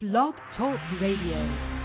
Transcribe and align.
Blog 0.00 0.32
Talk 0.56 0.80
Radio. 0.98 1.80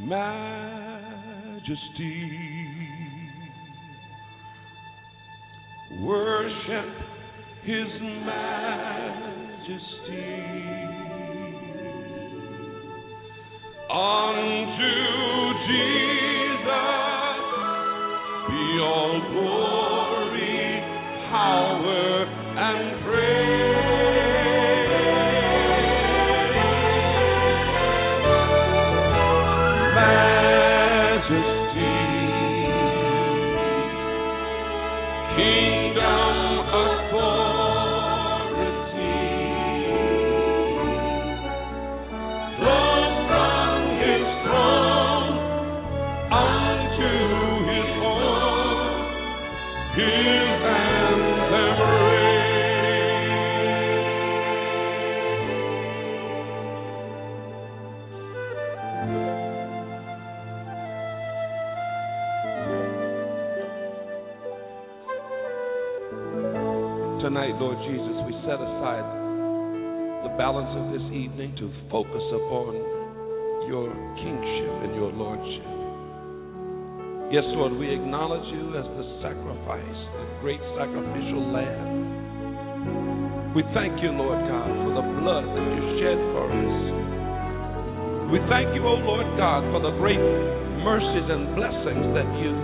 majesty. 0.00 1.70
Worship 6.00 6.90
His 7.62 8.00
majesty. 8.26 9.80
Unto 13.92 15.54
Jesus 15.66 15.99
balance 70.40 70.72
of 70.72 70.88
this 70.88 71.04
evening 71.12 71.52
to 71.60 71.68
focus 71.92 72.24
upon 72.32 72.72
your 73.68 73.92
kingship 74.16 74.72
and 74.88 74.96
your 74.96 75.12
lordship. 75.12 75.68
Yes, 77.28 77.44
Lord, 77.60 77.76
we 77.76 77.92
acknowledge 77.92 78.48
you 78.48 78.72
as 78.72 78.88
the 78.88 79.04
sacrifice, 79.20 80.00
the 80.16 80.40
great 80.40 80.64
sacrificial 80.80 81.44
lamb. 81.44 83.52
We 83.52 83.68
thank 83.76 84.00
you, 84.00 84.16
Lord 84.16 84.40
God, 84.48 84.72
for 84.80 84.96
the 84.96 85.04
blood 85.20 85.44
that 85.44 85.66
you 85.76 85.84
shed 86.00 86.16
for 86.32 86.48
us. 86.48 88.32
We 88.32 88.40
thank 88.48 88.72
you, 88.72 88.80
O 88.88 88.96
Lord 88.96 89.28
God, 89.36 89.68
for 89.76 89.84
the 89.84 89.92
great 90.00 90.24
mercies 90.80 91.28
and 91.28 91.52
blessings 91.52 92.16
that 92.16 92.30
you 92.40 92.56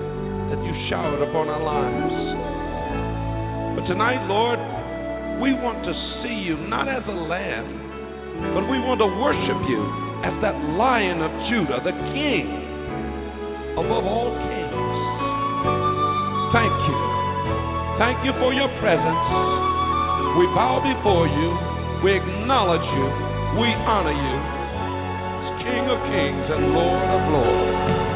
that 0.48 0.64
you 0.64 0.72
showered 0.88 1.20
upon 1.28 1.52
our 1.52 1.60
lives. 1.60 2.16
But 3.76 3.84
tonight, 3.84 4.24
Lord, 4.32 4.64
we 5.44 5.52
want 5.52 5.84
to 5.84 6.05
see 6.22 6.36
you 6.46 6.56
not 6.68 6.88
as 6.88 7.02
a 7.08 7.16
lamb, 7.16 8.52
but 8.54 8.64
we 8.68 8.78
want 8.80 9.00
to 9.00 9.10
worship 9.20 9.60
you 9.68 9.80
as 10.24 10.34
that 10.40 10.56
lion 10.76 11.20
of 11.20 11.32
Judah, 11.48 11.80
the 11.84 11.94
king 12.12 12.46
above 13.76 14.04
all 14.04 14.32
kings. 14.32 14.66
Thank 16.56 16.76
you. 16.88 16.98
Thank 18.00 18.18
you 18.24 18.32
for 18.40 18.52
your 18.52 18.68
presence. 18.80 19.26
We 20.36 20.44
bow 20.52 20.80
before 20.84 21.28
you. 21.28 21.48
We 22.04 22.12
acknowledge 22.16 22.84
you. 22.84 23.06
We 23.56 23.68
honor 23.88 24.12
you 24.12 24.36
as 24.36 25.64
King 25.64 25.84
of 25.88 25.98
kings 26.12 26.46
and 26.52 26.76
Lord 26.76 27.08
of 27.08 27.22
lords. 27.32 28.15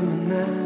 Coming 0.00 0.32
after 0.32 0.59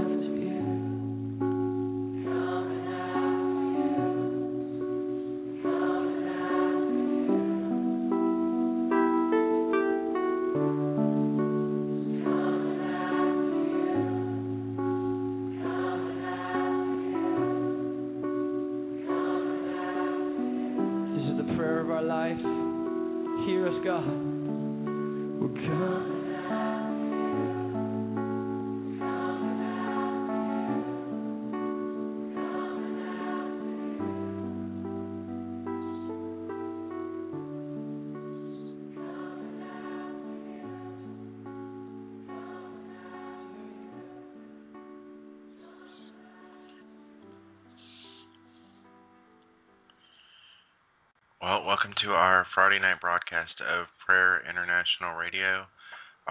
Friday 52.55 52.79
night 52.79 53.01
broadcast 53.01 53.59
of 53.67 53.91
Prayer 54.06 54.39
International 54.47 55.19
Radio. 55.19 55.67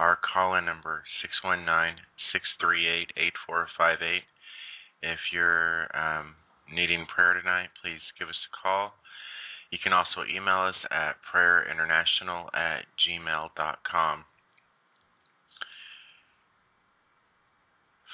Our 0.00 0.16
call 0.24 0.56
in 0.56 0.64
number 0.64 1.04
619 1.20 2.00
638 2.32 3.12
8458. 3.12 4.24
If 5.04 5.20
you're 5.36 5.84
um, 5.92 6.32
needing 6.72 7.04
prayer 7.12 7.36
tonight, 7.36 7.68
please 7.84 8.00
give 8.16 8.32
us 8.32 8.40
a 8.48 8.52
call. 8.56 8.96
You 9.68 9.76
can 9.84 9.92
also 9.92 10.24
email 10.24 10.64
us 10.64 10.80
at 10.88 11.20
prayerinternational 11.28 12.48
at 12.56 12.88
gmail.com. 13.04 14.24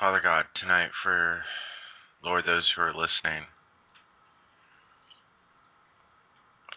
Father 0.02 0.18
God, 0.18 0.50
tonight 0.58 0.90
for 1.06 1.46
Lord, 2.26 2.42
those 2.42 2.66
who 2.74 2.82
are 2.82 2.90
listening, 2.90 3.46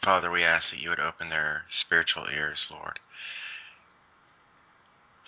Father, 0.03 0.27
we 0.27 0.43
ask 0.43 0.67
that 0.67 0.83
you 0.83 0.91
would 0.91 0.99
open 0.99 1.31
their 1.31 1.63
spiritual 1.87 2.27
ears, 2.27 2.59
Lord. 2.67 2.99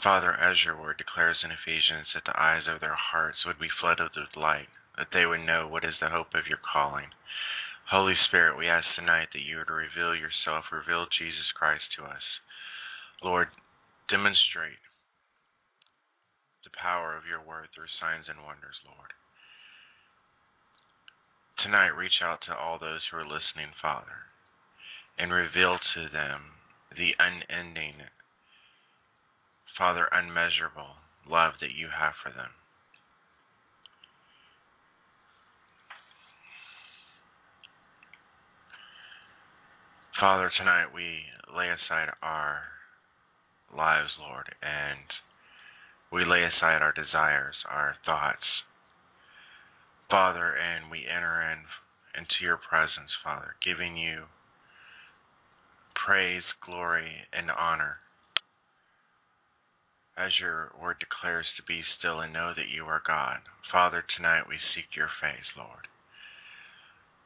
Father, 0.04 0.36
as 0.36 0.60
your 0.68 0.76
word 0.76 1.00
declares 1.00 1.40
in 1.48 1.56
Ephesians, 1.56 2.12
that 2.12 2.28
the 2.28 2.36
eyes 2.36 2.68
of 2.68 2.84
their 2.84 3.00
hearts 3.00 3.40
would 3.48 3.58
be 3.58 3.72
flooded 3.80 4.12
with 4.12 4.36
light, 4.36 4.68
that 5.00 5.16
they 5.16 5.26
would 5.26 5.48
know 5.48 5.66
what 5.66 5.88
is 5.88 5.96
the 6.04 6.12
hope 6.12 6.36
of 6.36 6.52
your 6.52 6.60
calling. 6.60 7.08
Holy 7.90 8.20
Spirit, 8.28 8.60
we 8.60 8.68
ask 8.68 8.84
tonight 9.00 9.32
that 9.32 9.48
you 9.48 9.64
would 9.64 9.72
reveal 9.72 10.12
yourself, 10.12 10.68
reveal 10.76 11.08
Jesus 11.08 11.56
Christ 11.56 11.88
to 11.96 12.04
us. 12.04 12.26
Lord, 13.24 13.48
demonstrate 14.12 14.84
the 16.68 16.76
power 16.76 17.16
of 17.16 17.24
your 17.24 17.40
word 17.40 17.72
through 17.72 17.90
signs 18.04 18.28
and 18.28 18.44
wonders, 18.44 18.76
Lord. 18.84 19.16
Tonight, 21.64 21.96
reach 21.96 22.20
out 22.20 22.44
to 22.46 22.54
all 22.54 22.76
those 22.76 23.02
who 23.08 23.24
are 23.24 23.26
listening, 23.26 23.72
Father 23.80 24.35
and 25.18 25.32
reveal 25.32 25.78
to 25.96 26.10
them 26.12 26.42
the 26.98 27.12
unending, 27.20 27.94
Father, 29.78 30.08
unmeasurable 30.12 30.96
love 31.30 31.54
that 31.62 31.76
you 31.78 31.88
have 31.88 32.14
for 32.24 32.30
them. 32.30 32.52
Father, 40.20 40.50
tonight 40.58 40.88
we 40.96 41.28
lay 41.56 41.68
aside 41.68 42.08
our 42.24 42.64
lives, 43.76 44.10
Lord, 44.20 44.48
and 44.64 45.04
we 46.12 46.24
lay 46.24 46.44
aside 46.44 46.82
our 46.82 46.94
desires, 46.94 47.56
our 47.70 47.96
thoughts, 48.06 48.48
Father, 50.10 50.56
and 50.56 50.90
we 50.90 51.04
enter 51.04 51.42
in 51.52 51.60
into 52.16 52.40
your 52.42 52.56
presence, 52.56 53.12
Father, 53.24 53.56
giving 53.60 53.98
you 53.98 54.24
praise, 56.06 56.44
glory, 56.66 57.10
and 57.34 57.50
honor. 57.50 57.98
as 60.18 60.32
your 60.40 60.72
word 60.82 60.96
declares, 61.00 61.46
to 61.58 61.64
be 61.68 61.82
still 62.00 62.22
and 62.22 62.32
know 62.32 62.54
that 62.56 62.72
you 62.74 62.86
are 62.86 63.04
God. 63.06 63.40
Father, 63.72 64.04
tonight 64.16 64.48
we 64.48 64.56
seek 64.74 64.96
your 64.96 65.12
face, 65.20 65.50
Lord. 65.58 65.88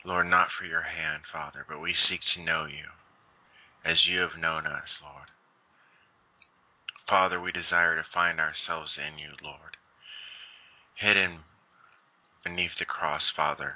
Lord, 0.06 0.28
not 0.28 0.48
for 0.58 0.66
your 0.66 0.82
hand, 0.82 1.24
Father, 1.32 1.66
but 1.70 1.82
we 1.82 1.94
seek 2.10 2.22
to 2.36 2.44
know 2.44 2.66
you 2.66 2.90
as 3.86 3.98
you 4.10 4.20
have 4.20 4.42
known 4.42 4.66
us, 4.66 4.90
Lord. 5.04 5.30
Father, 7.08 7.42
we 7.42 7.52
desire 7.52 7.96
to 7.96 8.14
find 8.14 8.40
ourselves 8.40 8.90
in 8.98 9.20
you, 9.20 9.34
Lord, 9.44 9.78
hidden 10.98 11.46
beneath 12.44 12.74
the 12.80 12.86
cross, 12.86 13.22
Father, 13.36 13.76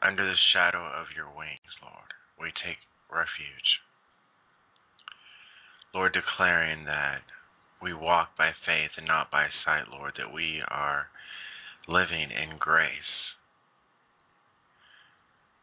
under 0.00 0.24
the 0.24 0.40
shadow 0.52 0.84
of 0.84 1.12
your 1.16 1.28
wings, 1.28 1.74
Lord. 1.82 2.12
We 2.40 2.48
take 2.64 2.82
refuge. 3.10 3.80
Lord, 5.94 6.12
declaring 6.12 6.84
that 6.86 7.22
we 7.80 7.94
walk 7.94 8.36
by 8.36 8.50
faith 8.66 8.90
and 8.96 9.06
not 9.06 9.30
by 9.30 9.46
sight, 9.64 9.88
Lord, 9.90 10.14
that 10.18 10.32
we 10.34 10.60
are 10.66 11.06
living 11.86 12.30
in 12.30 12.58
grace. 12.58 13.34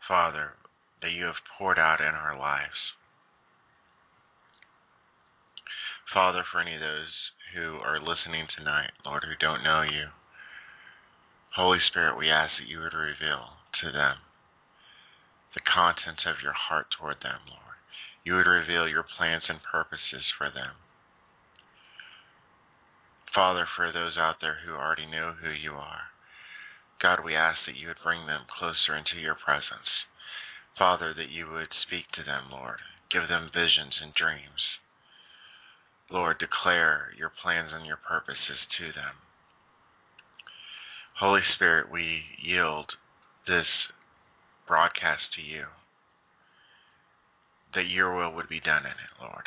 Father, 0.08 0.54
that 1.02 1.12
you 1.12 1.26
have 1.26 1.44
poured 1.58 1.80
out 1.80 2.00
in 2.00 2.16
our 2.16 2.38
lives. 2.38 2.96
Father, 6.14 6.44
for 6.52 6.62
any 6.62 6.76
of 6.76 6.82
those 6.82 7.12
who 7.56 7.80
are 7.84 8.00
listening 8.00 8.48
tonight, 8.58 8.92
Lord, 9.06 9.24
who 9.24 9.36
don't 9.40 9.64
know 9.64 9.82
you, 9.82 10.08
Holy 11.56 11.80
Spirit, 11.90 12.18
we 12.18 12.30
ask 12.30 12.52
that 12.60 12.70
you 12.70 12.80
would 12.80 12.94
reveal 12.94 13.60
to 13.84 13.92
them 13.92 14.16
the 15.54 15.62
contents 15.68 16.24
of 16.26 16.44
your 16.44 16.56
heart 16.56 16.88
toward 16.96 17.18
them, 17.22 17.44
Lord. 17.48 17.78
You 18.24 18.36
would 18.38 18.48
reveal 18.48 18.88
your 18.88 19.06
plans 19.18 19.44
and 19.50 19.60
purposes 19.64 20.26
for 20.38 20.50
them. 20.50 20.78
Father, 23.34 23.66
for 23.76 23.92
those 23.92 24.18
out 24.18 24.40
there 24.42 24.60
who 24.66 24.76
already 24.76 25.08
know 25.08 25.34
who 25.34 25.50
you 25.50 25.74
are, 25.74 26.12
God, 27.02 27.26
we 27.26 27.36
ask 27.36 27.58
that 27.66 27.76
you 27.76 27.88
would 27.88 28.04
bring 28.04 28.28
them 28.28 28.46
closer 28.60 28.94
into 28.94 29.18
your 29.18 29.36
presence. 29.36 29.90
Father, 30.78 31.14
that 31.18 31.34
you 31.34 31.50
would 31.50 31.72
speak 31.88 32.06
to 32.14 32.24
them, 32.24 32.52
Lord. 32.52 32.78
Give 33.10 33.28
them 33.28 33.50
visions 33.50 33.98
and 34.04 34.14
dreams. 34.14 34.62
Lord, 36.12 36.38
declare 36.40 37.10
your 37.18 37.32
plans 37.42 37.72
and 37.74 37.86
your 37.86 37.98
purposes 37.98 38.60
to 38.78 38.92
them. 38.94 39.16
Holy 41.20 41.42
Spirit, 41.56 41.92
we 41.92 42.22
yield 42.42 42.86
this 43.48 43.68
broadcast 44.72 45.36
to 45.36 45.42
you, 45.42 45.66
that 47.76 47.92
your 47.92 48.16
will 48.16 48.34
would 48.34 48.48
be 48.48 48.62
done 48.62 48.86
in 48.86 48.96
it, 48.96 49.14
Lord. 49.20 49.44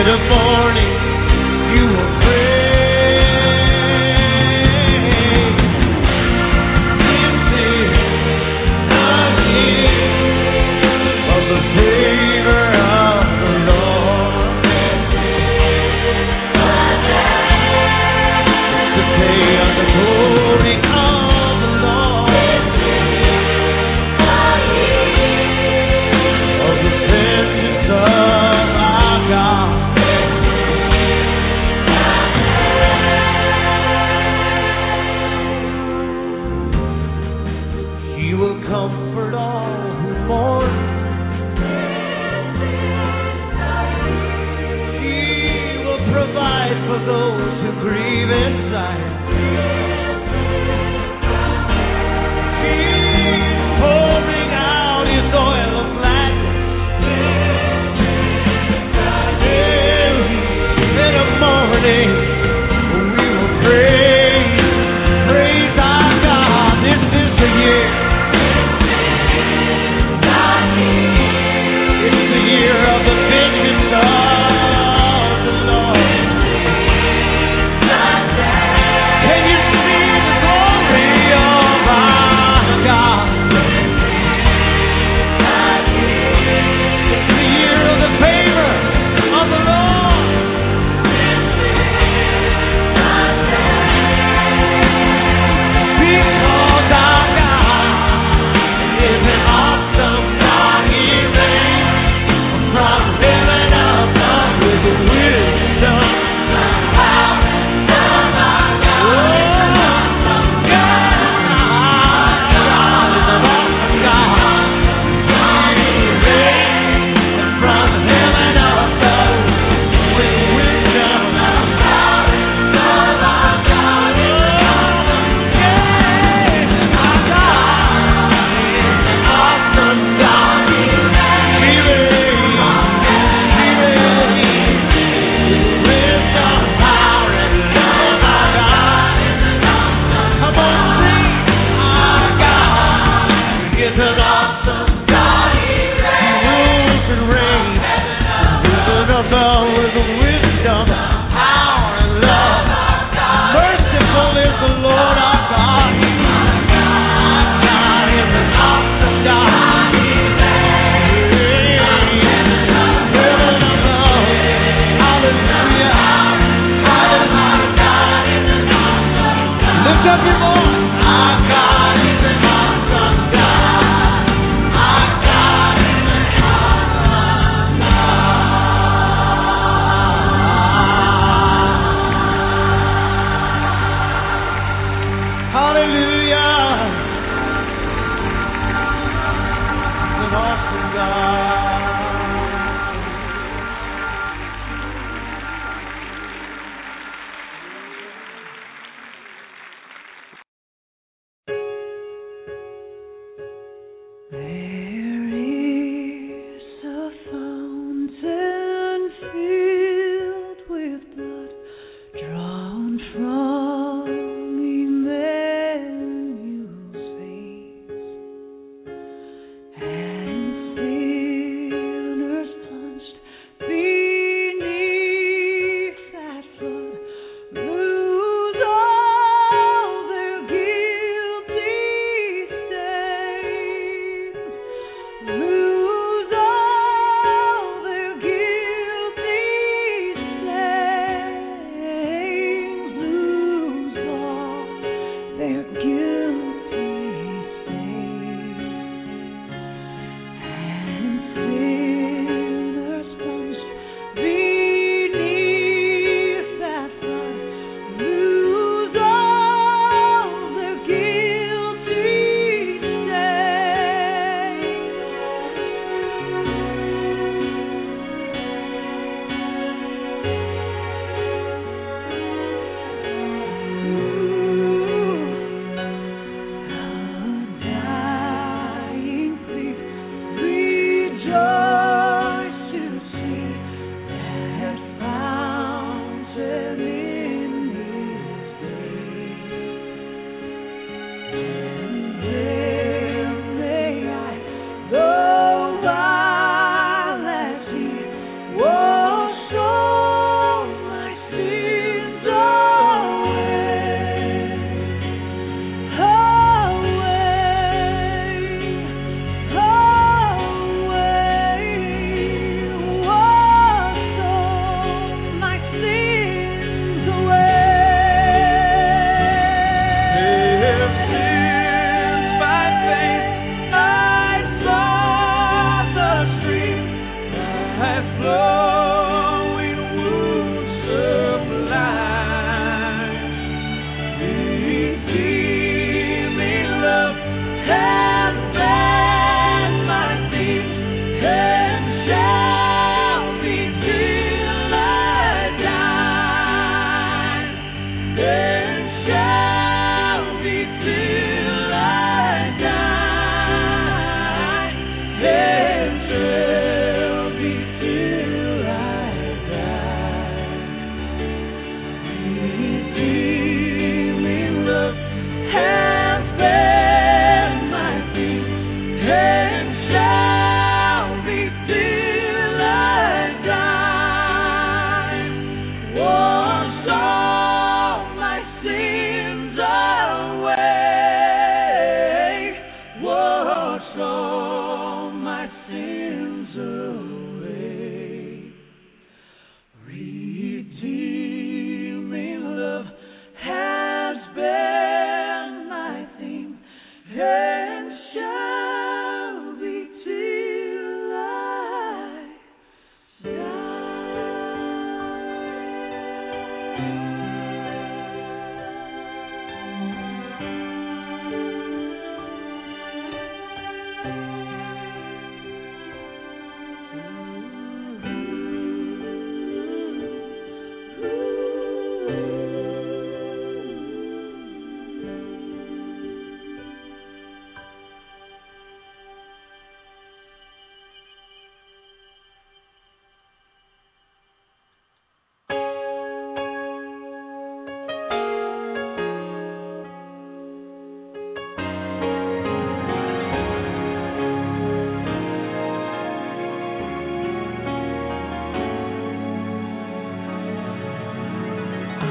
Instead 0.00 0.14
of 0.14 0.28
morning, 0.32 0.92
you 1.76 1.84
will 1.84 2.19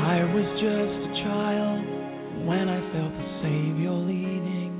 I 0.09 0.25
was 0.25 0.47
just 0.57 0.97
a 1.05 1.13
child 1.21 1.85
when 2.47 2.65
I 2.67 2.81
felt 2.91 3.13
the 3.13 3.29
Savior 3.45 3.93
leading. 3.93 4.73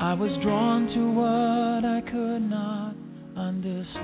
I 0.00 0.12
was 0.14 0.32
drawn 0.42 0.88
to 0.90 1.02
what 1.14 1.84
I 1.86 2.02
could 2.10 2.50
not 2.50 2.96
understand. 3.38 3.94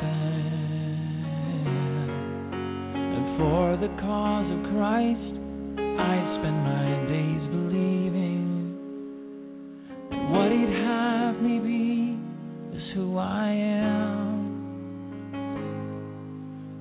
And 2.94 3.26
for 3.42 3.76
the 3.82 3.90
cause 3.98 4.46
of 4.54 4.70
Christ, 4.70 5.34
I 5.98 6.14
spend 6.38 6.58
my 6.62 6.86
days 7.10 7.42
believing 7.50 8.46
that 10.10 10.22
what 10.30 10.54
He'd 10.54 10.74
have 10.86 11.42
me 11.42 11.58
be 11.58 12.14
is 12.70 12.86
who 12.94 13.18
I 13.18 13.50
am. 13.50 14.46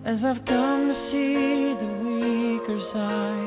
As 0.05 0.21
I've 0.21 0.45
come 0.45 0.85
to 0.85 0.95
see 1.11 1.44
side. 2.95 3.44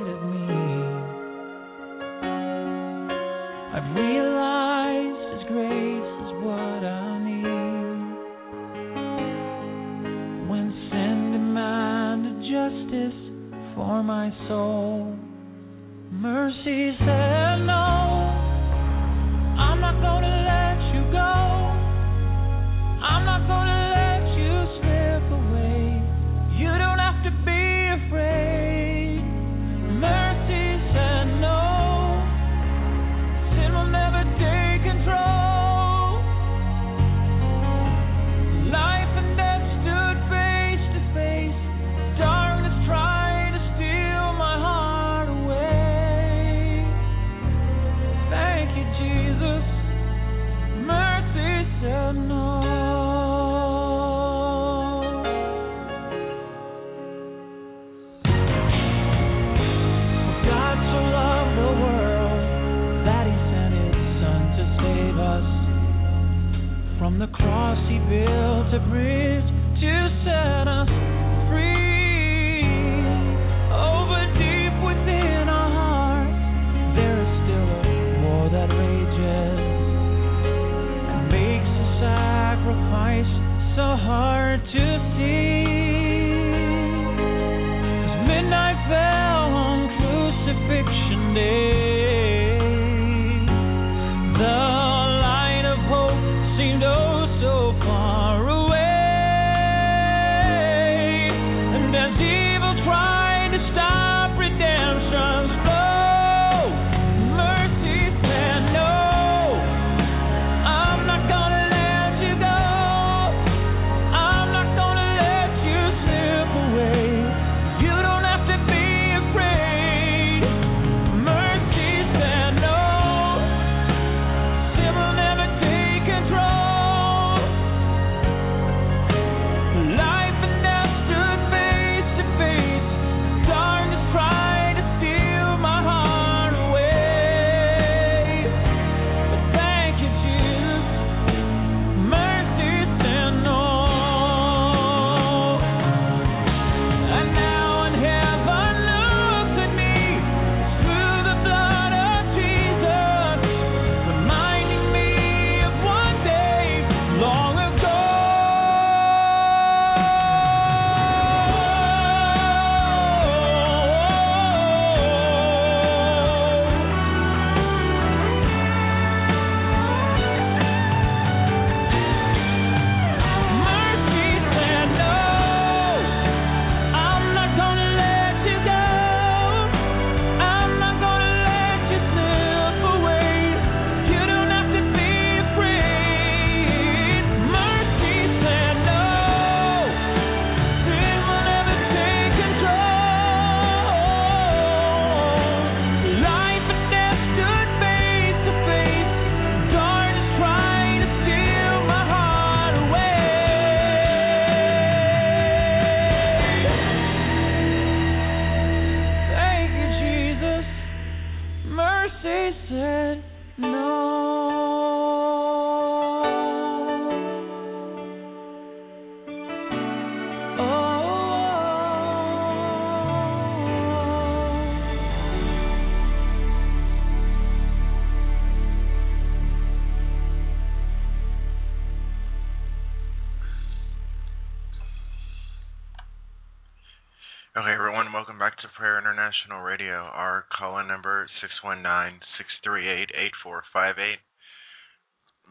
International 239.49 239.64
Radio. 239.64 240.11
Our 240.12 240.44
call 240.57 240.78
in 240.78 240.88
number 240.88 241.26
six 241.40 241.53
one 241.62 241.82
nine 241.82 242.20
six 242.36 242.49
three 242.62 242.88
eight 242.88 243.09
eight 243.16 243.32
four 243.42 243.62
five 243.72 243.96
eight. 243.99 244.18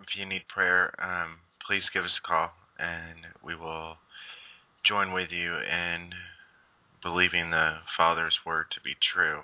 If 0.02 0.14
you 0.18 0.26
need 0.26 0.44
prayer, 0.54 0.94
um, 1.02 1.42
please 1.66 1.82
give 1.94 2.04
us 2.04 2.12
a 2.24 2.28
call 2.28 2.50
and 2.78 3.18
we 3.44 3.56
will 3.56 3.96
join 4.88 5.14
with 5.14 5.30
you 5.32 5.56
in 5.58 6.10
believing 7.02 7.50
the 7.50 7.78
Father's 7.98 8.36
word 8.46 8.66
to 8.76 8.82
be 8.84 8.94
true. 9.14 9.42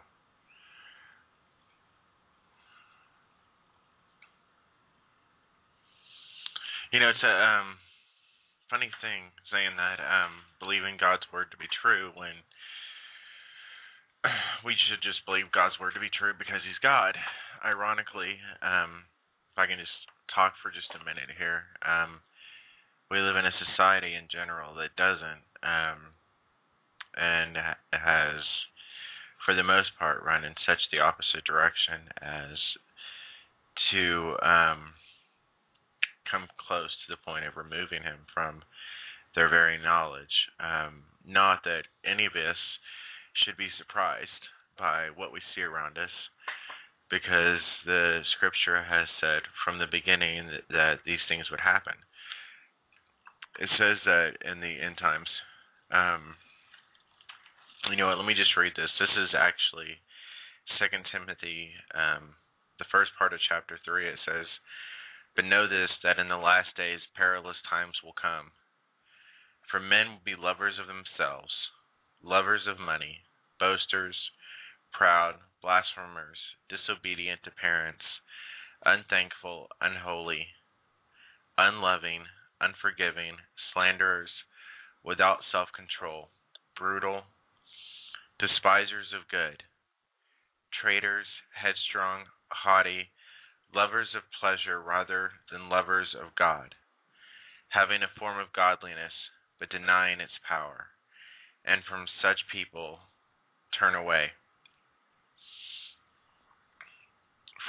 You 6.92 7.00
know, 7.00 7.10
it's 7.10 7.26
a 7.26 7.36
um, 7.42 7.82
funny 8.70 8.92
thing 9.02 9.34
saying 9.50 9.74
that, 9.78 9.98
um, 9.98 10.46
believing 10.60 10.98
God's 11.00 11.26
word 11.34 11.50
to 11.50 11.58
be 11.58 11.66
true 11.82 12.12
when 12.14 12.38
we 14.66 14.76
should 14.88 15.04
just 15.04 15.26
believe 15.26 15.52
God's 15.52 15.80
word 15.80 15.94
to 15.96 16.04
be 16.04 16.12
true 16.12 16.34
because 16.38 16.64
He's 16.64 16.80
God. 16.82 17.16
Ironically, 17.64 18.40
um, 18.60 19.08
if 19.52 19.58
I 19.60 19.68
can 19.68 19.80
just 19.80 19.96
talk 20.36 20.56
for 20.60 20.72
just 20.72 20.92
a 20.96 21.06
minute 21.06 21.32
here, 21.40 21.64
um, 21.84 22.20
we 23.12 23.20
live 23.20 23.36
in 23.36 23.48
a 23.48 23.62
society 23.72 24.16
in 24.16 24.28
general 24.32 24.76
that 24.76 24.96
doesn't, 25.00 25.44
um, 25.64 26.12
and 27.16 27.56
has, 27.94 28.42
for 29.46 29.54
the 29.56 29.64
most 29.64 29.96
part, 30.00 30.26
run 30.26 30.44
in 30.44 30.56
such 30.66 30.82
the 30.92 31.00
opposite 31.00 31.46
direction 31.46 32.10
as 32.20 32.58
to 33.94 34.36
um, 34.42 34.98
come 36.28 36.50
close 36.58 36.90
to 37.06 37.14
the 37.14 37.22
point 37.24 37.46
of 37.46 37.56
removing 37.56 38.02
him 38.02 38.26
from 38.34 38.64
their 39.36 39.48
very 39.48 39.78
knowledge. 39.78 40.50
Um, 40.60 41.06
not 41.24 41.64
that 41.64 41.86
any 42.04 42.26
of 42.26 42.34
us 42.34 42.58
should 43.42 43.58
be 43.58 43.70
surprised 43.78 44.44
by 44.78 45.10
what 45.16 45.34
we 45.34 45.42
see 45.54 45.62
around 45.62 45.98
us, 45.98 46.14
because 47.10 47.62
the 47.86 48.22
scripture 48.38 48.82
has 48.82 49.08
said 49.22 49.42
from 49.66 49.78
the 49.78 49.90
beginning 49.90 50.50
that, 50.70 51.06
these 51.06 51.22
things 51.28 51.50
would 51.50 51.62
happen. 51.62 51.94
It 53.60 53.70
says 53.78 53.98
that 54.06 54.42
in 54.46 54.62
the 54.62 54.82
end 54.82 54.98
times. 54.98 55.30
Um, 55.94 56.36
you 57.90 57.98
know 57.98 58.08
what? 58.08 58.18
Let 58.18 58.26
me 58.26 58.34
just 58.34 58.58
read 58.58 58.74
this. 58.76 58.90
This 58.98 59.14
is 59.14 59.38
actually 59.38 60.00
Second 60.80 61.06
Timothy, 61.12 61.70
um, 61.94 62.34
the 62.80 62.90
first 62.90 63.12
part 63.20 63.34
of 63.34 63.40
chapter 63.46 63.78
three. 63.86 64.08
It 64.10 64.18
says, 64.26 64.48
but 65.36 65.46
know 65.46 65.68
this 65.68 65.90
that 66.02 66.18
in 66.18 66.30
the 66.30 66.38
last 66.38 66.74
days 66.78 67.02
perilous 67.18 67.58
times 67.70 67.94
will 68.04 68.16
come. 68.18 68.54
For 69.70 69.80
men 69.80 70.18
will 70.18 70.26
be 70.26 70.38
lovers 70.38 70.78
of 70.78 70.86
themselves, 70.86 71.54
lovers 72.24 72.66
of 72.70 72.80
money, 72.80 73.23
boasters, 73.60 74.16
proud, 74.92 75.36
blasphemers, 75.62 76.38
disobedient 76.70 77.42
to 77.44 77.52
parents, 77.52 78.04
unthankful, 78.86 79.68
unholy, 79.82 80.48
unloving, 81.58 82.26
unforgiving, 82.62 83.38
slanderers, 83.74 84.30
without 85.04 85.40
self 85.52 85.70
control, 85.76 86.30
brutal, 86.78 87.24
despisers 88.40 89.08
of 89.16 89.28
good, 89.30 89.64
traitors, 90.82 91.28
headstrong, 91.56 92.24
haughty 92.50 93.10
lovers 93.74 94.10
of 94.16 94.22
pleasure 94.40 94.82
rather 94.82 95.32
than 95.52 95.70
lovers 95.70 96.14
of 96.14 96.36
God, 96.36 96.76
having 97.70 98.04
a 98.04 98.20
form 98.20 98.40
of 98.40 98.54
godliness, 98.54 99.14
but 99.60 99.70
denying 99.70 100.20
its 100.20 100.38
power, 100.48 100.88
and 101.66 101.82
from 101.90 102.06
such 102.22 102.38
people 102.52 103.00
turn 103.80 103.96
away. 103.96 104.32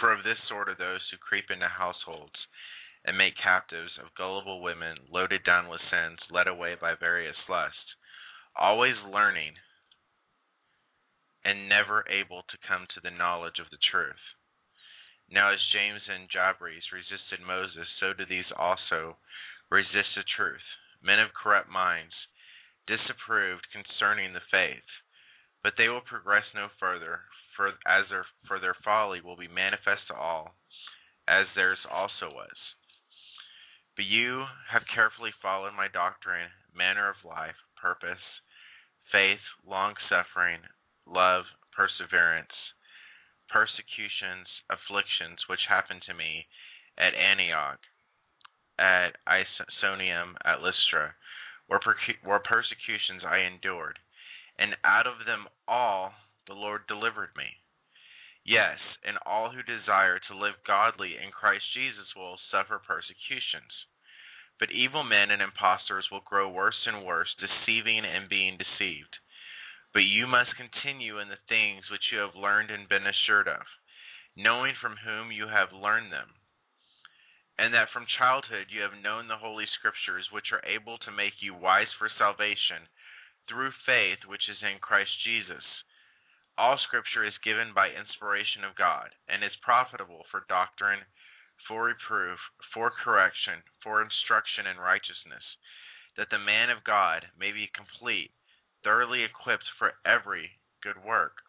For 0.01 0.13
of 0.13 0.25
this 0.25 0.39
sort 0.49 0.69
are 0.69 0.75
those 0.75 1.01
who 1.11 1.17
creep 1.17 1.51
into 1.51 1.69
households 1.69 2.37
and 3.05 3.17
make 3.17 3.37
captives 3.37 3.93
of 4.01 4.15
gullible 4.17 4.63
women 4.63 4.97
loaded 5.11 5.45
down 5.45 5.69
with 5.69 5.81
sins, 5.91 6.19
led 6.31 6.49
away 6.49 6.75
by 6.81 6.95
various 6.95 7.37
lusts, 7.49 7.97
always 8.57 8.97
learning 9.13 9.53
and 11.45 11.69
never 11.69 12.05
able 12.09 12.43
to 12.49 12.67
come 12.67 12.87
to 12.95 13.01
the 13.05 13.11
knowledge 13.11 13.61
of 13.61 13.69
the 13.71 13.81
truth. 13.93 14.25
Now, 15.31 15.53
as 15.53 15.61
James 15.73 16.01
and 16.09 16.29
Jambres 16.29 16.93
resisted 16.93 17.45
Moses, 17.45 17.89
so 18.01 18.13
do 18.13 18.25
these 18.25 18.49
also 18.57 19.17
resist 19.71 20.17
the 20.17 20.25
truth. 20.37 20.65
Men 21.03 21.21
of 21.21 21.37
corrupt 21.37 21.69
minds, 21.69 22.15
disapproved 22.87 23.69
concerning 23.73 24.33
the 24.33 24.45
faith. 24.51 24.89
But 25.65 25.75
they 25.77 25.89
will 25.89 26.05
progress 26.05 26.45
no 26.55 26.69
further, 26.79 27.21
for 27.57 27.69
as 27.89 28.07
their 28.11 28.27
for 28.47 28.61
their 28.61 28.77
folly 28.85 29.21
will 29.21 29.37
be 29.37 29.49
manifest 29.49 30.07
to 30.09 30.15
all, 30.15 30.55
as 31.27 31.47
theirs 31.57 31.83
also 31.91 32.31
was. 32.31 32.55
But 33.97 34.05
you 34.05 34.45
have 34.71 34.83
carefully 34.95 35.33
followed 35.41 35.73
my 35.75 35.89
doctrine, 35.89 36.51
manner 36.77 37.09
of 37.09 37.17
life, 37.25 37.57
purpose, 37.81 38.23
faith, 39.11 39.43
long 39.67 39.95
suffering, 40.09 40.61
love, 41.07 41.45
perseverance 41.73 42.53
persecutions, 43.55 44.49
afflictions 44.71 45.39
which 45.47 45.63
happened 45.69 46.03
to 46.07 46.15
me 46.15 46.47
at 46.99 47.15
Antioch, 47.15 47.79
at 48.79 49.15
Iconium, 49.31 50.37
at 50.45 50.59
Lystra, 50.59 51.15
were, 51.69 51.81
were 52.25 52.43
persecutions 52.43 53.23
I 53.23 53.47
endured, 53.47 53.99
and 54.59 54.77
out 54.85 55.07
of 55.07 55.27
them 55.27 55.47
all 55.67 56.13
the 56.47 56.55
Lord 56.55 56.87
delivered 56.87 57.31
me. 57.37 57.59
Yes, 58.45 58.77
and 59.03 59.17
all 59.25 59.51
who 59.51 59.65
desire 59.65 60.21
to 60.29 60.37
live 60.37 60.61
godly 60.67 61.17
in 61.17 61.33
Christ 61.33 61.65
Jesus 61.73 62.13
will 62.15 62.37
suffer 62.53 62.77
persecutions. 62.77 63.73
But 64.61 64.71
evil 64.71 65.03
men 65.03 65.33
and 65.33 65.41
impostors 65.41 66.07
will 66.13 66.21
grow 66.21 66.49
worse 66.49 66.79
and 66.87 67.05
worse, 67.05 67.33
deceiving 67.41 68.05
and 68.05 68.29
being 68.29 68.59
deceived. 68.61 69.17
But 69.93 70.05
you 70.05 70.27
must 70.27 70.61
continue 70.61 71.19
in 71.19 71.29
the 71.29 71.41
things 71.49 71.89
which 71.91 72.13
you 72.13 72.19
have 72.19 72.37
learned 72.37 72.71
and 72.71 72.89
been 72.89 73.07
assured 73.07 73.49
of, 73.49 73.65
knowing 74.37 74.75
from 74.81 74.97
whom 75.01 75.33
you 75.33 75.49
have 75.49 75.73
learned 75.73 76.13
them, 76.13 76.35
and 77.59 77.73
that 77.73 77.91
from 77.95 78.07
childhood 78.19 78.67
you 78.71 78.83
have 78.83 78.99
known 79.03 79.27
the 79.27 79.39
Holy 79.39 79.67
Scriptures, 79.79 80.27
which 80.31 80.53
are 80.53 80.65
able 80.67 80.99
to 80.99 81.15
make 81.15 81.39
you 81.41 81.55
wise 81.55 81.91
for 81.99 82.11
salvation 82.19 82.91
through 83.49 83.73
faith 83.85 84.25
which 84.27 84.49
is 84.49 84.59
in 84.63 84.79
Christ 84.81 85.13
Jesus. 85.25 85.65
All 86.57 86.79
Scripture 86.87 87.25
is 87.27 87.35
given 87.43 87.75
by 87.75 87.91
inspiration 87.91 88.63
of 88.63 88.79
God, 88.79 89.11
and 89.27 89.43
is 89.43 89.65
profitable 89.67 90.23
for 90.31 90.47
doctrine, 90.49 91.03
for 91.67 91.91
reproof, 91.91 92.39
for 92.73 92.93
correction, 92.95 93.63
for 93.83 94.03
instruction 94.03 94.71
in 94.71 94.79
righteousness, 94.79 95.43
that 96.17 96.31
the 96.31 96.39
man 96.39 96.71
of 96.71 96.87
God 96.87 97.27
may 97.35 97.51
be 97.51 97.67
complete 97.75 98.31
thoroughly 98.85 99.25
equipped 99.25 99.67
for 99.81 99.97
every 100.05 100.61
good 100.85 101.01
work. 101.03 101.41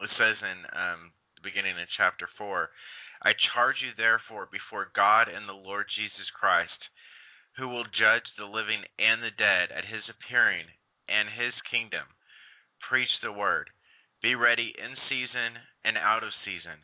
It 0.00 0.10
says 0.18 0.36
in 0.42 0.58
um, 0.74 1.00
the 1.36 1.46
beginning 1.46 1.78
of 1.78 1.86
chapter 1.96 2.26
4 2.36 2.70
I 3.24 3.32
charge 3.54 3.80
you, 3.80 3.96
therefore, 3.96 4.52
before 4.52 4.92
God 4.92 5.32
and 5.32 5.48
the 5.48 5.56
Lord 5.56 5.88
Jesus 5.96 6.28
Christ, 6.36 6.76
who 7.56 7.68
will 7.68 7.84
judge 7.84 8.26
the 8.36 8.50
living 8.50 8.82
and 8.98 9.22
the 9.22 9.34
dead 9.34 9.70
at 9.70 9.86
his 9.86 10.02
appearing 10.10 10.66
and 11.08 11.28
his 11.30 11.54
kingdom. 11.70 12.06
Preach 12.88 13.10
the 13.22 13.32
word. 13.32 13.70
Be 14.22 14.34
ready 14.34 14.74
in 14.74 14.96
season 15.08 15.60
and 15.84 15.96
out 15.96 16.24
of 16.24 16.32
season. 16.44 16.82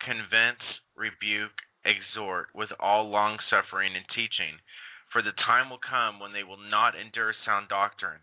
Convince, 0.00 0.62
rebuke, 0.96 1.58
exhort 1.84 2.54
with 2.54 2.70
all 2.78 3.10
longsuffering 3.10 3.96
and 3.96 4.06
teaching. 4.14 4.62
For 5.12 5.22
the 5.22 5.36
time 5.44 5.70
will 5.70 5.82
come 5.82 6.20
when 6.20 6.32
they 6.32 6.44
will 6.44 6.60
not 6.60 6.94
endure 6.94 7.34
sound 7.44 7.68
doctrine, 7.68 8.20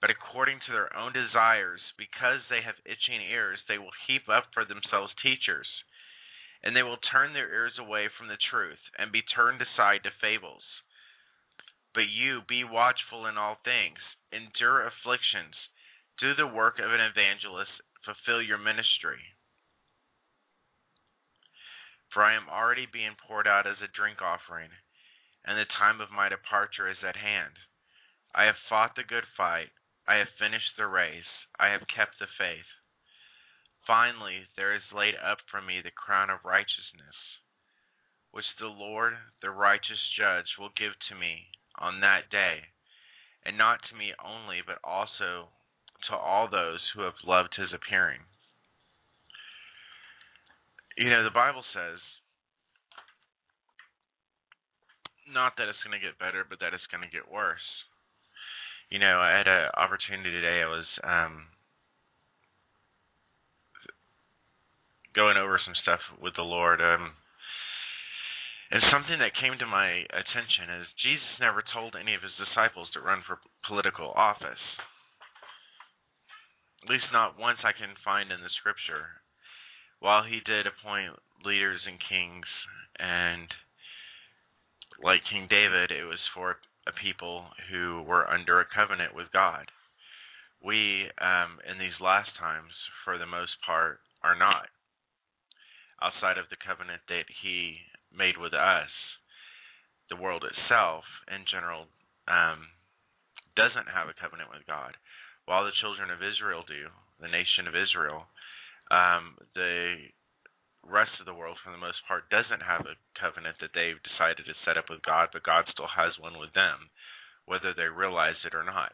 but 0.00 0.10
according 0.10 0.58
to 0.66 0.72
their 0.72 0.94
own 0.94 1.12
desires, 1.12 1.80
because 1.96 2.42
they 2.50 2.62
have 2.62 2.78
itching 2.84 3.22
ears, 3.22 3.58
they 3.66 3.78
will 3.78 3.94
heap 4.06 4.28
up 4.28 4.50
for 4.52 4.64
themselves 4.64 5.14
teachers. 5.22 5.66
And 6.62 6.74
they 6.74 6.82
will 6.82 6.98
turn 6.98 7.32
their 7.32 7.50
ears 7.50 7.78
away 7.78 8.08
from 8.10 8.26
the 8.26 8.38
truth, 8.50 8.82
and 8.98 9.10
be 9.10 9.22
turned 9.22 9.62
aside 9.62 10.02
to 10.04 10.10
fables. 10.20 10.62
But 11.98 12.14
you 12.14 12.46
be 12.46 12.62
watchful 12.62 13.26
in 13.26 13.34
all 13.34 13.58
things, 13.66 13.98
endure 14.30 14.86
afflictions, 14.86 15.58
do 16.22 16.30
the 16.32 16.46
work 16.46 16.78
of 16.78 16.94
an 16.94 17.02
evangelist, 17.02 17.74
fulfill 18.06 18.38
your 18.40 18.56
ministry. 18.56 19.18
For 22.14 22.22
I 22.22 22.36
am 22.36 22.46
already 22.48 22.86
being 22.86 23.18
poured 23.26 23.48
out 23.48 23.66
as 23.66 23.82
a 23.82 23.90
drink 23.90 24.22
offering 24.22 24.70
and 25.44 25.58
the 25.58 25.66
time 25.76 26.00
of 26.00 26.14
my 26.14 26.28
departure 26.28 26.88
is 26.88 27.02
at 27.02 27.16
hand. 27.16 27.58
I 28.32 28.44
have 28.44 28.62
fought 28.68 28.94
the 28.94 29.02
good 29.02 29.26
fight, 29.36 29.74
I 30.06 30.22
have 30.22 30.38
finished 30.38 30.78
the 30.78 30.86
race, 30.86 31.50
I 31.58 31.74
have 31.74 31.90
kept 31.90 32.20
the 32.20 32.30
faith. 32.38 32.70
Finally, 33.88 34.46
there 34.54 34.72
is 34.72 34.94
laid 34.94 35.16
up 35.18 35.38
for 35.50 35.60
me 35.60 35.80
the 35.82 35.90
crown 35.90 36.30
of 36.30 36.44
righteousness, 36.44 37.18
which 38.30 38.46
the 38.60 38.70
Lord, 38.70 39.18
the 39.42 39.50
righteous 39.50 39.98
judge, 40.16 40.54
will 40.60 40.70
give 40.78 40.94
to 41.08 41.16
me 41.16 41.57
on 41.78 42.00
that 42.00 42.30
day, 42.30 42.66
and 43.44 43.56
not 43.56 43.80
to 43.90 43.96
me 43.96 44.12
only, 44.18 44.58
but 44.66 44.78
also 44.82 45.48
to 46.10 46.16
all 46.16 46.48
those 46.50 46.80
who 46.94 47.02
have 47.02 47.18
loved 47.26 47.54
his 47.56 47.72
appearing. 47.74 48.20
You 50.96 51.10
know, 51.10 51.22
the 51.22 51.30
Bible 51.30 51.62
says 51.72 52.00
not 55.32 55.54
that 55.56 55.68
it's 55.68 55.82
going 55.84 55.98
to 55.98 56.04
get 56.04 56.18
better, 56.18 56.44
but 56.48 56.60
that 56.60 56.72
it's 56.72 56.86
going 56.90 57.04
to 57.04 57.12
get 57.12 57.30
worse. 57.30 57.64
You 58.90 58.98
know, 58.98 59.20
I 59.20 59.36
had 59.36 59.46
an 59.46 59.68
opportunity 59.76 60.32
today. 60.32 60.64
I 60.64 60.70
was 60.72 60.88
um, 61.04 61.34
going 65.14 65.36
over 65.36 65.60
some 65.60 65.76
stuff 65.82 66.00
with 66.20 66.32
the 66.36 66.46
Lord. 66.46 66.80
Um, 66.80 67.12
and 68.70 68.84
something 68.92 69.16
that 69.18 69.40
came 69.40 69.56
to 69.56 69.66
my 69.66 70.04
attention 70.12 70.68
is 70.80 71.00
Jesus 71.00 71.40
never 71.40 71.64
told 71.72 71.96
any 71.96 72.12
of 72.12 72.20
his 72.20 72.36
disciples 72.36 72.88
to 72.92 73.00
run 73.00 73.24
for 73.24 73.40
political 73.64 74.12
office. 74.12 74.60
At 76.84 76.90
least 76.92 77.08
not 77.12 77.40
once 77.40 77.58
I 77.64 77.72
can 77.72 77.96
find 78.04 78.30
in 78.30 78.44
the 78.44 78.52
scripture. 78.60 79.24
While 80.00 80.22
he 80.22 80.44
did 80.44 80.68
appoint 80.68 81.16
leaders 81.44 81.80
and 81.88 81.98
kings 81.98 82.46
and 83.00 83.48
like 85.02 85.24
King 85.30 85.46
David, 85.48 85.90
it 85.90 86.04
was 86.04 86.20
for 86.34 86.60
a 86.86 86.92
people 86.92 87.46
who 87.70 88.02
were 88.02 88.28
under 88.28 88.60
a 88.60 88.68
covenant 88.68 89.14
with 89.14 89.32
God. 89.32 89.70
We, 90.62 91.06
um, 91.22 91.62
in 91.64 91.78
these 91.78 91.96
last 92.02 92.30
times, 92.38 92.74
for 93.04 93.16
the 93.16 93.26
most 93.26 93.54
part, 93.64 94.00
are 94.22 94.36
not. 94.36 94.68
Outside 96.02 96.38
of 96.38 96.50
the 96.50 96.58
covenant 96.58 97.02
that 97.08 97.26
He 97.42 97.78
made 98.14 98.36
with 98.36 98.54
us, 98.54 98.90
the 100.10 100.16
world 100.16 100.44
itself, 100.44 101.04
in 101.28 101.44
general, 101.50 101.86
um, 102.28 102.68
doesn't 103.56 103.90
have 103.92 104.08
a 104.08 104.16
covenant 104.16 104.48
with 104.48 104.64
God. 104.66 104.96
While 105.44 105.64
the 105.64 105.76
children 105.80 106.12
of 106.12 106.24
Israel 106.24 106.64
do, 106.64 106.88
the 107.20 107.28
nation 107.32 107.66
of 107.68 107.76
Israel, 107.76 108.28
um, 108.90 109.36
the 109.54 110.08
rest 110.84 111.12
of 111.20 111.26
the 111.26 111.36
world, 111.36 111.58
for 111.60 111.72
the 111.72 111.80
most 111.80 112.00
part, 112.08 112.30
doesn't 112.32 112.64
have 112.64 112.88
a 112.88 112.96
covenant 113.20 113.56
that 113.60 113.74
they've 113.76 114.00
decided 114.00 114.44
to 114.48 114.56
set 114.64 114.80
up 114.80 114.88
with 114.88 115.04
God, 115.04 115.28
but 115.32 115.44
God 115.44 115.68
still 115.68 115.90
has 115.90 116.16
one 116.16 116.40
with 116.40 116.52
them, 116.56 116.88
whether 117.44 117.74
they 117.76 117.88
realize 117.88 118.38
it 118.44 118.56
or 118.56 118.64
not. 118.64 118.92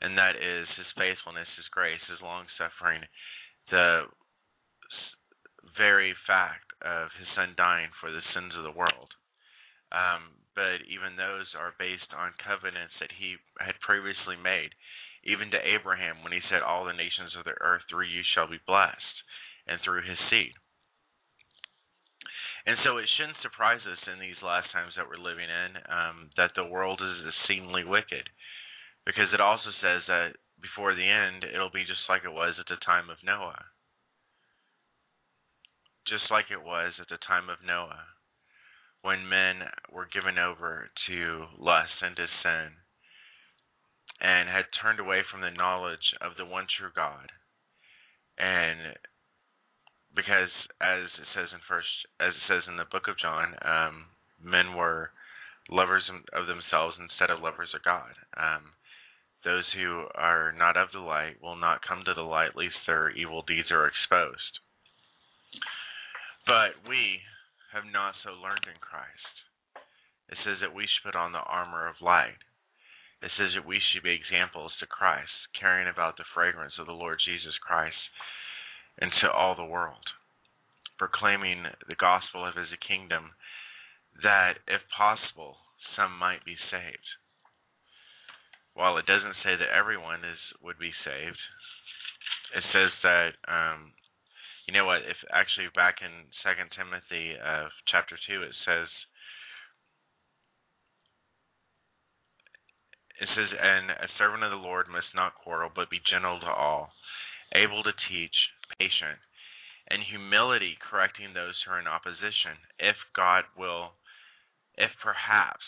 And 0.00 0.18
that 0.18 0.36
is 0.36 0.68
His 0.76 0.90
faithfulness, 0.94 1.48
His 1.56 1.66
grace, 1.72 2.02
His 2.06 2.22
long 2.22 2.46
suffering, 2.54 3.02
the 3.70 4.06
very 5.74 6.14
fact 6.26 6.65
of 6.82 7.08
His 7.18 7.28
Son 7.36 7.54
dying 7.56 7.90
for 8.00 8.10
the 8.10 8.24
sins 8.34 8.52
of 8.56 8.64
the 8.64 8.74
world. 8.76 9.14
Um, 9.92 10.34
but 10.54 10.82
even 10.88 11.14
those 11.14 11.52
are 11.54 11.76
based 11.78 12.10
on 12.16 12.36
covenants 12.42 12.96
that 12.98 13.12
He 13.14 13.36
had 13.60 13.78
previously 13.84 14.36
made, 14.36 14.74
even 15.24 15.50
to 15.52 15.60
Abraham 15.60 16.22
when 16.22 16.32
He 16.32 16.42
said, 16.48 16.62
All 16.62 16.84
the 16.84 16.96
nations 16.96 17.36
of 17.38 17.44
the 17.44 17.56
earth 17.60 17.86
through 17.88 18.08
you 18.08 18.22
shall 18.34 18.50
be 18.50 18.62
blessed 18.66 19.16
and 19.66 19.82
through 19.82 20.06
his 20.06 20.18
seed. 20.30 20.54
And 22.66 22.74
so 22.82 22.98
it 22.98 23.06
shouldn't 23.14 23.38
surprise 23.42 23.82
us 23.86 24.02
in 24.10 24.18
these 24.18 24.38
last 24.42 24.66
times 24.74 24.94
that 24.98 25.06
we're 25.06 25.22
living 25.22 25.46
in 25.46 25.70
um, 25.86 26.34
that 26.34 26.50
the 26.58 26.66
world 26.66 26.98
is 26.98 27.30
exceedingly 27.30 27.86
wicked, 27.86 28.26
because 29.06 29.30
it 29.30 29.38
also 29.38 29.70
says 29.78 30.02
that 30.10 30.34
before 30.58 30.98
the 30.98 31.06
end 31.06 31.46
it'll 31.46 31.70
be 31.70 31.86
just 31.86 32.02
like 32.10 32.26
it 32.26 32.34
was 32.34 32.58
at 32.58 32.66
the 32.66 32.82
time 32.82 33.06
of 33.06 33.22
Noah. 33.22 33.70
Just 36.08 36.30
like 36.30 36.46
it 36.50 36.62
was 36.62 36.92
at 37.00 37.08
the 37.08 37.18
time 37.26 37.48
of 37.50 37.66
Noah, 37.66 38.06
when 39.02 39.28
men 39.28 39.66
were 39.92 40.06
given 40.06 40.38
over 40.38 40.88
to 41.08 41.46
lust 41.58 41.98
and 42.02 42.14
to 42.16 42.26
sin, 42.42 42.70
and 44.20 44.48
had 44.48 44.66
turned 44.80 45.00
away 45.00 45.22
from 45.30 45.40
the 45.40 45.50
knowledge 45.50 46.14
of 46.20 46.36
the 46.38 46.46
one 46.46 46.66
true 46.78 46.90
God, 46.94 47.30
and 48.38 48.94
because 50.14 50.48
as 50.80 51.10
it 51.20 51.28
says 51.34 51.52
in 51.52 51.60
first 51.68 51.90
as 52.20 52.32
it 52.32 52.44
says 52.48 52.62
in 52.68 52.76
the 52.76 52.88
book 52.90 53.08
of 53.08 53.18
John, 53.18 53.54
um, 53.60 54.06
men 54.42 54.74
were 54.74 55.10
lovers 55.68 56.04
of 56.32 56.46
themselves 56.46 56.96
instead 56.98 57.30
of 57.30 57.42
lovers 57.42 57.74
of 57.74 57.82
God. 57.82 58.14
Um, 58.36 58.72
those 59.44 59.64
who 59.74 60.06
are 60.14 60.52
not 60.56 60.76
of 60.76 60.88
the 60.92 61.00
light 61.00 61.42
will 61.42 61.56
not 61.56 61.86
come 61.86 62.02
to 62.04 62.14
the 62.14 62.22
light, 62.22 62.56
lest 62.56 62.74
their 62.86 63.10
evil 63.10 63.42
deeds 63.42 63.70
are 63.70 63.86
exposed. 63.86 64.58
But 66.46 66.78
we 66.86 67.18
have 67.74 67.84
not 67.90 68.14
so 68.22 68.30
learned 68.38 68.70
in 68.70 68.78
Christ. 68.78 69.34
It 70.30 70.38
says 70.46 70.62
that 70.62 70.74
we 70.74 70.86
should 70.86 71.10
put 71.10 71.18
on 71.18 71.34
the 71.34 71.42
armor 71.42 71.90
of 71.90 71.98
light. 72.00 72.38
It 73.22 73.34
says 73.34 73.58
that 73.58 73.66
we 73.66 73.82
should 73.82 74.02
be 74.06 74.14
examples 74.14 74.70
to 74.78 74.86
Christ, 74.86 75.34
carrying 75.58 75.90
about 75.90 76.16
the 76.16 76.28
fragrance 76.34 76.74
of 76.78 76.86
the 76.86 76.94
Lord 76.94 77.18
Jesus 77.18 77.58
Christ 77.58 77.98
into 79.02 79.26
all 79.30 79.54
the 79.54 79.66
world, 79.66 80.06
proclaiming 80.98 81.66
the 81.88 81.98
gospel 81.98 82.46
of 82.46 82.54
his 82.54 82.70
kingdom, 82.86 83.34
that 84.22 84.62
if 84.68 84.80
possible, 84.96 85.56
some 85.96 86.16
might 86.16 86.44
be 86.44 86.56
saved. 86.70 87.08
While 88.74 88.98
it 88.98 89.06
doesn't 89.06 89.40
say 89.42 89.56
that 89.56 89.72
everyone 89.72 90.20
is 90.20 90.38
would 90.62 90.78
be 90.78 90.92
saved, 91.04 91.40
it 92.54 92.64
says 92.72 92.92
that 93.02 93.32
um, 93.48 93.92
you 94.66 94.74
know 94.74 94.84
what? 94.84 95.06
If 95.06 95.16
actually 95.30 95.70
back 95.74 96.02
in 96.02 96.26
Second 96.42 96.74
Timothy 96.74 97.38
uh, 97.38 97.70
chapter 97.86 98.18
two, 98.26 98.42
it 98.42 98.54
says 98.66 98.90
it 103.22 103.28
says, 103.30 103.50
"And 103.54 103.90
a 103.94 104.10
servant 104.18 104.42
of 104.42 104.50
the 104.50 104.60
Lord 104.60 104.88
must 104.90 105.14
not 105.14 105.38
quarrel, 105.38 105.70
but 105.70 105.88
be 105.88 106.02
gentle 106.02 106.40
to 106.40 106.50
all, 106.50 106.90
able 107.54 107.82
to 107.86 107.94
teach, 108.10 108.34
patient, 108.78 109.22
and 109.88 110.02
humility 110.02 110.76
correcting 110.82 111.32
those 111.32 111.54
who 111.62 111.70
are 111.72 111.80
in 111.80 111.86
opposition, 111.86 112.58
if 112.78 112.98
God 113.14 113.44
will, 113.56 113.94
if 114.74 114.90
perhaps 114.98 115.62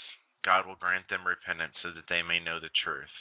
God 0.44 0.66
will 0.66 0.76
grant 0.76 1.07
them 1.09 1.22
repentance 1.22 1.78
so 1.82 1.94
that 1.94 2.11
they 2.11 2.22
may 2.22 2.42
know 2.42 2.59
the 2.59 2.74
truth, 2.82 3.14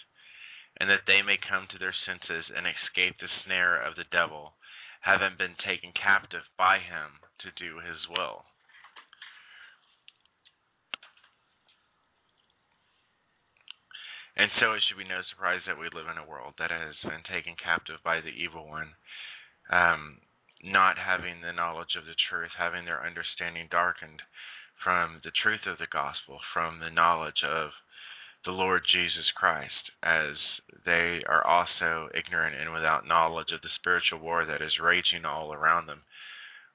and 0.82 0.90
that 0.90 1.06
they 1.06 1.22
may 1.22 1.38
come 1.38 1.70
to 1.70 1.78
their 1.78 1.94
senses 2.06 2.50
and 2.50 2.66
escape 2.66 3.16
the 3.22 3.30
snare 3.46 3.78
of 3.78 3.94
the 3.96 4.10
devil, 4.10 4.58
having 5.02 5.38
been 5.38 5.56
taken 5.66 5.92
captive 5.94 6.44
by 6.58 6.78
him 6.78 7.22
to 7.42 7.50
do 7.56 7.78
his 7.80 8.02
will. 8.10 8.46
And 14.38 14.54
so 14.62 14.74
it 14.74 14.86
should 14.86 15.02
be 15.02 15.10
no 15.10 15.26
surprise 15.34 15.66
that 15.66 15.82
we 15.82 15.90
live 15.90 16.06
in 16.06 16.22
a 16.22 16.30
world 16.30 16.54
that 16.62 16.70
has 16.70 16.94
been 17.02 17.26
taken 17.26 17.58
captive 17.58 17.98
by 18.06 18.22
the 18.22 18.30
evil 18.30 18.70
one 18.70 18.94
um, 19.74 20.22
not 20.64 20.98
having 20.98 21.42
the 21.42 21.54
knowledge 21.54 21.96
of 21.98 22.06
the 22.06 22.18
truth, 22.30 22.52
having 22.58 22.86
their 22.86 23.06
understanding 23.06 23.68
darkened 23.70 24.22
from 24.84 25.22
the 25.24 25.34
truth 25.42 25.66
of 25.66 25.78
the 25.78 25.90
gospel, 25.92 26.40
from 26.54 26.80
the 26.80 26.90
knowledge 26.90 27.42
of 27.44 27.72
the 28.48 28.56
Lord 28.56 28.82
Jesus 28.88 29.28
Christ, 29.36 29.92
as 30.02 30.40
they 30.88 31.20
are 31.28 31.46
also 31.46 32.08
ignorant 32.16 32.56
and 32.56 32.72
without 32.72 33.06
knowledge 33.06 33.52
of 33.54 33.60
the 33.62 33.76
spiritual 33.76 34.20
war 34.24 34.46
that 34.46 34.64
is 34.64 34.80
raging 34.82 35.26
all 35.28 35.52
around 35.52 35.86
them. 35.86 36.02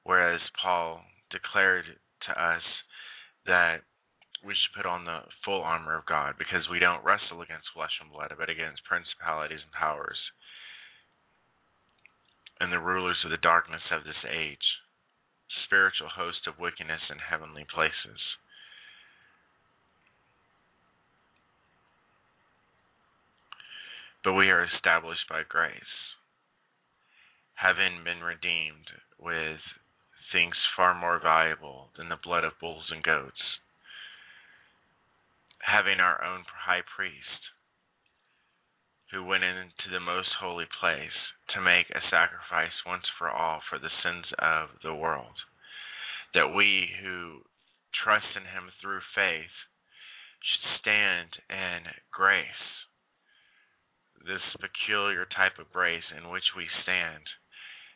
Whereas 0.05 0.41
Paul 0.61 1.01
declared 1.33 1.89
to 2.29 2.33
us 2.37 2.63
that 3.47 3.81
we 4.45 4.53
should 4.53 4.77
put 4.77 4.85
on 4.85 5.09
the 5.09 5.25
full 5.45 5.63
armor 5.63 5.97
of 5.97 6.05
God 6.05 6.35
because 6.37 6.69
we 6.69 6.79
don't 6.79 7.03
wrestle 7.03 7.41
against 7.41 7.73
flesh 7.73 7.97
and 8.05 8.13
blood, 8.13 8.35
but 8.37 8.53
against 8.53 8.85
principalities 8.85 9.65
and 9.65 9.73
powers 9.73 10.21
and 12.63 12.71
the 12.71 12.79
rulers 12.79 13.19
of 13.25 13.31
the 13.35 13.43
darkness 13.43 13.83
of 13.91 14.05
this 14.05 14.23
age, 14.29 14.63
spiritual 15.65 16.07
hosts 16.07 16.47
of 16.47 16.63
wickedness 16.63 17.03
in 17.11 17.19
heavenly 17.19 17.67
places. 17.67 18.21
But 24.25 24.35
we 24.35 24.51
are 24.51 24.65
established 24.65 25.29
by 25.29 25.43
grace, 25.49 26.15
having 27.55 28.05
been 28.05 28.23
redeemed 28.23 28.87
with 29.19 29.59
things 30.31 30.55
far 30.77 30.95
more 30.95 31.19
valuable 31.19 31.91
than 31.97 32.09
the 32.09 32.17
blood 32.23 32.45
of 32.45 32.59
bulls 32.61 32.87
and 32.91 33.03
goats, 33.03 33.59
having 35.61 35.99
our 35.99 36.23
own 36.25 36.45
high 36.67 36.83
priest 36.97 37.51
who 39.13 39.23
went 39.23 39.45
into 39.45 39.91
the 39.93 40.01
most 40.01 40.29
holy 40.41 40.65
place 40.81 41.19
to 41.55 41.61
make 41.61 41.91
a 41.91 42.01
sacrifice 42.11 42.73
once 42.87 43.05
for 43.19 43.29
all 43.29 43.61
for 43.69 43.79
the 43.79 43.93
sins 44.03 44.25
of 44.39 44.71
the 44.83 44.95
world. 44.95 45.37
That 46.33 46.55
we 46.55 46.89
who 47.03 47.45
trust 48.03 48.27
in 48.35 48.43
him 48.43 48.73
through 48.81 49.01
faith 49.15 49.53
should 50.41 50.81
stand 50.81 51.29
in 51.51 51.93
grace, 52.11 52.82
this 54.27 54.43
peculiar 54.61 55.27
type 55.27 55.59
of 55.59 55.73
grace 55.73 56.07
in 56.17 56.31
which 56.31 56.55
we 56.57 56.67
stand, 56.83 57.27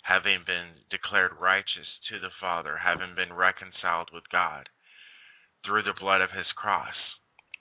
having 0.02 0.42
been 0.46 0.86
declared 0.90 1.32
righteous 1.40 1.88
to 2.10 2.18
the 2.18 2.34
Father, 2.40 2.78
having 2.78 3.14
been 3.14 3.32
reconciled 3.32 4.10
with 4.12 4.24
God 4.30 4.68
through 5.64 5.82
the 5.82 5.98
blood 5.98 6.20
of 6.20 6.30
his 6.30 6.46
cross, 6.54 6.94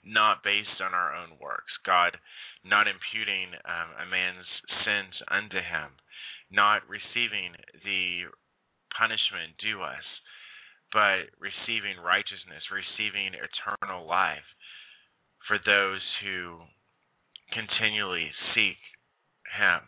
not 0.04 0.44
based 0.44 0.78
on 0.80 0.94
our 0.94 1.14
own 1.14 1.38
works. 1.40 1.72
God 1.84 2.18
not 2.66 2.90
imputing 2.90 3.54
um, 3.62 3.90
a 4.02 4.06
man's 4.10 4.46
sins 4.82 5.14
unto 5.30 5.58
him, 5.62 5.94
not 6.50 6.82
receiving 6.90 7.54
the 7.86 8.26
punishment 8.94 9.54
due 9.62 9.82
us, 9.82 10.06
but 10.90 11.30
receiving 11.38 11.98
righteousness, 12.02 12.62
receiving 12.70 13.34
eternal 13.34 14.06
life 14.06 14.46
for 15.46 15.58
those 15.62 16.02
who 16.22 16.58
continually 17.52 18.30
seek 18.54 18.78
him. 19.58 19.80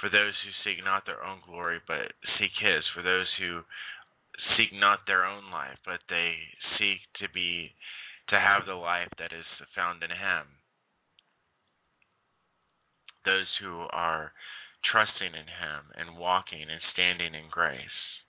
For 0.00 0.08
those 0.08 0.32
who 0.40 0.52
seek 0.64 0.82
not 0.82 1.04
their 1.04 1.22
own 1.22 1.40
glory, 1.44 1.78
but 1.86 2.16
seek 2.38 2.56
His. 2.56 2.84
For 2.94 3.02
those 3.02 3.28
who 3.38 3.60
seek 4.56 4.72
not 4.72 5.00
their 5.06 5.26
own 5.26 5.50
life, 5.50 5.76
but 5.84 6.00
they 6.08 6.36
seek 6.78 7.00
to 7.20 7.28
be 7.28 7.72
to 8.28 8.40
have 8.40 8.64
the 8.64 8.74
life 8.74 9.10
that 9.18 9.32
is 9.32 9.44
found 9.74 10.02
in 10.02 10.10
him. 10.10 10.46
Those 13.26 13.50
who 13.60 13.84
are 13.92 14.32
trusting 14.90 15.34
in 15.34 15.48
him 15.50 15.92
and 15.98 16.16
walking 16.16 16.62
and 16.62 16.80
standing 16.94 17.34
in 17.34 17.50
grace. 17.50 18.19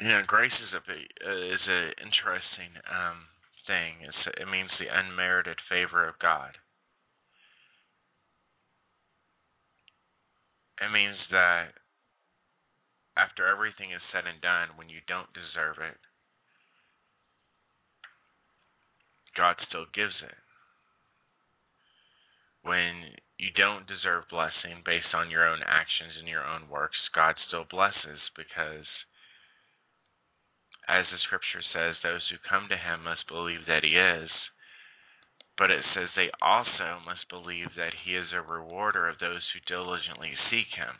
You 0.00 0.08
know, 0.08 0.22
grace 0.26 0.52
is 0.52 0.72
a 0.72 0.80
is 1.52 1.64
an 1.68 1.92
interesting 2.00 2.72
um, 2.88 3.28
thing. 3.66 4.00
It's, 4.00 4.40
it 4.40 4.48
means 4.48 4.70
the 4.80 4.88
unmerited 4.88 5.58
favor 5.68 6.08
of 6.08 6.18
God. 6.18 6.56
It 10.80 10.90
means 10.90 11.16
that 11.30 11.76
after 13.20 13.44
everything 13.46 13.92
is 13.92 14.00
said 14.08 14.24
and 14.24 14.40
done, 14.40 14.80
when 14.80 14.88
you 14.88 15.04
don't 15.04 15.28
deserve 15.36 15.76
it, 15.84 16.00
God 19.36 19.56
still 19.68 19.84
gives 19.92 20.16
it. 20.24 20.38
When 22.64 23.12
you 23.36 23.52
don't 23.52 23.84
deserve 23.88 24.28
blessing 24.32 24.80
based 24.84 25.12
on 25.12 25.30
your 25.30 25.44
own 25.44 25.60
actions 25.60 26.16
and 26.18 26.28
your 26.28 26.44
own 26.44 26.68
works, 26.68 26.96
God 27.14 27.36
still 27.48 27.64
blesses 27.68 28.20
because, 28.36 28.88
as 30.90 31.06
the 31.14 31.22
scripture 31.22 31.62
says, 31.70 31.94
those 32.02 32.26
who 32.26 32.42
come 32.42 32.66
to 32.66 32.76
Him 32.76 33.06
must 33.06 33.30
believe 33.30 33.70
that 33.70 33.86
He 33.86 33.94
is. 33.94 34.30
But 35.54 35.70
it 35.70 35.86
says 35.94 36.10
they 36.16 36.34
also 36.42 36.98
must 37.06 37.30
believe 37.30 37.78
that 37.78 37.94
He 38.02 38.18
is 38.18 38.34
a 38.34 38.42
rewarder 38.42 39.06
of 39.06 39.22
those 39.22 39.46
who 39.54 39.62
diligently 39.70 40.34
seek 40.50 40.74
Him 40.74 40.98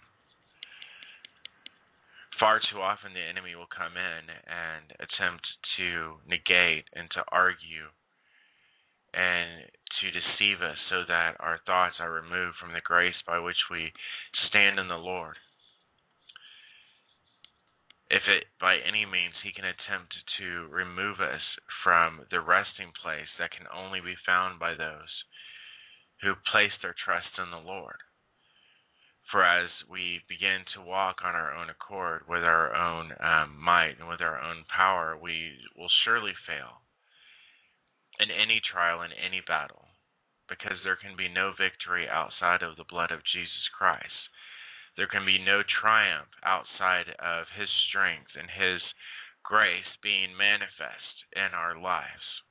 far 2.41 2.59
too 2.73 2.81
often 2.81 3.13
the 3.13 3.21
enemy 3.21 3.55
will 3.55 3.69
come 3.69 4.01
in 4.01 4.25
and 4.49 4.89
attempt 4.97 5.45
to 5.77 6.17
negate 6.25 6.89
and 6.97 7.05
to 7.13 7.21
argue 7.29 7.93
and 9.13 9.69
to 10.01 10.09
deceive 10.09 10.65
us 10.65 10.81
so 10.89 11.05
that 11.05 11.37
our 11.39 11.61
thoughts 11.69 12.01
are 12.01 12.11
removed 12.11 12.57
from 12.57 12.73
the 12.73 12.81
grace 12.81 13.21
by 13.29 13.39
which 13.39 13.61
we 13.71 13.93
stand 14.49 14.81
in 14.81 14.89
the 14.89 14.97
Lord. 14.97 15.37
If 18.11 18.27
it 18.27 18.51
by 18.59 18.77
any 18.83 19.07
means 19.07 19.35
he 19.39 19.53
can 19.53 19.65
attempt 19.65 20.13
to 20.39 20.67
remove 20.67 21.21
us 21.21 21.43
from 21.85 22.27
the 22.31 22.41
resting 22.41 22.91
place 23.01 23.31
that 23.39 23.53
can 23.53 23.71
only 23.73 24.01
be 24.01 24.17
found 24.27 24.59
by 24.59 24.75
those 24.75 25.11
who 26.21 26.35
place 26.51 26.75
their 26.83 26.95
trust 27.05 27.39
in 27.39 27.51
the 27.51 27.63
Lord. 27.63 27.97
For 29.31 29.45
as 29.47 29.71
we 29.89 30.21
begin 30.29 30.67
to 30.75 30.83
walk 30.83 31.23
on 31.23 31.37
our 31.37 31.55
own 31.55 31.71
accord 31.71 32.27
with 32.29 32.43
our 32.43 32.75
own 32.75 33.15
um, 33.21 33.57
might 33.57 33.95
and 34.01 34.09
with 34.09 34.21
our 34.21 34.43
own 34.43 34.65
power, 34.67 35.17
we 35.17 35.55
will 35.79 35.91
surely 36.05 36.35
fail 36.49 36.83
in 38.19 38.29
any 38.29 38.61
trial, 38.61 39.03
in 39.03 39.13
any 39.13 39.41
battle, 39.47 39.87
because 40.49 40.83
there 40.83 40.97
can 40.97 41.17
be 41.17 41.29
no 41.29 41.53
victory 41.57 42.09
outside 42.11 42.63
of 42.63 42.75
the 42.77 42.91
blood 42.91 43.13
of 43.13 43.23
Jesus 43.33 43.71
Christ. 43.79 44.29
There 44.97 45.09
can 45.09 45.25
be 45.25 45.39
no 45.39 45.63
triumph 45.63 46.29
outside 46.45 47.09
of 47.19 47.47
His 47.57 47.69
strength 47.89 48.33
and 48.39 48.51
His 48.51 48.83
grace 49.43 49.89
being 50.03 50.37
manifest 50.37 51.25
in 51.35 51.55
our 51.55 51.79
lives. 51.79 52.43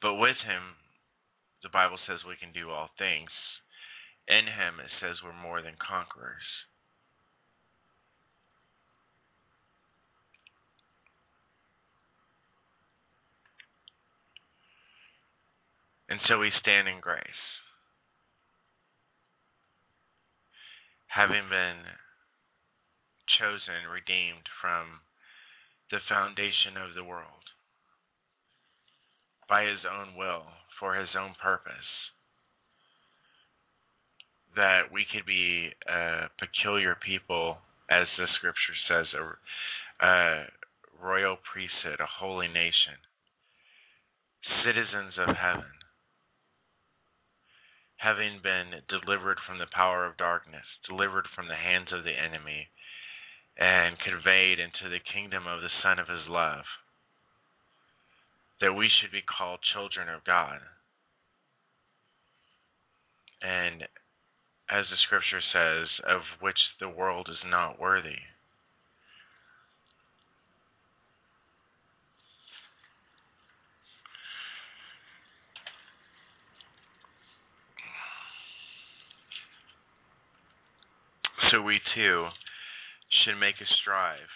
But 0.00 0.14
with 0.14 0.36
Him, 0.46 0.76
the 1.64 1.70
Bible 1.70 1.98
says 2.06 2.20
we 2.28 2.36
can 2.36 2.52
do 2.52 2.70
all 2.70 2.90
things. 2.98 3.30
In 4.28 4.46
him 4.46 4.80
it 4.80 4.90
says 5.00 5.16
we're 5.24 5.32
more 5.32 5.62
than 5.62 5.76
conquerors. 5.80 6.44
And 16.08 16.20
so 16.28 16.38
we 16.38 16.52
stand 16.60 16.86
in 16.86 17.00
grace. 17.00 17.53
Having 21.14 21.46
been 21.48 21.78
chosen, 23.38 23.86
redeemed 23.86 24.50
from 24.60 24.98
the 25.90 25.98
foundation 26.08 26.74
of 26.74 26.94
the 26.94 27.04
world 27.04 27.46
by 29.48 29.62
his 29.62 29.86
own 29.86 30.16
will 30.16 30.42
for 30.80 30.96
his 30.96 31.10
own 31.16 31.34
purpose. 31.40 31.90
That 34.56 34.90
we 34.90 35.06
could 35.06 35.26
be 35.26 35.70
a 35.86 36.26
peculiar 36.38 36.96
people, 37.04 37.58
as 37.90 38.06
the 38.18 38.26
scripture 38.38 38.78
says, 38.88 39.06
a, 39.14 40.06
a 40.06 40.46
royal 41.02 41.36
priesthood, 41.52 42.00
a 42.00 42.10
holy 42.18 42.48
nation, 42.48 42.98
citizens 44.64 45.14
of 45.18 45.36
heaven, 45.36 45.70
having 48.04 48.38
been 48.44 48.84
delivered 48.92 49.38
from 49.48 49.56
the 49.58 49.72
power 49.72 50.04
of 50.04 50.20
darkness, 50.20 50.68
delivered 50.86 51.24
from 51.34 51.48
the 51.48 51.56
hands 51.56 51.88
of 51.90 52.04
the 52.04 52.12
enemy, 52.12 52.68
and 53.56 53.96
conveyed 54.04 54.60
into 54.60 54.92
the 54.92 55.00
kingdom 55.00 55.46
of 55.48 55.62
the 55.62 55.72
Son 55.82 55.98
of 55.98 56.08
His 56.08 56.28
love 56.28 56.68
that 58.60 58.72
we 58.72 58.88
should 58.88 59.10
be 59.10 59.22
called 59.22 59.60
children 59.74 60.08
of 60.08 60.24
God. 60.24 60.60
And 63.42 63.82
as 64.70 64.86
the 64.88 64.96
scripture 65.04 65.42
says, 65.52 65.88
of 66.08 66.22
which 66.40 66.56
the 66.80 66.88
world 66.88 67.28
is 67.30 67.42
not 67.44 67.80
worthy. 67.80 68.24
So 81.50 81.62
we 81.62 81.80
too 81.94 82.28
should 83.24 83.38
make 83.38 83.56
a 83.60 83.68
strive. 83.82 84.32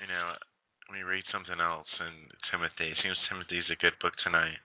You 0.00 0.08
know, 0.08 0.34
let 0.90 0.94
me 0.94 1.02
read 1.02 1.24
something 1.32 1.60
else 1.60 1.88
in 2.00 2.28
Timothy. 2.50 2.92
It 2.92 2.98
seems 3.02 3.16
Timothy's 3.28 3.70
a 3.72 3.80
good 3.80 3.96
book 4.02 4.12
tonight. 4.22 4.60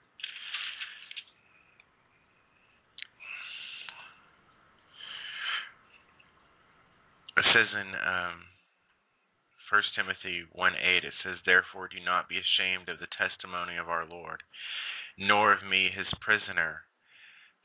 It 7.40 7.46
says 7.56 7.72
in 7.72 7.96
um, 7.96 8.44
1 9.72 9.96
Timothy 9.96 10.44
1 10.52 10.74
8, 10.76 11.08
it 11.08 11.14
says, 11.24 11.38
Therefore 11.46 11.88
do 11.88 12.04
not 12.04 12.28
be 12.28 12.36
ashamed 12.36 12.90
of 12.90 13.00
the 13.00 13.08
testimony 13.16 13.78
of 13.78 13.88
our 13.88 14.04
Lord, 14.04 14.44
nor 15.18 15.54
of 15.54 15.64
me 15.64 15.88
his 15.88 16.10
prisoner, 16.20 16.84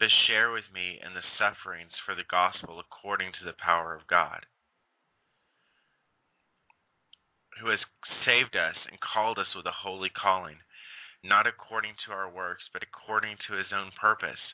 but 0.04 0.12
share 0.28 0.52
with 0.52 0.68
me 0.68 1.00
in 1.00 1.16
the 1.16 1.24
sufferings 1.40 1.96
for 2.04 2.12
the 2.12 2.28
gospel 2.28 2.76
according 2.76 3.32
to 3.32 3.40
the 3.48 3.56
power 3.56 3.96
of 3.96 4.04
God 4.04 4.44
who 7.56 7.72
has 7.72 7.80
saved 8.28 8.52
us 8.52 8.76
and 8.92 9.00
called 9.00 9.40
us 9.40 9.48
with 9.56 9.64
a 9.64 9.72
holy 9.72 10.12
calling, 10.12 10.60
not 11.24 11.48
according 11.48 11.96
to 12.04 12.12
our 12.12 12.28
works, 12.28 12.68
but 12.76 12.84
according 12.84 13.40
to 13.48 13.56
his 13.56 13.72
own 13.72 13.96
purpose 13.96 14.44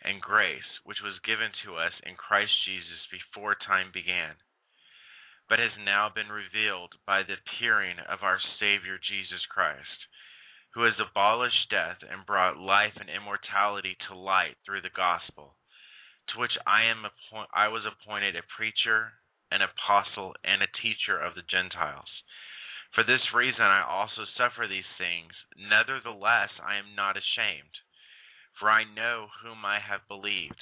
and 0.00 0.24
grace, 0.24 0.80
which 0.88 1.04
was 1.04 1.28
given 1.28 1.52
to 1.60 1.76
us 1.76 1.92
in 2.08 2.16
Christ 2.16 2.56
Jesus 2.64 3.04
before 3.12 3.52
time 3.52 3.92
began, 3.92 4.40
but 5.44 5.60
has 5.60 5.76
now 5.76 6.08
been 6.08 6.32
revealed 6.32 6.96
by 7.04 7.20
the 7.20 7.36
appearing 7.36 8.00
of 8.08 8.24
our 8.24 8.40
Savior 8.56 8.96
Jesus 8.96 9.44
Christ, 9.52 10.08
who 10.76 10.84
has 10.84 11.00
abolished 11.00 11.70
death 11.70 11.96
and 12.04 12.26
brought 12.26 12.58
life 12.58 12.92
and 13.00 13.08
immortality 13.08 13.96
to 14.06 14.14
light 14.14 14.58
through 14.60 14.82
the 14.82 14.92
gospel, 14.92 15.56
to 16.28 16.38
which 16.38 16.52
I 16.66 16.82
am 16.82 17.02
appoint- 17.02 17.48
I 17.50 17.68
was 17.68 17.86
appointed 17.86 18.36
a 18.36 18.42
preacher, 18.42 19.14
an 19.50 19.62
apostle, 19.62 20.36
and 20.44 20.62
a 20.62 20.66
teacher 20.66 21.18
of 21.18 21.34
the 21.34 21.40
Gentiles. 21.40 22.22
For 22.92 23.02
this 23.02 23.32
reason 23.32 23.62
I 23.62 23.80
also 23.80 24.26
suffer 24.26 24.66
these 24.66 24.92
things. 24.98 25.32
Nevertheless, 25.56 26.50
I 26.62 26.74
am 26.74 26.94
not 26.94 27.16
ashamed, 27.16 27.80
for 28.58 28.70
I 28.70 28.84
know 28.84 29.28
whom 29.40 29.64
I 29.64 29.80
have 29.80 30.06
believed, 30.08 30.60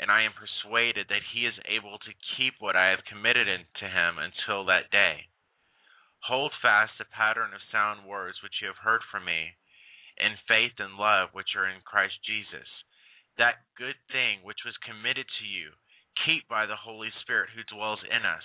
and 0.00 0.10
I 0.10 0.22
am 0.22 0.32
persuaded 0.32 1.06
that 1.06 1.22
he 1.22 1.46
is 1.46 1.60
able 1.66 2.00
to 2.00 2.14
keep 2.36 2.58
what 2.58 2.74
I 2.74 2.86
have 2.86 3.04
committed 3.04 3.72
to 3.74 3.88
him 3.88 4.18
until 4.18 4.64
that 4.64 4.90
day. 4.90 5.28
Hold 6.26 6.50
fast 6.60 6.90
the 6.98 7.06
pattern 7.06 7.54
of 7.54 7.62
sound 7.70 8.02
words 8.02 8.42
which 8.42 8.58
you 8.60 8.66
have 8.66 8.82
heard 8.82 9.02
from 9.06 9.24
me, 9.24 9.54
in 10.18 10.34
faith 10.50 10.74
and 10.82 10.98
love 10.98 11.30
which 11.30 11.54
are 11.54 11.70
in 11.70 11.78
Christ 11.86 12.18
Jesus. 12.26 12.66
That 13.38 13.62
good 13.78 13.94
thing 14.10 14.42
which 14.42 14.66
was 14.66 14.74
committed 14.82 15.26
to 15.38 15.46
you, 15.46 15.70
keep 16.26 16.48
by 16.48 16.66
the 16.66 16.82
Holy 16.82 17.14
Spirit 17.22 17.50
who 17.54 17.62
dwells 17.62 18.02
in 18.02 18.26
us. 18.26 18.42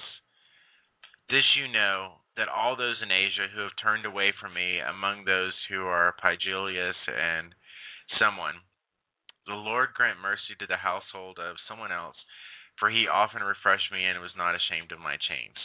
This 1.28 1.58
you 1.58 1.66
know 1.68 2.22
that 2.38 2.54
all 2.54 2.76
those 2.76 3.02
in 3.02 3.10
Asia 3.10 3.48
who 3.50 3.62
have 3.66 3.82
turned 3.82 4.06
away 4.06 4.32
from 4.40 4.54
me, 4.54 4.78
among 4.78 5.26
those 5.26 5.58
who 5.66 5.82
are 5.88 6.14
Pygelius 6.22 7.02
and 7.10 7.56
someone, 8.20 8.62
the 9.48 9.58
Lord 9.58 9.90
grant 9.96 10.20
mercy 10.22 10.54
to 10.60 10.68
the 10.68 10.78
household 10.78 11.40
of 11.40 11.58
someone 11.68 11.92
else, 11.92 12.18
for 12.78 12.92
he 12.92 13.08
often 13.08 13.42
refreshed 13.42 13.92
me 13.92 14.06
and 14.06 14.22
was 14.22 14.38
not 14.38 14.54
ashamed 14.54 14.92
of 14.92 15.00
my 15.00 15.18
chains. 15.18 15.58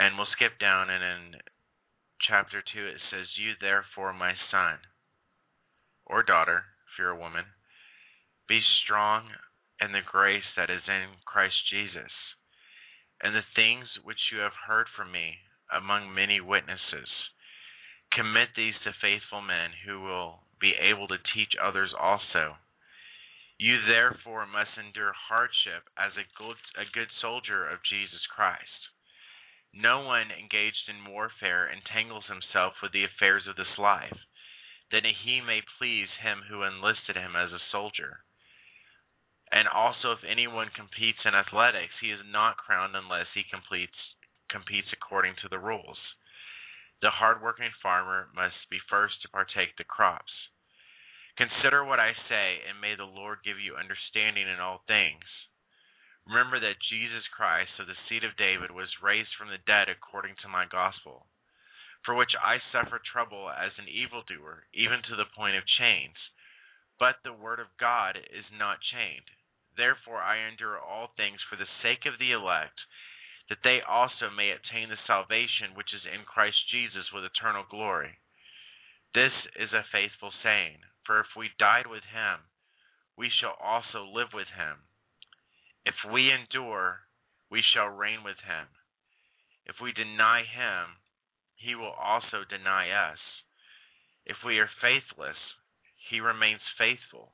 And 0.00 0.16
we'll 0.16 0.32
skip 0.32 0.58
down, 0.58 0.88
and 0.88 1.04
in 1.04 1.40
chapter 2.26 2.64
2 2.64 2.86
it 2.86 3.00
says, 3.12 3.28
You 3.36 3.52
therefore, 3.60 4.12
my 4.12 4.32
son 4.50 4.80
or 6.06 6.22
daughter, 6.22 6.64
if 6.88 6.98
you're 6.98 7.12
a 7.12 7.20
woman, 7.20 7.44
be 8.48 8.60
strong 8.82 9.28
in 9.80 9.92
the 9.92 10.00
grace 10.00 10.48
that 10.56 10.70
is 10.70 10.82
in 10.88 11.20
Christ 11.24 11.54
Jesus. 11.70 12.10
And 13.22 13.36
the 13.36 13.44
things 13.54 13.86
which 14.02 14.32
you 14.32 14.40
have 14.40 14.56
heard 14.66 14.86
from 14.96 15.12
me 15.12 15.36
among 15.70 16.12
many 16.12 16.40
witnesses, 16.40 17.08
commit 18.12 18.50
these 18.56 18.74
to 18.82 18.92
faithful 19.00 19.40
men 19.40 19.70
who 19.86 20.02
will 20.02 20.42
be 20.60 20.74
able 20.74 21.06
to 21.08 21.26
teach 21.34 21.54
others 21.62 21.94
also. 21.94 22.58
You 23.58 23.76
therefore 23.86 24.46
must 24.46 24.74
endure 24.74 25.12
hardship 25.14 25.86
as 25.94 26.12
a 26.16 26.26
good, 26.34 26.56
a 26.74 26.88
good 26.90 27.08
soldier 27.20 27.68
of 27.68 27.84
Jesus 27.86 28.24
Christ. 28.34 28.89
No 29.72 30.00
one 30.00 30.30
engaged 30.30 30.88
in 30.88 31.10
warfare 31.10 31.68
entangles 31.70 32.26
himself 32.26 32.74
with 32.82 32.92
the 32.92 33.04
affairs 33.04 33.46
of 33.46 33.56
this 33.56 33.78
life, 33.78 34.18
that 34.90 35.04
he 35.04 35.40
may 35.40 35.62
please 35.78 36.08
him 36.22 36.42
who 36.48 36.64
enlisted 36.64 37.16
him 37.16 37.36
as 37.36 37.52
a 37.52 37.62
soldier. 37.70 38.24
And 39.52 39.66
also, 39.68 40.12
if 40.12 40.22
anyone 40.24 40.70
competes 40.74 41.18
in 41.24 41.34
athletics, 41.34 41.94
he 42.00 42.10
is 42.10 42.22
not 42.26 42.56
crowned 42.56 42.94
unless 42.94 43.26
he 43.34 43.42
completes, 43.42 43.96
competes 44.48 44.88
according 44.92 45.34
to 45.42 45.48
the 45.48 45.58
rules. 45.58 45.98
The 47.02 47.10
hard-working 47.10 47.70
farmer 47.82 48.28
must 48.34 48.68
be 48.70 48.78
first 48.90 49.22
to 49.22 49.28
partake 49.28 49.76
the 49.76 49.84
crops. 49.84 50.32
Consider 51.36 51.84
what 51.84 51.98
I 51.98 52.12
say, 52.28 52.60
and 52.68 52.80
may 52.80 52.94
the 52.94 53.08
Lord 53.08 53.38
give 53.44 53.58
you 53.58 53.74
understanding 53.74 54.46
in 54.46 54.60
all 54.60 54.82
things. 54.86 55.24
Remember 56.26 56.60
that 56.60 56.88
Jesus 56.90 57.24
Christ, 57.34 57.72
of 57.80 57.86
the 57.86 57.98
seed 58.08 58.24
of 58.24 58.36
David, 58.36 58.70
was 58.70 59.02
raised 59.02 59.34
from 59.38 59.48
the 59.48 59.62
dead 59.66 59.88
according 59.88 60.36
to 60.42 60.48
my 60.48 60.66
gospel, 60.66 61.26
for 62.04 62.14
which 62.14 62.32
I 62.38 62.60
suffer 62.72 63.00
trouble 63.00 63.50
as 63.50 63.72
an 63.78 63.88
evildoer, 63.88 64.64
even 64.72 65.02
to 65.08 65.16
the 65.16 65.28
point 65.36 65.56
of 65.56 65.66
chains. 65.66 66.16
But 66.98 67.24
the 67.24 67.32
word 67.32 67.58
of 67.58 67.72
God 67.80 68.16
is 68.16 68.44
not 68.52 68.84
chained. 68.92 69.26
Therefore 69.76 70.20
I 70.20 70.44
endure 70.48 70.78
all 70.78 71.08
things 71.16 71.40
for 71.48 71.56
the 71.56 71.70
sake 71.80 72.04
of 72.04 72.18
the 72.18 72.32
elect, 72.32 72.76
that 73.48 73.64
they 73.64 73.80
also 73.80 74.30
may 74.30 74.52
obtain 74.52 74.90
the 74.90 75.00
salvation 75.06 75.74
which 75.74 75.90
is 75.96 76.04
in 76.06 76.22
Christ 76.28 76.60
Jesus 76.70 77.10
with 77.12 77.24
eternal 77.24 77.64
glory. 77.68 78.20
This 79.14 79.32
is 79.58 79.72
a 79.72 79.88
faithful 79.90 80.30
saying, 80.44 80.84
for 81.04 81.18
if 81.18 81.34
we 81.34 81.50
died 81.58 81.88
with 81.88 82.04
him, 82.14 82.46
we 83.16 83.28
shall 83.28 83.58
also 83.58 84.06
live 84.06 84.30
with 84.32 84.46
him. 84.54 84.86
If 85.84 85.94
we 86.12 86.30
endure, 86.30 87.00
we 87.50 87.62
shall 87.74 87.88
reign 87.88 88.22
with 88.24 88.38
him. 88.46 88.66
If 89.66 89.76
we 89.82 89.92
deny 89.92 90.44
him, 90.44 90.96
he 91.56 91.74
will 91.74 91.92
also 91.92 92.44
deny 92.48 92.90
us. 92.90 93.18
If 94.24 94.36
we 94.44 94.58
are 94.58 94.70
faithless, 94.80 95.36
he 96.10 96.20
remains 96.20 96.60
faithful 96.78 97.32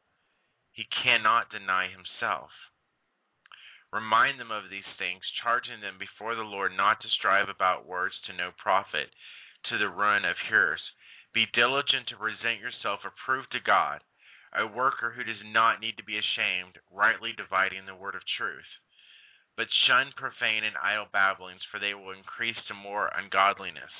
he 0.76 0.84
cannot 1.03 1.49
deny 1.49 1.88
himself. 1.88 2.53
Remind 3.90 4.38
them 4.38 4.53
of 4.53 4.68
these 4.68 4.92
things, 4.99 5.24
charging 5.42 5.80
them 5.80 5.97
before 5.97 6.34
the 6.36 6.44
Lord 6.44 6.76
not 6.76 7.01
to 7.01 7.09
strive 7.09 7.49
about 7.49 7.88
words 7.88 8.14
to 8.26 8.36
no 8.36 8.53
profit, 8.61 9.09
to 9.70 9.78
the 9.78 9.88
ruin 9.88 10.26
of 10.26 10.36
hearers. 10.49 10.82
Be 11.32 11.49
diligent 11.55 12.09
to 12.09 12.20
present 12.20 12.61
yourself 12.61 13.01
approved 13.09 13.53
to 13.53 13.61
God, 13.64 14.05
a 14.57 14.66
worker 14.66 15.12
who 15.12 15.24
does 15.24 15.40
not 15.52 15.80
need 15.80 15.96
to 16.00 16.04
be 16.09 16.16
ashamed, 16.16 16.80
rightly 16.90 17.32
dividing 17.36 17.84
the 17.84 17.94
word 17.94 18.16
of 18.16 18.24
truth. 18.36 18.68
But 19.57 19.68
shun 19.86 20.12
profane 20.16 20.64
and 20.64 20.76
idle 20.76 21.09
babblings, 21.12 21.64
for 21.70 21.80
they 21.80 21.94
will 21.94 22.12
increase 22.12 22.59
to 22.68 22.74
more 22.74 23.09
ungodliness. 23.12 23.92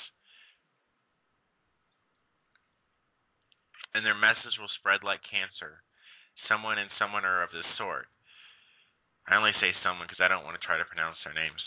And 3.93 4.05
their 4.05 4.17
message 4.17 4.57
will 4.61 4.69
spread 4.77 5.01
like 5.01 5.25
cancer 5.25 5.81
someone 6.45 6.77
and 6.77 6.93
someone 7.01 7.25
are 7.25 7.41
of 7.41 7.49
this 7.49 7.65
sort. 7.81 8.05
I 9.25 9.35
only 9.35 9.57
say 9.57 9.73
someone 9.81 10.05
because 10.05 10.21
I 10.21 10.29
don't 10.29 10.45
want 10.45 10.55
to 10.55 10.63
try 10.63 10.77
to 10.77 10.85
pronounce 10.85 11.17
their 11.25 11.33
names. 11.33 11.59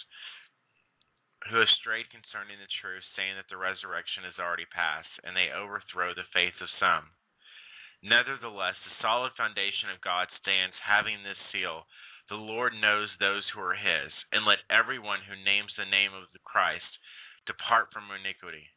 Who 1.51 1.59
have 1.59 1.81
strayed 1.81 2.07
concerning 2.13 2.61
the 2.61 2.71
truth, 2.79 3.05
saying 3.17 3.35
that 3.35 3.49
the 3.51 3.59
resurrection 3.59 4.29
is 4.29 4.37
already 4.39 4.69
past, 4.71 5.09
and 5.25 5.35
they 5.35 5.51
overthrow 5.51 6.15
the 6.15 6.29
faith 6.31 6.57
of 6.61 6.71
some. 6.79 7.11
Nevertheless, 8.03 8.77
the 8.85 8.97
solid 9.03 9.33
foundation 9.37 9.91
of 9.93 10.01
God 10.01 10.29
stands, 10.41 10.75
having 10.85 11.23
this 11.23 11.39
seal 11.53 11.85
The 12.31 12.37
Lord 12.37 12.73
knows 12.73 13.11
those 13.19 13.45
who 13.53 13.61
are 13.61 13.75
his, 13.75 14.13
and 14.31 14.47
let 14.47 14.63
everyone 14.71 15.21
who 15.27 15.35
names 15.37 15.75
the 15.77 15.85
name 15.85 16.15
of 16.15 16.31
the 16.33 16.39
Christ 16.45 16.99
depart 17.45 17.93
from 17.93 18.11
iniquity. 18.11 18.71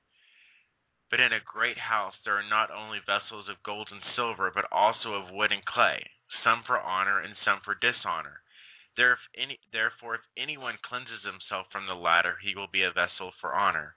But 1.12 1.20
in 1.20 1.32
a 1.32 1.40
great 1.40 1.78
house 1.78 2.16
there 2.26 2.36
are 2.36 2.50
not 2.50 2.72
only 2.72 3.00
vessels 3.06 3.48
of 3.48 3.62
gold 3.62 3.90
and 3.92 4.02
silver, 4.16 4.50
but 4.50 4.66
also 4.72 5.14
of 5.14 5.30
wood 5.30 5.52
and 5.52 5.64
clay, 5.64 6.02
some 6.44 6.64
for 6.66 6.82
honor 6.82 7.20
and 7.20 7.38
some 7.46 7.62
for 7.62 7.76
dishonor. 7.76 8.42
Therefore, 8.98 10.16
if 10.16 10.26
anyone 10.36 10.80
cleanses 10.82 11.24
himself 11.24 11.68
from 11.72 11.86
the 11.86 11.94
latter, 11.94 12.38
he 12.42 12.56
will 12.56 12.68
be 12.68 12.82
a 12.82 12.92
vessel 12.92 13.32
for 13.40 13.54
honor, 13.54 13.96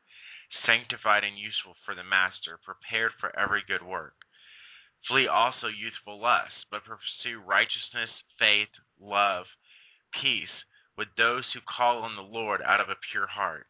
sanctified 0.66 1.24
and 1.24 1.38
useful 1.38 1.74
for 1.84 1.94
the 1.94 2.04
master, 2.04 2.58
prepared 2.62 3.12
for 3.18 3.32
every 3.38 3.62
good 3.66 3.82
work. 3.82 4.25
Flee 5.08 5.28
also 5.28 5.68
youthful 5.68 6.20
lusts, 6.20 6.66
but 6.70 6.82
pursue 6.82 7.38
righteousness, 7.46 8.10
faith, 8.38 8.72
love, 9.00 9.46
peace 10.20 10.50
with 10.98 11.08
those 11.16 11.44
who 11.54 11.60
call 11.62 12.02
on 12.02 12.16
the 12.16 12.22
Lord 12.22 12.60
out 12.62 12.80
of 12.80 12.88
a 12.88 12.98
pure 13.12 13.26
heart. 13.26 13.66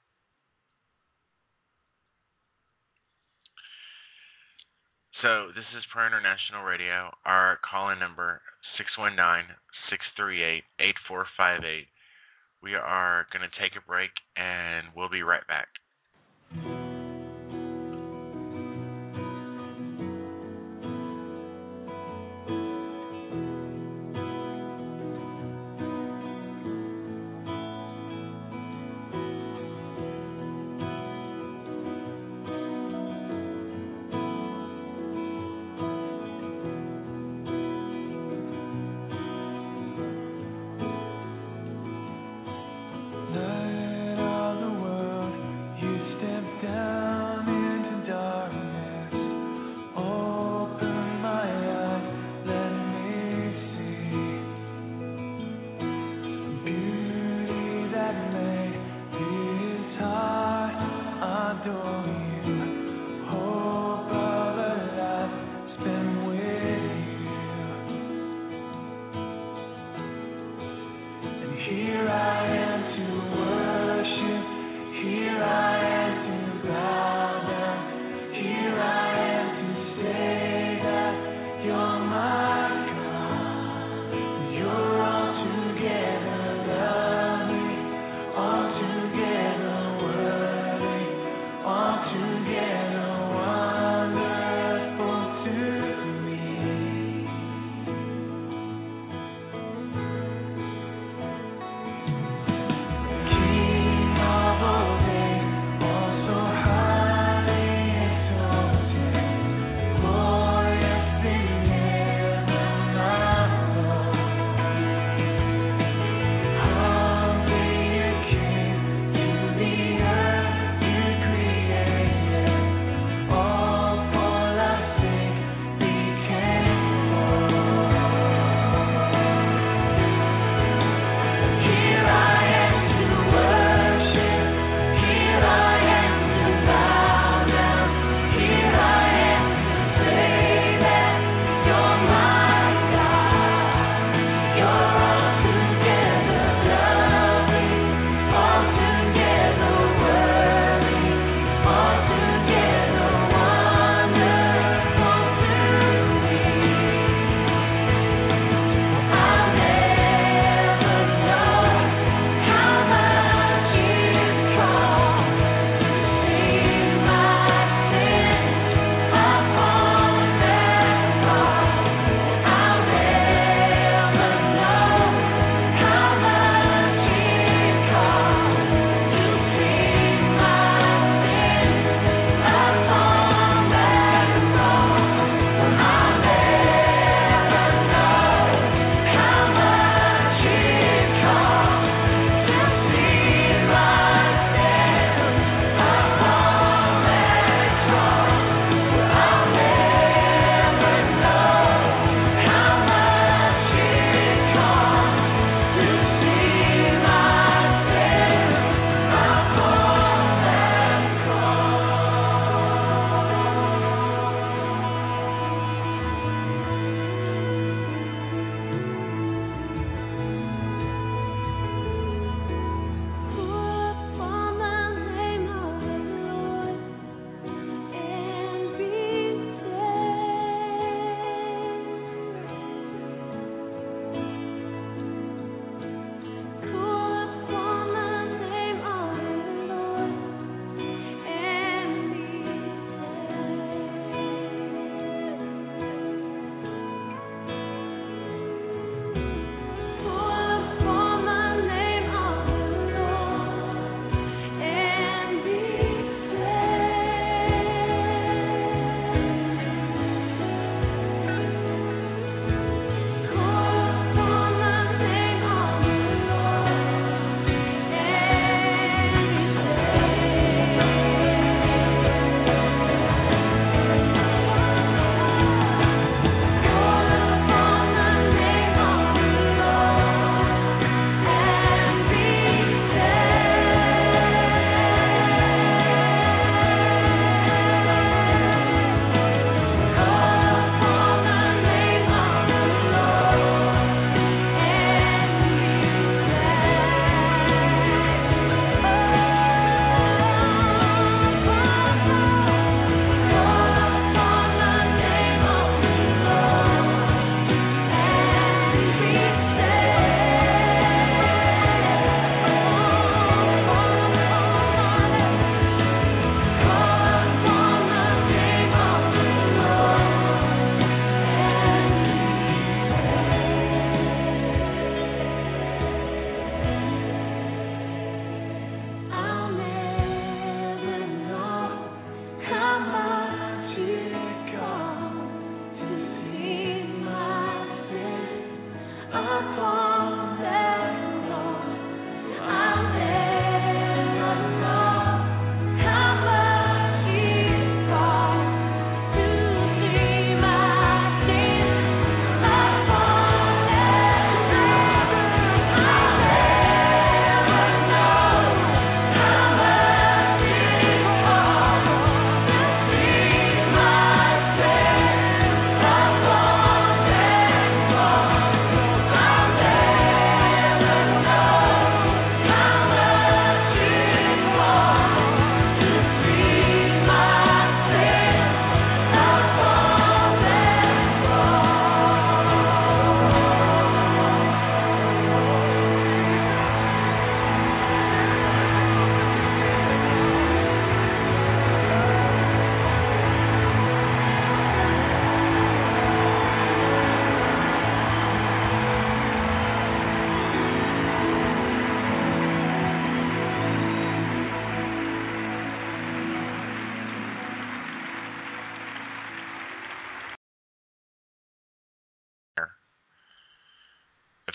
So 5.22 5.48
this 5.54 5.64
is 5.76 5.84
Prayer 5.92 6.06
International 6.06 6.62
Radio. 6.62 7.10
Our 7.24 7.58
call-in 7.68 7.98
number 7.98 8.40
619-638-8458. 10.20 11.88
We 12.62 12.74
are 12.74 13.26
going 13.32 13.48
to 13.48 13.60
take 13.60 13.76
a 13.76 13.86
break 13.86 14.10
and 14.36 14.88
we'll 14.94 15.08
be 15.08 15.22
right 15.22 15.46
back. 15.48 15.68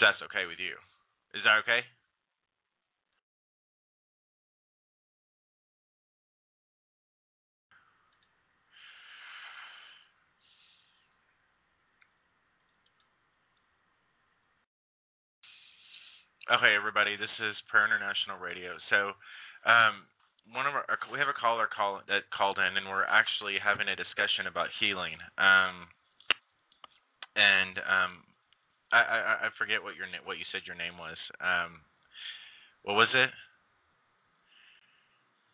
That's 0.02 0.18
okay 0.26 0.50
with 0.50 0.58
you. 0.58 0.74
Is 1.38 1.46
that 1.46 1.62
okay? 1.62 1.86
Okay, 16.50 16.76
everybody, 16.76 17.16
this 17.16 17.32
is 17.40 17.56
Prayer 17.72 17.88
International 17.88 18.36
Radio. 18.36 18.76
So, 18.92 19.16
um, 19.64 20.04
one 20.52 20.68
of 20.68 20.76
our 20.76 20.84
we 21.08 21.16
have 21.16 21.32
a 21.32 21.38
caller 21.38 21.70
call 21.70 22.02
that 22.12 22.28
called 22.36 22.60
in, 22.60 22.76
and 22.76 22.90
we're 22.90 23.08
actually 23.08 23.56
having 23.56 23.88
a 23.88 23.96
discussion 23.96 24.52
about 24.52 24.68
healing. 24.82 25.16
Um, 25.40 25.88
and 27.40 27.80
um, 27.88 28.14
I, 28.92 29.00
I 29.00 29.34
I 29.48 29.50
forget 29.58 29.82
what 29.84 29.96
your 29.96 30.08
what 30.26 30.38
you 30.38 30.46
said 30.52 30.68
your 30.68 30.76
name 30.76 30.98
was. 31.00 31.18
Um, 31.40 31.80
what 32.84 32.96
was 32.96 33.10
it? 33.14 33.30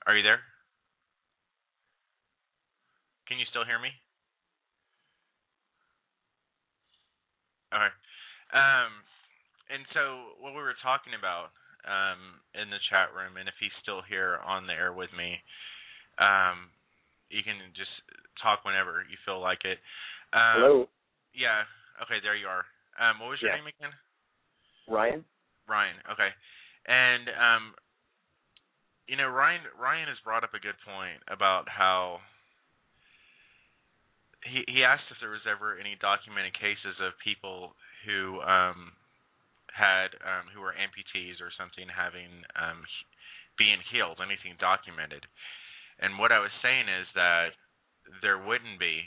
Are 0.05 0.15
you 0.15 0.23
there? 0.23 0.39
Can 3.27 3.37
you 3.37 3.45
still 3.51 3.65
hear 3.65 3.79
me? 3.79 3.91
Okay. 7.75 7.91
Um, 8.55 9.03
and 9.67 9.83
so 9.91 10.39
what 10.39 10.55
we 10.55 10.63
were 10.63 10.79
talking 10.79 11.11
about 11.19 11.51
um, 11.83 12.39
in 12.55 12.71
the 12.71 12.79
chat 12.87 13.11
room, 13.11 13.35
and 13.35 13.51
if 13.51 13.55
he's 13.59 13.75
still 13.83 13.99
here 14.07 14.39
on 14.47 14.65
the 14.65 14.73
air 14.73 14.95
with 14.95 15.11
me, 15.11 15.35
um, 16.23 16.71
you 17.27 17.43
can 17.43 17.59
just 17.75 17.91
talk 18.39 18.63
whenever 18.63 19.03
you 19.11 19.19
feel 19.27 19.43
like 19.43 19.67
it. 19.67 19.83
Um, 20.31 20.63
Hello, 20.63 20.89
Yeah. 21.35 21.67
Okay. 21.99 22.23
There 22.23 22.35
you 22.39 22.47
are. 22.47 22.63
Um, 22.99 23.19
what 23.19 23.29
was 23.29 23.41
your 23.41 23.51
Yeah. 23.51 23.61
name 23.61 23.67
again? 23.67 23.93
Ryan. 24.87 25.25
Ryan. 25.67 25.95
Okay. 26.11 26.29
And 26.87 27.29
um, 27.29 27.63
you 29.07 29.15
know, 29.15 29.27
Ryan 29.27 29.61
Ryan 29.79 30.07
has 30.07 30.19
brought 30.23 30.43
up 30.43 30.53
a 30.53 30.59
good 30.59 30.77
point 30.85 31.21
about 31.27 31.67
how 31.69 32.19
he 34.43 34.63
he 34.67 34.83
asked 34.83 35.09
if 35.11 35.17
there 35.19 35.31
was 35.31 35.45
ever 35.49 35.77
any 35.77 35.95
documented 35.99 36.53
cases 36.53 36.95
of 37.03 37.13
people 37.23 37.75
who 38.05 38.41
um 38.41 38.93
had 39.71 40.15
um 40.23 40.47
who 40.53 40.61
were 40.61 40.73
amputees 40.73 41.39
or 41.43 41.51
something 41.55 41.87
having 41.87 42.43
um 42.55 42.83
being 43.57 43.81
healed, 43.91 44.21
anything 44.21 44.53
documented. 44.59 45.25
And 45.99 46.19
what 46.19 46.31
I 46.31 46.37
was 46.39 46.53
saying 46.61 46.85
is 46.87 47.07
that 47.15 47.57
there 48.21 48.37
wouldn't 48.37 48.79
be 48.79 49.01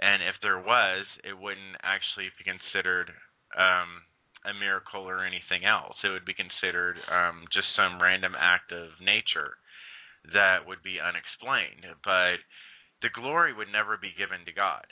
and 0.00 0.22
if 0.22 0.36
there 0.42 0.58
was, 0.58 1.06
it 1.24 1.36
wouldn't 1.36 1.76
actually 1.82 2.28
be 2.38 2.44
considered 2.44 3.10
um 3.56 4.02
a 4.46 4.54
miracle 4.54 5.02
or 5.02 5.26
anything 5.26 5.66
else. 5.66 5.96
It 6.04 6.08
would 6.08 6.24
be 6.24 6.34
considered 6.34 6.96
um, 7.10 7.44
just 7.52 7.66
some 7.74 8.00
random 8.00 8.32
act 8.38 8.70
of 8.70 8.94
nature 9.02 9.58
that 10.32 10.62
would 10.66 10.82
be 10.82 11.02
unexplained. 11.02 11.82
But 12.04 12.38
the 13.02 13.10
glory 13.10 13.52
would 13.52 13.68
never 13.72 13.98
be 13.98 14.14
given 14.16 14.46
to 14.46 14.52
God. 14.54 14.86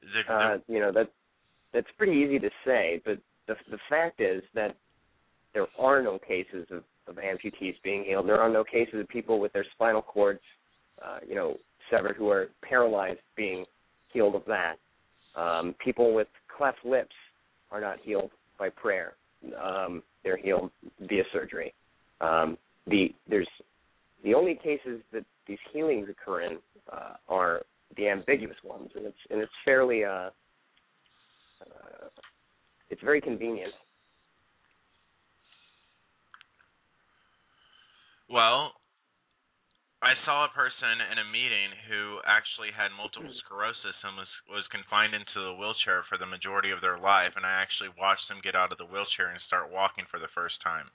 The, 0.00 0.24
the, 0.24 0.32
Uh, 0.32 0.58
you 0.66 0.80
know 0.80 0.92
that 0.92 1.12
that's 1.72 1.90
pretty 1.96 2.16
easy 2.16 2.38
to 2.38 2.50
say, 2.64 3.02
but 3.04 3.18
the 3.46 3.54
the 3.70 3.78
fact 3.88 4.20
is 4.20 4.42
that 4.54 4.76
there 5.52 5.66
are 5.78 6.02
no 6.02 6.18
cases 6.18 6.66
of, 6.70 6.84
of 7.06 7.16
amputees 7.16 7.76
being 7.82 8.04
healed. 8.04 8.28
There 8.28 8.40
are 8.40 8.50
no 8.50 8.64
cases 8.64 9.00
of 9.00 9.08
people 9.08 9.40
with 9.40 9.52
their 9.52 9.66
spinal 9.74 10.02
cords, 10.02 10.40
uh, 11.04 11.18
you 11.26 11.34
know, 11.34 11.56
severed 11.90 12.16
who 12.16 12.28
are 12.30 12.48
paralyzed 12.62 13.20
being 13.36 13.64
healed 14.12 14.34
of 14.34 14.42
that. 14.46 14.76
Um, 15.40 15.74
people 15.82 16.14
with 16.14 16.28
cleft 16.56 16.78
lips 16.84 17.14
are 17.70 17.80
not 17.80 17.98
healed 18.02 18.30
by 18.58 18.70
prayer. 18.70 19.14
Um, 19.62 20.02
they're 20.24 20.36
healed 20.36 20.70
via 21.00 21.22
surgery. 21.32 21.72
Um, 22.20 22.58
the 22.86 23.14
there's 23.28 23.48
the 24.24 24.34
only 24.34 24.54
cases 24.56 25.00
that 25.12 25.24
these 25.46 25.58
healings 25.72 26.08
occur 26.08 26.42
in 26.42 26.58
uh, 26.92 27.14
are 27.28 27.62
the 27.96 28.08
ambiguous 28.08 28.56
ones, 28.64 28.90
and 28.96 29.06
it's 29.06 29.16
and 29.30 29.40
it's 29.40 29.52
fairly 29.64 30.04
uh, 30.04 30.30
uh, 31.60 32.08
it's 32.90 33.02
very 33.02 33.20
convenient. 33.20 33.72
well, 38.30 38.72
I 39.98 40.14
saw 40.22 40.46
a 40.46 40.54
person 40.54 41.02
in 41.10 41.18
a 41.18 41.26
meeting 41.26 41.74
who 41.90 42.22
actually 42.22 42.70
had 42.70 42.94
multiple 42.94 43.34
sclerosis 43.42 43.98
and 44.06 44.14
was 44.14 44.30
was 44.46 44.62
confined 44.70 45.10
into 45.10 45.42
the 45.42 45.58
wheelchair 45.58 46.06
for 46.06 46.14
the 46.14 46.28
majority 46.28 46.70
of 46.70 46.78
their 46.78 47.02
life, 47.02 47.34
and 47.34 47.42
I 47.42 47.58
actually 47.58 47.90
watched 47.98 48.30
them 48.30 48.38
get 48.38 48.54
out 48.54 48.70
of 48.70 48.78
the 48.78 48.86
wheelchair 48.86 49.34
and 49.34 49.42
start 49.50 49.74
walking 49.74 50.06
for 50.06 50.22
the 50.22 50.30
first 50.38 50.54
time. 50.62 50.86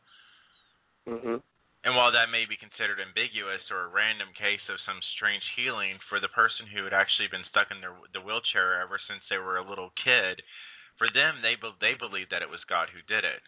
Mm-hmm. 1.04 1.44
And 1.84 2.00
while 2.00 2.16
that 2.16 2.32
may 2.32 2.48
be 2.48 2.56
considered 2.56 3.04
ambiguous 3.04 3.60
or 3.68 3.92
a 3.92 3.92
random 3.92 4.32
case 4.40 4.64
of 4.72 4.80
some 4.88 5.04
strange 5.20 5.44
healing 5.60 6.00
for 6.08 6.24
the 6.24 6.32
person 6.32 6.72
who 6.72 6.88
had 6.88 6.96
actually 6.96 7.28
been 7.28 7.44
stuck 7.52 7.76
in 7.76 7.84
their, 7.84 7.92
the 8.16 8.24
wheelchair 8.24 8.80
ever 8.80 8.96
since 9.04 9.20
they 9.28 9.36
were 9.36 9.60
a 9.60 9.68
little 9.68 9.92
kid, 10.00 10.40
for 10.96 11.12
them 11.12 11.44
they 11.44 11.60
they 11.84 12.00
believed 12.00 12.32
that 12.32 12.40
it 12.40 12.48
was 12.48 12.64
God 12.72 12.88
who 12.88 13.04
did 13.12 13.28
it. 13.28 13.44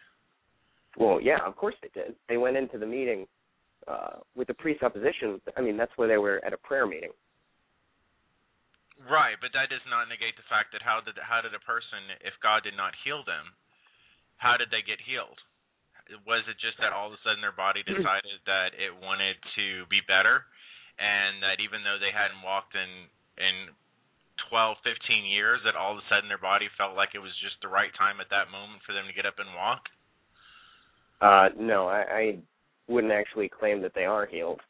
Well, 1.00 1.16
yeah, 1.16 1.40
of 1.48 1.56
course 1.56 1.80
they 1.80 1.88
did. 1.96 2.12
They 2.28 2.36
went 2.36 2.60
into 2.60 2.76
the 2.76 2.84
meeting 2.84 3.24
uh, 3.86 4.22
with 4.34 4.48
the 4.50 4.54
presupposition. 4.54 5.40
I 5.56 5.60
mean, 5.62 5.76
that's 5.76 5.92
where 5.96 6.08
they 6.08 6.18
were 6.18 6.42
at 6.44 6.52
a 6.52 6.58
prayer 6.58 6.86
meeting. 6.86 7.14
Right, 9.04 9.36
but 9.38 9.52
that 9.52 9.68
does 9.68 9.84
not 9.86 10.08
negate 10.08 10.34
the 10.40 10.48
fact 10.48 10.72
that 10.72 10.80
how 10.80 11.04
did 11.04 11.20
how 11.20 11.44
did 11.44 11.52
a 11.52 11.60
person, 11.62 12.16
if 12.24 12.32
God 12.40 12.64
did 12.64 12.74
not 12.74 12.96
heal 13.04 13.20
them, 13.28 13.52
how 14.40 14.56
did 14.56 14.72
they 14.72 14.80
get 14.80 15.04
healed? 15.04 15.36
Was 16.24 16.46
it 16.48 16.56
just 16.62 16.80
that 16.80 16.96
all 16.96 17.12
of 17.12 17.14
a 17.14 17.20
sudden 17.20 17.44
their 17.44 17.52
body 17.52 17.84
decided 17.86 18.40
that 18.48 18.72
it 18.72 18.96
wanted 18.96 19.36
to 19.60 19.84
be 19.92 20.00
better, 20.08 20.48
and 20.96 21.44
that 21.44 21.60
even 21.60 21.84
though 21.84 22.00
they 22.00 22.10
hadn't 22.10 22.40
walked 22.40 22.72
in 22.72 23.12
in 23.36 23.76
12, 24.48 24.80
15 24.80 25.28
years, 25.28 25.60
that 25.68 25.76
all 25.76 25.92
of 25.92 26.00
a 26.00 26.06
sudden 26.08 26.28
their 26.28 26.40
body 26.40 26.72
felt 26.80 26.96
like 26.96 27.12
it 27.12 27.20
was 27.20 27.36
just 27.44 27.60
the 27.60 27.68
right 27.68 27.92
time 28.00 28.20
at 28.24 28.32
that 28.32 28.48
moment 28.48 28.80
for 28.88 28.96
them 28.96 29.04
to 29.04 29.12
get 29.12 29.28
up 29.28 29.36
and 29.36 29.52
walk? 29.52 29.92
Uh, 31.20 31.48
no, 31.56 31.88
I, 31.88 32.00
I 32.08 32.24
wouldn't 32.88 33.12
actually 33.12 33.48
claim 33.48 33.82
that 33.82 33.94
they 33.94 34.04
are 34.04 34.26
healed. 34.26 34.60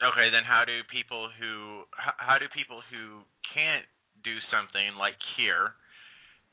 Okay, 0.00 0.32
then 0.32 0.48
how 0.48 0.64
do 0.64 0.80
people 0.88 1.28
who 1.28 1.84
how, 1.92 2.38
do 2.40 2.46
people 2.56 2.80
who 2.88 3.20
can't 3.52 3.84
do 4.24 4.40
something 4.48 4.96
like 4.96 5.14
hear? 5.36 5.76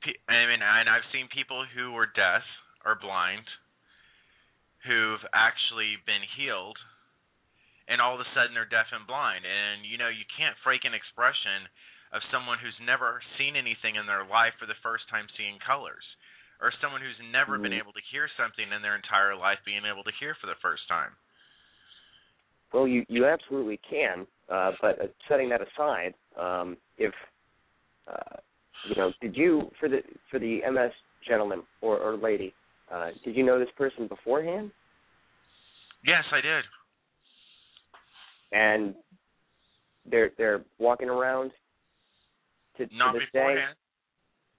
pe- 0.04 0.20
I 0.28 0.46
mean, 0.46 0.62
and 0.62 0.90
I've 0.90 1.08
seen 1.12 1.32
people 1.32 1.66
who 1.66 1.94
were 1.96 2.08
deaf 2.12 2.44
or 2.86 3.00
blind 3.00 3.48
who've 4.86 5.24
actually 5.34 5.98
been 6.06 6.24
healed, 6.38 6.78
and 7.88 8.00
all 8.00 8.16
of 8.16 8.22
a 8.22 8.30
sudden 8.36 8.54
they're 8.54 8.70
deaf 8.70 8.92
and 8.94 9.08
blind. 9.08 9.44
And 9.44 9.88
you 9.88 9.98
know, 9.98 10.12
you 10.12 10.28
can't 10.38 10.56
fake 10.62 10.86
an 10.86 10.94
expression 10.94 11.68
of 12.16 12.24
someone 12.32 12.60
who's 12.60 12.78
never 12.84 13.20
seen 13.36 13.60
anything 13.60 14.00
in 14.00 14.08
their 14.08 14.24
life 14.24 14.56
for 14.60 14.68
the 14.68 14.80
first 14.80 15.08
time 15.12 15.28
seeing 15.36 15.60
colors, 15.60 16.04
or 16.62 16.72
someone 16.82 17.02
who's 17.02 17.20
never 17.32 17.58
been 17.58 17.72
Mhm. 17.72 17.80
able 17.80 17.94
to 17.94 18.02
hear 18.02 18.28
something 18.30 18.72
in 18.72 18.82
their 18.82 18.96
entire 18.96 19.36
life 19.36 19.64
being 19.64 19.86
able 19.86 20.04
to 20.04 20.12
hear 20.14 20.34
for 20.36 20.48
the 20.48 20.56
first 20.56 20.88
time. 20.88 21.16
Well, 22.74 22.88
you 22.88 23.06
you 23.08 23.26
absolutely 23.26 23.78
can, 23.78 24.28
uh, 24.50 24.74
but 24.82 25.00
uh, 25.00 25.08
setting 25.28 25.50
that 25.50 25.62
aside, 25.62 26.14
um, 26.36 26.78
if 26.98 27.14
uh, 28.08 28.38
you 28.84 28.96
know, 28.96 29.14
did 29.22 29.36
you 29.38 29.72
for 29.80 29.88
the 29.88 30.04
for 30.30 30.40
the 30.40 30.62
MS 30.70 30.92
gentleman 31.26 31.64
or 31.82 31.98
or 31.98 32.18
lady, 32.18 32.54
uh, 32.92 33.12
did 33.24 33.36
you 33.36 33.44
know 33.44 33.60
this 33.60 33.72
person 33.78 34.08
beforehand? 34.08 34.72
Yes, 36.04 36.24
I 36.32 36.42
did. 36.42 36.66
And 38.52 38.96
they're 40.06 40.32
they're 40.38 40.64
walking 40.80 41.10
around 41.10 41.52
to, 42.78 42.88
Not 42.92 43.14
to 43.14 43.20
this 43.20 43.30
beforehand. 43.32 43.76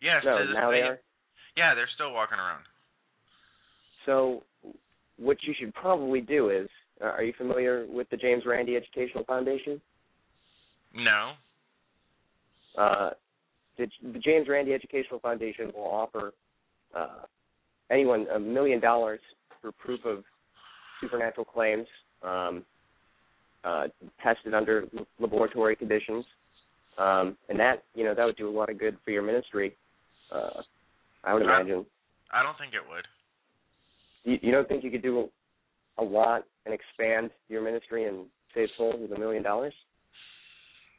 Yes. 0.01 0.23
No, 0.25 0.45
now 0.45 0.71
day. 0.71 0.81
they 0.81 0.87
are. 0.87 1.01
Yeah, 1.59 1.75
they're 1.75 1.89
still 1.97 2.13
walking 2.13 2.39
around. 2.39 2.63
So, 4.07 4.45
what 5.19 5.39
you 5.43 5.55
should 5.59 5.75
probably 5.75 6.21
do 6.21 6.51
is, 6.51 6.69
uh, 7.03 7.07
are 7.07 7.25
you 7.25 7.33
familiar 7.37 7.85
with 7.89 8.09
the 8.11 8.17
James 8.17 8.45
Randi 8.47 8.77
Educational 8.77 9.25
Foundation? 9.25 9.81
No. 10.95 11.33
Uh, 12.79 13.11
the, 13.77 13.89
the 14.13 14.21
James 14.21 14.47
Randi 14.49 14.73
Educational 14.73 15.19
Foundation 15.19 15.73
will 15.75 15.91
offer 15.91 16.33
uh, 16.97 17.23
anyone 17.91 18.29
a 18.33 18.39
million 18.39 18.79
dollars 18.79 19.21
for 19.61 19.73
proof 19.73 20.05
of 20.05 20.23
supernatural 21.01 21.45
claims 21.45 21.89
um, 22.23 22.65
uh, 23.65 23.89
tested 24.23 24.55
under 24.55 24.85
laboratory 25.19 25.75
conditions, 25.75 26.25
um, 26.99 27.37
and 27.49 27.59
that 27.59 27.83
you 27.97 28.05
know 28.05 28.15
that 28.15 28.25
would 28.25 28.37
do 28.37 28.49
a 28.49 28.57
lot 28.57 28.71
of 28.71 28.79
good 28.79 28.97
for 29.05 29.11
your 29.11 29.23
ministry. 29.23 29.77
Uh, 30.33 30.63
I 31.29 31.35
would 31.35 31.43
imagine. 31.43 31.85
I 32.33 32.43
don't 32.43 32.57
think 32.57 32.73
it 32.73 32.81
would. 32.89 33.05
You, 34.25 34.39
you 34.41 34.53
don't 34.53 34.67
think 34.67 34.83
you 34.83 34.91
could 34.91 35.03
do 35.03 35.29
a 35.99 36.03
lot 36.03 36.45
and 36.65 36.73
expand 36.73 37.31
your 37.49 37.63
ministry 37.63 38.09
and 38.09 38.25
save 38.55 38.69
souls 38.79 38.97
with 38.99 39.13
a 39.13 39.21
million 39.21 39.43
dollars? 39.43 39.75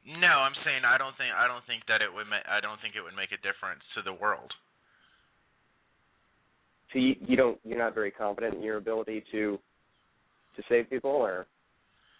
No, 0.05 0.27
I'm 0.45 0.53
saying 0.63 0.85
I 0.85 0.97
don't 0.97 1.17
think 1.17 1.33
I 1.33 1.49
don't 1.49 1.65
think 1.65 1.81
that 1.89 2.01
it 2.05 2.13
would 2.13 2.29
ma- 2.29 2.45
I 2.45 2.61
don't 2.61 2.77
think 2.81 2.93
it 2.93 3.01
would 3.01 3.17
make 3.17 3.33
a 3.33 3.41
difference 3.41 3.81
to 3.97 4.05
the 4.05 4.13
world. 4.13 4.53
So 6.93 6.99
you, 6.99 7.17
you 7.25 7.35
don't 7.35 7.57
you're 7.65 7.81
not 7.81 7.93
very 7.93 8.11
confident 8.11 8.53
in 8.53 8.61
your 8.61 8.77
ability 8.77 9.25
to 9.33 9.57
to 9.57 10.59
save 10.69 10.89
people, 10.89 11.11
or 11.11 11.45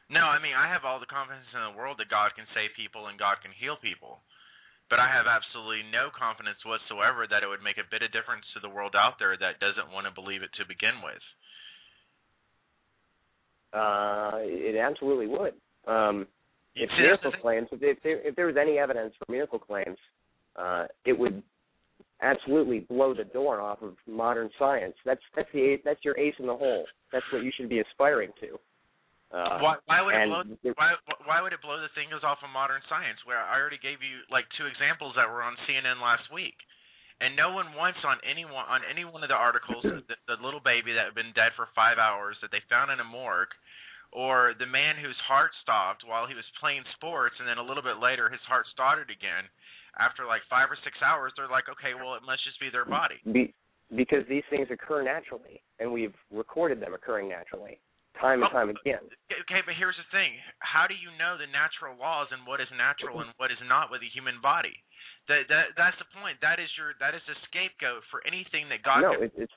No, 0.09 0.25
I 0.25 0.41
mean 0.41 0.57
I 0.57 0.65
have 0.67 0.81
all 0.83 0.99
the 0.99 1.09
confidence 1.09 1.45
in 1.53 1.61
the 1.61 1.77
world 1.77 1.97
that 2.01 2.09
God 2.09 2.33
can 2.35 2.45
save 2.57 2.73
people 2.73 3.07
and 3.07 3.17
God 3.17 3.37
can 3.41 3.53
heal 3.53 3.77
people. 3.77 4.19
But 4.89 4.97
I 4.97 5.05
have 5.05 5.29
absolutely 5.29 5.85
no 5.85 6.09
confidence 6.09 6.57
whatsoever 6.65 7.29
that 7.29 7.45
it 7.45 7.49
would 7.49 7.61
make 7.61 7.77
a 7.77 7.85
bit 7.85 8.01
of 8.01 8.09
difference 8.09 8.45
to 8.57 8.59
the 8.59 8.73
world 8.73 8.97
out 8.97 9.21
there 9.21 9.37
that 9.37 9.61
doesn't 9.61 9.93
want 9.93 10.09
to 10.09 10.13
believe 10.13 10.41
it 10.41 10.49
to 10.57 10.65
begin 10.65 11.05
with. 11.05 11.21
uh, 13.73 14.31
it 14.41 14.75
absolutely 14.77 15.27
would. 15.27 15.53
Um, 15.87 16.27
if 16.75 16.89
see, 16.89 17.05
that's 17.09 17.21
the 17.23 17.29
miracle 17.29 17.41
claims, 17.41 17.67
if 17.71 18.03
there, 18.03 18.27
if 18.27 18.35
there, 18.35 18.47
was 18.47 18.55
any 18.59 18.77
evidence 18.77 19.13
for 19.17 19.31
miracle 19.31 19.59
claims, 19.59 19.97
uh, 20.55 20.85
it 21.05 21.17
would 21.17 21.41
absolutely 22.21 22.79
blow 22.79 23.13
the 23.13 23.23
door 23.23 23.61
off 23.61 23.81
of 23.81 23.95
modern 24.07 24.49
science. 24.57 24.95
That's 25.05 25.21
that's 25.35 25.49
the 25.53 25.77
that's 25.83 26.03
your 26.03 26.17
ace 26.17 26.35
in 26.39 26.47
the 26.47 26.55
hole. 26.55 26.85
That's 27.11 27.25
what 27.31 27.43
you 27.43 27.51
should 27.55 27.69
be 27.69 27.79
aspiring 27.79 28.31
to. 28.41 28.59
Uh, 29.29 29.61
why, 29.61 29.77
why 29.85 30.01
would 30.01 30.17
it 30.17 30.25
blow? 30.25 30.41
Why, 30.73 30.89
why 31.29 31.37
would 31.45 31.53
it 31.53 31.61
blow 31.61 31.77
the 31.77 31.93
things 31.93 32.17
off 32.25 32.41
of 32.41 32.49
modern 32.49 32.81
science? 32.89 33.21
Where 33.29 33.37
I 33.37 33.61
already 33.61 33.77
gave 33.77 34.01
you 34.01 34.25
like 34.33 34.49
two 34.57 34.65
examples 34.65 35.13
that 35.21 35.29
were 35.29 35.45
on 35.45 35.53
CNN 35.69 36.01
last 36.01 36.25
week, 36.33 36.57
and 37.21 37.37
no 37.37 37.53
one 37.53 37.77
once 37.77 38.01
on 38.01 38.17
any 38.25 38.41
one 38.41 38.65
on 38.65 38.81
any 38.89 39.05
one 39.05 39.21
of 39.21 39.29
the 39.29 39.37
articles 39.37 39.85
the, 40.09 40.17
the 40.25 40.41
little 40.41 40.63
baby 40.65 40.97
that 40.97 41.13
had 41.13 41.17
been 41.17 41.29
dead 41.37 41.53
for 41.53 41.69
five 41.77 42.01
hours 42.01 42.41
that 42.41 42.49
they 42.49 42.65
found 42.73 42.89
in 42.89 42.97
a 42.97 43.05
morgue, 43.05 43.53
or 44.09 44.57
the 44.57 44.65
man 44.65 44.97
whose 44.97 45.17
heart 45.29 45.53
stopped 45.61 46.01
while 46.01 46.25
he 46.25 46.33
was 46.33 46.47
playing 46.57 46.81
sports, 46.97 47.37
and 47.37 47.45
then 47.45 47.61
a 47.61 47.65
little 47.65 47.85
bit 47.85 48.01
later 48.01 48.33
his 48.33 48.41
heart 48.49 48.65
started 48.73 49.13
again. 49.13 49.45
After 50.01 50.25
like 50.25 50.41
five 50.49 50.73
or 50.73 50.77
six 50.81 50.97
hours, 51.05 51.33
they're 51.37 51.51
like, 51.51 51.69
okay, 51.69 51.93
well 51.93 52.17
it 52.17 52.25
must 52.25 52.41
just 52.49 52.57
be 52.57 52.73
their 52.73 52.85
body. 52.85 53.21
be, 53.29 53.53
because 53.93 54.25
these 54.29 54.45
things 54.49 54.67
occur 54.73 55.05
naturally, 55.05 55.61
and 55.77 55.91
we've 55.91 56.17
recorded 56.33 56.81
them 56.81 56.93
occurring 56.93 57.29
naturally, 57.29 57.77
time 58.21 58.43
and 58.43 58.49
Oh. 58.49 58.53
time 58.53 58.69
again. 58.69 59.03
Okay, 59.47 59.61
but 59.65 59.75
here's 59.75 59.97
the 59.97 60.07
thing: 60.11 60.35
how 60.59 60.85
do 60.87 60.93
you 60.93 61.11
know 61.17 61.37
the 61.37 61.47
natural 61.47 61.95
laws 61.97 62.27
and 62.31 62.45
what 62.45 62.61
is 62.61 62.67
natural 62.75 63.21
and 63.21 63.33
what 63.37 63.51
is 63.51 63.59
not 63.65 63.89
with 63.89 64.01
the 64.01 64.09
human 64.09 64.39
body? 64.41 64.75
That 65.27 65.47
that 65.49 65.65
that's 65.75 65.97
the 65.97 66.05
point. 66.19 66.39
That 66.41 66.59
is 66.59 66.69
your 66.77 66.93
that 66.99 67.15
is 67.15 67.21
the 67.27 67.35
scapegoat 67.49 68.03
for 68.11 68.25
anything 68.25 68.69
that 68.69 68.83
God. 68.83 69.01
no, 69.01 69.13
it, 69.13 69.31
it's 69.37 69.53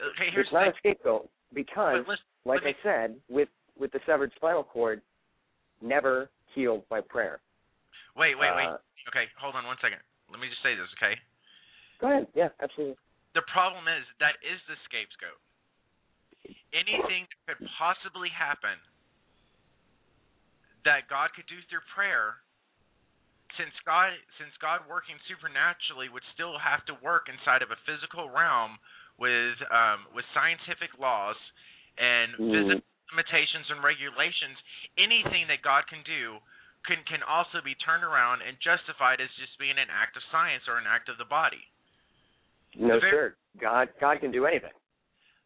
okay, 0.00 0.30
here's 0.30 0.46
it's 0.46 0.52
not 0.52 0.68
a 0.68 0.76
scapegoat 0.78 1.28
because, 1.52 2.04
listen, 2.06 2.24
like 2.44 2.62
let 2.64 2.74
I 2.74 2.82
said, 2.82 3.08
with 3.28 3.48
with 3.78 3.92
the 3.92 4.00
severed 4.06 4.32
spinal 4.36 4.64
cord, 4.64 5.02
never 5.82 6.30
healed 6.54 6.88
by 6.88 7.00
prayer. 7.00 7.40
wait, 8.16 8.34
wait, 8.34 8.50
wait. 8.56 8.66
Uh, 8.66 8.78
Okay, 9.08 9.24
hold 9.40 9.56
on 9.56 9.64
one 9.64 9.80
second. 9.80 10.04
Let 10.28 10.36
me 10.36 10.52
just 10.52 10.60
say 10.60 10.76
this, 10.76 10.84
okay? 11.00 11.16
Go 11.96 12.12
ahead. 12.12 12.28
Yeah, 12.36 12.52
absolutely. 12.60 13.00
The 13.32 13.40
problem 13.48 13.88
is 13.88 14.04
that 14.20 14.36
is 14.44 14.60
the 14.68 14.76
scapegoat. 14.84 15.40
Anything 16.74 17.24
that 17.48 17.56
could 17.56 17.68
possibly 17.78 18.28
happen 18.28 18.76
that 20.84 21.08
God 21.10 21.32
could 21.34 21.48
do 21.48 21.58
through 21.68 21.84
prayer, 21.96 22.40
since 23.56 23.72
God 23.88 24.12
since 24.36 24.52
God 24.60 24.84
working 24.88 25.16
supernaturally 25.26 26.08
would 26.12 26.24
still 26.36 26.56
have 26.60 26.84
to 26.86 26.94
work 27.00 27.26
inside 27.32 27.64
of 27.64 27.72
a 27.72 27.80
physical 27.88 28.28
realm 28.28 28.76
with 29.18 29.56
um, 29.72 30.06
with 30.14 30.24
scientific 30.36 30.92
laws 31.00 31.36
and 31.98 32.36
Mm. 32.38 32.52
physical 32.52 32.84
limitations 33.10 33.66
and 33.72 33.82
regulations, 33.82 34.54
anything 35.00 35.48
that 35.48 35.64
God 35.64 35.88
can 35.88 36.04
do 36.04 36.38
can 36.86 37.02
can 37.08 37.24
also 37.24 37.58
be 37.64 37.74
turned 37.82 38.04
around 38.04 38.44
and 38.44 38.54
justified 38.60 39.20
as 39.20 39.28
just 39.40 39.56
being 39.58 39.76
an 39.80 39.88
act 39.90 40.14
of 40.16 40.22
science 40.30 40.62
or 40.68 40.76
an 40.78 40.86
act 40.86 41.08
of 41.08 41.16
the 41.18 41.24
body. 41.26 41.64
No, 42.76 42.94
The 42.94 43.00
ver- 43.00 43.10
sir. 43.10 43.36
God 43.58 43.88
God 43.98 44.20
can 44.20 44.30
do 44.30 44.46
anything. 44.46 44.72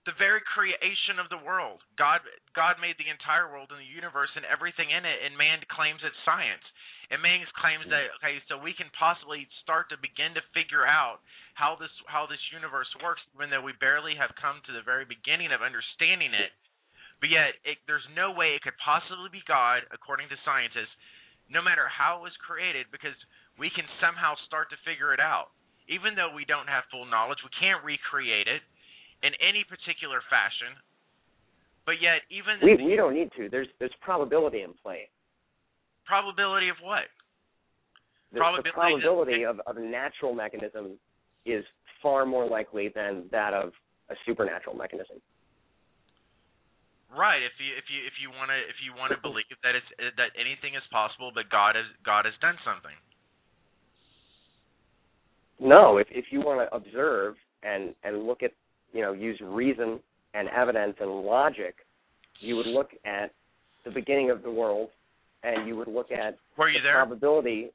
The 0.02 0.18
very 0.18 0.42
creation 0.42 1.22
of 1.22 1.30
the 1.30 1.38
world. 1.38 1.78
God 1.94 2.26
God 2.58 2.82
made 2.82 2.98
the 2.98 3.06
entire 3.06 3.46
world 3.46 3.70
and 3.70 3.78
the 3.78 3.86
universe 3.86 4.30
and 4.34 4.42
everything 4.46 4.90
in 4.90 5.06
it, 5.06 5.18
and 5.22 5.38
man 5.38 5.62
claims 5.70 6.02
it's 6.02 6.18
science. 6.26 6.64
And 7.12 7.22
man 7.22 7.44
claims 7.54 7.86
that 7.92 8.10
okay, 8.18 8.42
so 8.50 8.58
we 8.58 8.74
can 8.74 8.90
possibly 8.96 9.46
start 9.62 9.92
to 9.94 10.00
begin 10.00 10.34
to 10.34 10.42
figure 10.56 10.82
out 10.82 11.22
how 11.54 11.78
this 11.78 11.92
how 12.10 12.26
this 12.26 12.42
universe 12.50 12.90
works, 12.98 13.22
even 13.38 13.52
though 13.52 13.62
we 13.62 13.76
barely 13.78 14.18
have 14.18 14.34
come 14.34 14.58
to 14.66 14.74
the 14.74 14.82
very 14.82 15.06
beginning 15.06 15.54
of 15.54 15.62
understanding 15.62 16.34
it. 16.34 16.50
But 17.22 17.30
yet, 17.30 17.54
it, 17.62 17.78
there's 17.86 18.06
no 18.18 18.34
way 18.34 18.58
it 18.58 18.66
could 18.66 18.74
possibly 18.82 19.30
be 19.30 19.46
God, 19.46 19.86
according 19.94 20.26
to 20.34 20.38
scientists, 20.42 20.90
no 21.46 21.62
matter 21.62 21.86
how 21.86 22.18
it 22.18 22.26
was 22.26 22.34
created, 22.42 22.90
because 22.90 23.14
we 23.54 23.70
can 23.70 23.86
somehow 24.02 24.34
start 24.50 24.74
to 24.74 24.80
figure 24.82 25.14
it 25.14 25.22
out. 25.22 25.54
Even 25.86 26.18
though 26.18 26.34
we 26.34 26.42
don't 26.42 26.66
have 26.66 26.82
full 26.90 27.06
knowledge, 27.06 27.38
we 27.46 27.54
can't 27.62 27.86
recreate 27.86 28.50
it 28.50 28.66
in 29.22 29.32
any 29.40 29.64
particular 29.64 30.20
fashion. 30.28 30.74
But 31.86 31.98
yet, 32.00 32.22
even 32.30 32.58
We 32.62 32.76
the 32.76 32.84
we 32.84 32.96
don't 32.96 33.14
need 33.14 33.30
to. 33.36 33.48
There's 33.48 33.68
there's 33.78 33.94
probability 34.00 34.62
in 34.62 34.72
play. 34.82 35.08
probability 36.06 36.68
of 36.68 36.76
what? 36.82 37.10
The, 38.32 38.38
Probability 38.38 38.70
the 38.70 38.74
probability 38.74 39.42
of, 39.44 39.60
of 39.66 39.76
a 39.76 39.80
natural 39.84 40.32
mechanism 40.32 40.96
is 41.44 41.64
far 42.02 42.24
more 42.24 42.46
likely 42.48 42.88
than 42.94 43.24
that 43.30 43.52
of 43.52 43.72
a 44.10 44.14
supernatural 44.26 44.74
mechanism. 44.76 45.18
Right. 47.12 47.42
If 47.42 47.52
you 47.60 47.76
if 47.76 47.84
you 47.92 48.00
if 48.06 48.14
you 48.22 48.30
want 48.30 48.48
to 48.48 48.56
if 48.56 48.78
you 48.80 48.96
want 48.96 49.12
to 49.12 49.20
believe 49.20 49.44
that 49.62 49.74
it's 49.76 50.16
that 50.16 50.32
anything 50.38 50.74
is 50.74 50.82
possible, 50.90 51.30
but 51.34 51.50
God 51.50 51.76
has 51.76 51.84
God 52.06 52.24
has 52.24 52.34
done 52.40 52.56
something. 52.64 52.96
No, 55.60 55.98
if 55.98 56.06
if 56.10 56.26
you 56.30 56.40
want 56.40 56.64
to 56.64 56.74
observe 56.74 57.34
and 57.62 57.94
and 58.02 58.24
look 58.24 58.42
at 58.42 58.52
you 58.92 59.02
know 59.02 59.12
use 59.12 59.40
reason 59.42 60.00
and 60.34 60.48
evidence 60.48 60.96
and 61.00 61.10
logic, 61.10 61.76
you 62.40 62.56
would 62.56 62.66
look 62.66 62.90
at 63.04 63.32
the 63.84 63.90
beginning 63.90 64.30
of 64.30 64.42
the 64.42 64.50
world, 64.50 64.88
and 65.42 65.66
you 65.66 65.76
would 65.76 65.88
look 65.88 66.10
at 66.10 66.38
Were 66.56 66.68
you 66.68 66.80
the 66.80 66.84
there? 66.84 66.94
probability. 67.04 67.70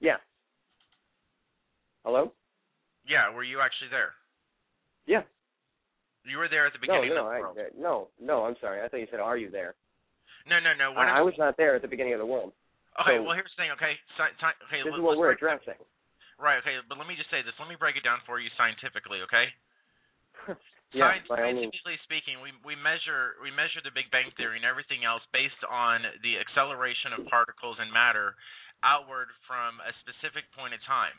Yeah. 0.00 0.16
Hello. 2.04 2.32
Yeah. 3.06 3.32
Were 3.34 3.44
you 3.44 3.60
actually 3.60 3.90
there? 3.90 4.10
Yeah. 5.06 5.22
You 6.24 6.38
were 6.38 6.48
there 6.48 6.66
at 6.66 6.72
the 6.72 6.78
beginning 6.78 7.10
no, 7.10 7.26
of 7.26 7.30
the 7.30 7.30
I, 7.34 7.40
world. 7.40 7.58
Uh, 7.58 7.70
no, 7.78 8.08
no. 8.22 8.44
I'm 8.46 8.54
sorry. 8.60 8.82
I 8.82 8.88
thought 8.88 9.02
you 9.02 9.10
said, 9.10 9.20
"Are 9.20 9.36
you 9.36 9.50
there?" 9.50 9.74
no, 10.46 10.58
no, 10.58 10.70
no. 10.74 10.94
I, 10.98 11.18
I 11.18 11.22
was 11.22 11.34
not 11.38 11.56
there 11.56 11.74
at 11.74 11.82
the 11.82 11.88
beginning 11.90 12.14
of 12.14 12.20
the 12.22 12.26
world. 12.26 12.52
okay. 13.02 13.18
so- 13.18 13.22
well, 13.22 13.34
here's 13.34 13.50
the 13.56 13.62
thing. 13.62 13.70
Okay. 13.74 13.98
Sci- 14.18 14.34
okay. 14.38 14.82
This 14.86 14.92
let- 14.92 14.98
is 14.98 15.02
what 15.02 15.18
we're 15.18 15.32
addressing. 15.34 15.78
Right. 16.38 16.58
Okay. 16.58 16.78
But 16.88 16.98
let 16.98 17.06
me 17.06 17.14
just 17.18 17.30
say 17.30 17.42
this. 17.42 17.54
Let 17.58 17.68
me 17.68 17.74
break 17.78 17.96
it 17.96 18.02
down 18.06 18.18
for 18.26 18.38
you 18.38 18.50
scientifically. 18.58 19.22
Okay. 19.26 19.46
yeah, 20.92 21.16
scientifically 21.24 21.96
speaking, 22.04 22.40
we 22.44 22.52
we 22.64 22.76
measure 22.76 23.40
we 23.40 23.48
measure 23.48 23.80
the 23.80 23.92
Big 23.92 24.12
Bang 24.12 24.28
theory 24.36 24.60
and 24.60 24.68
everything 24.68 25.04
else 25.08 25.24
based 25.32 25.60
on 25.64 26.04
the 26.20 26.36
acceleration 26.36 27.16
of 27.16 27.24
particles 27.32 27.80
and 27.80 27.88
matter 27.88 28.36
outward 28.84 29.30
from 29.46 29.78
a 29.80 29.94
specific 30.02 30.44
point 30.52 30.74
in 30.74 30.82
time. 30.84 31.14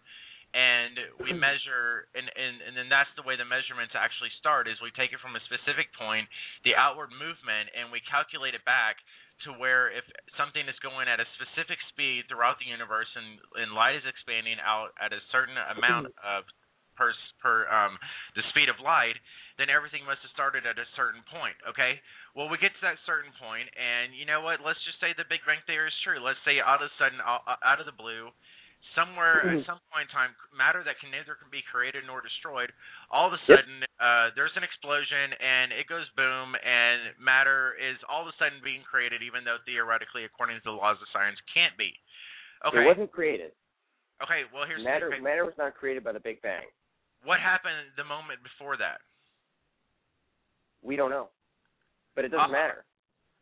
And 0.54 0.94
we 1.26 1.34
measure, 1.50 2.06
and, 2.14 2.30
and 2.30 2.56
and 2.62 2.74
then 2.78 2.88
that's 2.92 3.10
the 3.18 3.26
way 3.26 3.34
the 3.34 3.48
measurements 3.48 3.98
actually 3.98 4.30
start. 4.38 4.70
Is 4.70 4.78
we 4.84 4.94
take 4.94 5.10
it 5.10 5.20
from 5.24 5.34
a 5.34 5.42
specific 5.50 5.90
point, 5.98 6.30
the 6.62 6.78
outward 6.78 7.10
movement, 7.10 7.74
and 7.74 7.90
we 7.90 7.98
calculate 8.06 8.54
it 8.54 8.62
back 8.70 9.02
to 9.50 9.58
where 9.58 9.90
if 9.90 10.06
something 10.38 10.62
is 10.70 10.78
going 10.86 11.10
at 11.10 11.18
a 11.18 11.28
specific 11.42 11.82
speed 11.90 12.30
throughout 12.30 12.62
the 12.62 12.70
universe, 12.70 13.10
and 13.18 13.42
and 13.58 13.74
light 13.74 13.98
is 13.98 14.06
expanding 14.06 14.62
out 14.62 14.94
at 15.02 15.10
a 15.10 15.22
certain 15.34 15.58
amount 15.58 16.14
of 16.22 16.46
per 16.94 17.10
per 17.42 17.66
um 17.74 17.98
the 18.38 18.46
speed 18.54 18.70
of 18.70 18.78
light, 18.78 19.18
then 19.58 19.70
everything 19.70 20.02
must 20.08 20.22
have 20.26 20.34
started 20.34 20.66
at 20.66 20.78
a 20.82 20.88
certain 20.98 21.22
point. 21.30 21.56
Okay. 21.70 22.02
Well, 22.34 22.50
we 22.50 22.58
get 22.58 22.74
to 22.74 22.84
that 22.86 22.98
certain 23.06 23.32
point, 23.38 23.70
and 23.78 24.12
you 24.18 24.26
know 24.26 24.42
what? 24.42 24.60
Let's 24.66 24.82
just 24.88 24.98
say 24.98 25.14
the 25.14 25.28
Big 25.30 25.46
Bang 25.46 25.62
theory 25.70 25.88
is 25.92 25.98
true. 26.02 26.18
Let's 26.22 26.42
say 26.48 26.58
all 26.64 26.78
of 26.78 26.86
a 26.86 26.90
sudden, 26.98 27.22
out 27.22 27.78
of 27.78 27.86
the 27.86 27.94
blue, 27.94 28.34
somewhere 28.98 29.46
at 29.48 29.64
some 29.70 29.80
point 29.94 30.10
in 30.10 30.12
time, 30.12 30.34
matter 30.52 30.82
that 30.84 31.00
can 31.00 31.08
neither 31.14 31.38
can 31.40 31.48
be 31.54 31.64
created 31.70 32.04
nor 32.04 32.20
destroyed, 32.20 32.74
all 33.14 33.30
of 33.30 33.34
a 33.38 33.42
Yep. 33.48 33.64
sudden 33.64 33.78
uh, 34.02 34.28
there's 34.36 34.52
an 34.60 34.66
explosion 34.66 35.32
and 35.40 35.72
it 35.72 35.88
goes 35.88 36.04
boom, 36.20 36.52
and 36.60 37.16
matter 37.22 37.78
is 37.80 37.96
all 38.12 38.26
of 38.26 38.30
a 38.30 38.36
sudden 38.42 38.60
being 38.60 38.84
created, 38.84 39.24
even 39.24 39.46
though 39.48 39.62
theoretically, 39.64 40.26
according 40.28 40.58
to 40.60 40.66
the 40.68 40.76
laws 40.76 41.00
of 41.00 41.08
science, 41.16 41.38
can't 41.54 41.78
be. 41.80 41.94
Okay. 42.68 42.84
It 42.84 42.90
wasn't 42.90 43.12
created. 43.14 43.54
okay. 44.20 44.44
Well, 44.52 44.66
here's 44.68 44.84
Matter 44.84 45.08
the 45.14 45.16
thing. 45.16 45.24
matter 45.24 45.46
was 45.48 45.56
not 45.62 45.76
created 45.80 46.04
by 46.04 46.12
the 46.12 46.20
Big 46.24 46.42
Bang. 46.44 46.68
What 47.24 47.40
happened 47.40 47.96
the 47.96 48.04
moment 48.04 48.44
before 48.44 48.76
that? 48.84 49.00
We 50.84 50.96
don't 50.96 51.10
know, 51.10 51.30
but 52.16 52.26
it 52.26 52.30
doesn't 52.30 52.52
Uh, 52.52 52.54
matter. 52.54 52.86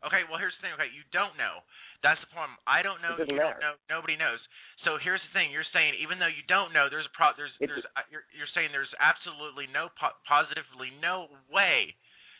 Okay, 0.06 0.22
well 0.30 0.38
here's 0.38 0.54
the 0.58 0.62
thing. 0.62 0.72
Okay, 0.74 0.90
you 0.94 1.02
don't 1.12 1.36
know. 1.36 1.62
That's 2.02 2.18
the 2.22 2.26
problem. 2.34 2.58
I 2.66 2.82
don't 2.82 2.98
know. 3.02 3.14
It 3.14 3.26
doesn't 3.26 3.34
you 3.34 3.38
don't 3.38 3.54
matter. 3.54 3.60
know. 3.60 3.74
Nobody 3.90 4.16
knows. 4.16 4.38
So 4.82 4.98
here's 4.98 5.22
the 5.22 5.30
thing. 5.34 5.50
You're 5.54 5.66
saying 5.72 5.94
even 6.02 6.18
though 6.18 6.26
you 6.30 6.42
don't 6.50 6.72
know, 6.74 6.88
there's 6.90 7.06
a 7.06 7.14
pro. 7.14 7.30
There's 7.38 7.54
It's- 7.60 7.70
there's 7.70 7.86
uh, 7.94 8.02
you're 8.10 8.24
you're 8.34 8.50
saying 8.54 8.72
there's 8.72 8.90
absolutely 8.98 9.66
no 9.68 9.88
po- 10.00 10.16
positively 10.26 10.90
no 10.98 11.28
way 11.50 11.94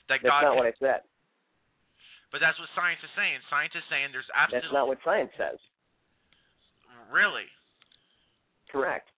that 0.08 0.18
That's 0.22 0.30
God. 0.30 0.42
not 0.42 0.48
can- 0.54 0.58
what 0.58 0.66
I 0.66 0.72
said. 0.82 1.02
but 2.34 2.40
that's 2.40 2.58
what 2.58 2.68
science 2.74 2.98
is 3.04 3.10
saying. 3.14 3.38
Science 3.50 3.74
is 3.76 3.84
saying 3.90 4.10
there's 4.10 4.26
absolutely. 4.34 4.66
That's 4.66 4.72
not 4.74 4.88
what 4.88 4.98
science 5.04 5.30
says. 5.36 5.58
Really? 7.10 7.46
Correct. 8.70 9.08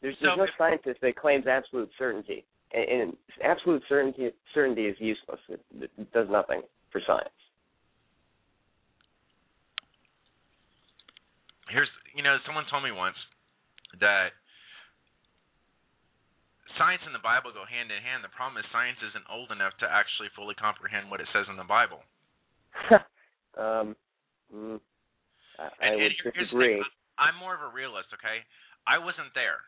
There's, 0.00 0.16
So 0.18 0.26
there's 0.26 0.38
no 0.38 0.44
if- 0.44 0.56
scientist 0.58 1.00
that 1.00 1.14
claims 1.16 1.46
absolute 1.46 1.90
certainty, 1.98 2.44
and, 2.76 2.84
and 3.00 3.16
absolute 3.42 3.82
certainty 3.88 4.30
certainty 4.54 4.86
is 4.86 4.96
useless. 5.00 5.40
It, 5.48 5.60
it 5.80 6.12
does 6.12 6.28
nothing 6.30 6.62
for 6.92 7.00
science. 7.06 7.28
Here's, 11.68 11.90
you 12.14 12.22
know, 12.22 12.38
someone 12.46 12.62
told 12.70 12.84
me 12.86 12.94
once 12.94 13.18
that 13.98 14.30
science 16.78 17.02
and 17.02 17.10
the 17.16 17.22
Bible 17.24 17.50
go 17.50 17.66
hand 17.66 17.90
in 17.90 17.98
hand. 17.98 18.22
The 18.22 18.30
problem 18.30 18.62
is 18.62 18.66
science 18.70 19.00
isn't 19.02 19.26
old 19.26 19.50
enough 19.50 19.74
to 19.82 19.86
actually 19.90 20.30
fully 20.38 20.54
comprehend 20.54 21.10
what 21.10 21.18
it 21.18 21.26
says 21.34 21.50
in 21.50 21.58
the 21.58 21.66
Bible. 21.66 22.06
um, 23.58 23.98
mm, 24.54 24.78
I, 25.58 25.66
And, 25.82 25.98
and 25.98 26.02
would 26.06 26.14
here- 26.22 26.30
here's 26.38 26.50
the 26.54 26.54
disagree. 26.54 26.78
thing. 26.78 26.86
I'm 27.18 27.34
more 27.40 27.56
of 27.56 27.64
a 27.64 27.72
realist, 27.72 28.12
okay? 28.14 28.44
I 28.86 29.00
wasn't 29.02 29.32
there. 29.34 29.64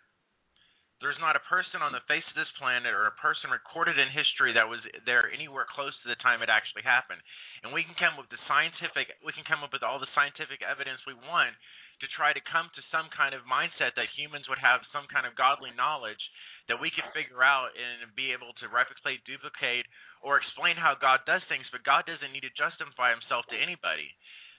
There's 0.99 1.19
not 1.23 1.39
a 1.39 1.47
person 1.47 1.79
on 1.79 1.95
the 1.95 2.03
face 2.11 2.27
of 2.27 2.35
this 2.35 2.51
planet 2.59 2.91
or 2.91 3.07
a 3.07 3.23
person 3.23 3.55
recorded 3.55 4.03
in 4.03 4.11
history 4.11 4.51
that 4.59 4.67
was 4.67 4.83
there 5.07 5.31
anywhere 5.31 5.63
close 5.63 5.95
to 6.03 6.11
the 6.11 6.19
time 6.19 6.43
it 6.43 6.51
actually 6.51 6.83
happened. 6.83 7.23
And 7.63 7.71
we 7.71 7.87
can 7.87 7.95
come 7.95 8.19
up 8.19 8.27
with 8.27 8.35
the 8.35 8.43
scientific 8.51 9.15
we 9.23 9.31
can 9.31 9.47
come 9.47 9.63
up 9.63 9.71
with 9.71 9.87
all 9.87 10.03
the 10.03 10.11
scientific 10.19 10.59
evidence 10.67 10.99
we 11.07 11.15
want 11.15 11.55
to 12.03 12.07
try 12.15 12.31
to 12.35 12.51
come 12.51 12.71
to 12.75 12.91
some 12.95 13.11
kind 13.11 13.35
of 13.35 13.47
mindset 13.47 13.95
that 13.95 14.11
humans 14.15 14.47
would 14.47 14.63
have 14.63 14.83
some 14.95 15.07
kind 15.11 15.27
of 15.27 15.39
godly 15.39 15.71
knowledge 15.75 16.23
that 16.71 16.79
we 16.79 16.95
could 16.95 17.07
figure 17.11 17.43
out 17.43 17.75
and 17.75 18.11
be 18.15 18.31
able 18.31 18.55
to 18.63 18.71
replicate, 18.71 19.23
duplicate, 19.27 19.87
or 20.23 20.39
explain 20.39 20.79
how 20.79 20.95
God 20.95 21.27
does 21.27 21.43
things, 21.51 21.67
but 21.75 21.83
God 21.87 22.07
doesn't 22.07 22.31
need 22.31 22.47
to 22.47 22.55
justify 22.55 23.11
himself 23.11 23.47
to 23.51 23.59
anybody. 23.59 24.15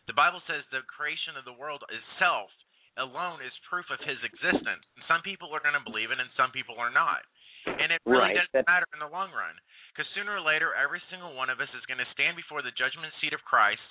The 0.07 0.17
Bible 0.17 0.43
says 0.47 0.67
the 0.67 0.83
creation 0.87 1.39
of 1.39 1.47
the 1.47 1.55
world 1.55 1.85
itself 1.87 2.51
alone 2.99 3.39
is 3.41 3.51
proof 3.71 3.87
of 3.89 3.99
his 4.05 4.19
existence. 4.27 4.83
And 4.95 5.03
some 5.07 5.23
people 5.23 5.49
are 5.55 5.63
going 5.63 5.75
to 5.75 5.83
believe 5.83 6.11
it 6.11 6.19
and 6.19 6.29
some 6.35 6.51
people 6.51 6.75
are 6.77 6.91
not. 6.91 7.23
And 7.67 7.91
it 7.91 7.99
really 8.05 8.35
Right, 8.35 8.35
doesn't 8.39 8.53
that- 8.53 8.67
matter 8.67 8.87
in 8.93 8.99
the 8.99 9.07
long 9.11 9.31
run. 9.31 9.55
Because 9.91 10.07
sooner 10.15 10.35
or 10.35 10.43
later, 10.43 10.73
every 10.75 11.01
single 11.09 11.33
one 11.35 11.49
of 11.49 11.59
us 11.59 11.67
is 11.75 11.83
going 11.87 11.99
to 11.99 12.07
stand 12.15 12.35
before 12.37 12.61
the 12.61 12.71
judgment 12.71 13.11
seat 13.19 13.33
of 13.33 13.43
Christ. 13.43 13.83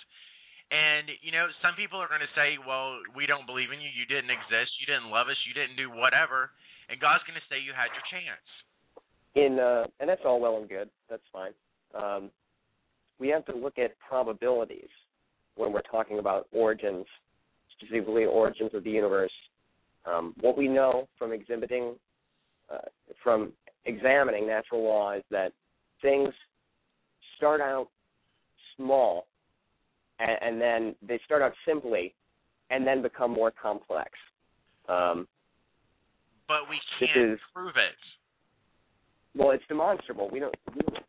And, 0.71 1.09
you 1.25 1.33
know, 1.33 1.49
some 1.65 1.75
people 1.77 1.97
are 2.01 2.09
going 2.09 2.21
to 2.25 2.35
say, 2.37 2.57
well, 2.61 3.01
we 3.17 3.25
don't 3.25 3.47
believe 3.49 3.73
in 3.73 3.81
you. 3.81 3.89
You 3.89 4.05
didn't 4.05 4.31
exist. 4.31 4.73
You 4.81 4.87
didn't 4.87 5.09
love 5.11 5.29
us. 5.29 5.37
You 5.49 5.53
didn't 5.57 5.77
do 5.77 5.89
whatever. 5.91 6.53
And 6.89 7.01
God's 7.01 7.25
going 7.25 7.41
to 7.41 7.47
say 7.49 7.59
you 7.61 7.73
had 7.73 7.89
your 7.93 8.05
chance. 8.13 8.49
in 9.35 9.59
uh, 9.61 9.85
and 10.01 10.09
that's 10.09 10.25
all 10.25 10.41
well 10.41 10.57
and 10.57 10.69
good. 10.69 10.89
That's 11.09 11.25
fine. 11.33 11.53
Um, 11.95 12.31
we 13.19 13.29
have 13.29 13.45
to 13.47 13.55
look 13.57 13.79
at 13.79 13.99
probabilities 13.99 14.89
when 15.57 15.73
we're 15.73 15.83
talking 15.83 16.19
about 16.19 16.49
origins, 16.53 17.07
specifically 17.81 18.25
origins 18.25 18.71
of 18.75 18.85
the 18.85 18.91
universe. 18.91 19.33
Um, 20.05 20.35
what 20.41 20.57
we 20.57 20.69
know 20.69 21.09
from 21.19 21.33
exhibiting, 21.33 21.95
uh, 22.73 22.79
from 23.23 23.53
examining 23.85 24.47
natural 24.47 24.83
law 24.83 25.13
is 25.13 25.23
that 25.31 25.53
things 26.03 26.33
start 27.37 27.61
out 27.61 27.89
small, 28.77 29.27
and, 30.19 30.39
and 30.41 30.61
then 30.61 30.95
they 31.07 31.21
start 31.25 31.43
out 31.43 31.53
simply, 31.67 32.15
and 32.71 32.87
then 32.87 33.03
become 33.03 33.31
more 33.31 33.51
complex. 33.51 34.11
Um, 34.89 35.27
But 36.47 36.69
we 36.71 36.79
can't 36.99 37.33
is- 37.33 37.41
prove 37.55 37.75
it. 37.77 37.97
well, 39.35 39.51
it's 39.51 39.65
demonstrable. 39.69 40.29
We 40.31 40.41
don't. 40.41 40.55
We 40.75 40.81
don't 40.83 41.05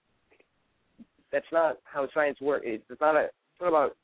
that's 1.32 1.46
not 1.52 1.78
how 1.84 2.08
science 2.12 2.42
works. 2.42 2.66
It's 2.68 3.00
not 3.00 3.16
a. 3.16 3.26
It's 3.26 3.62
not 3.62 3.68
about 3.68 3.96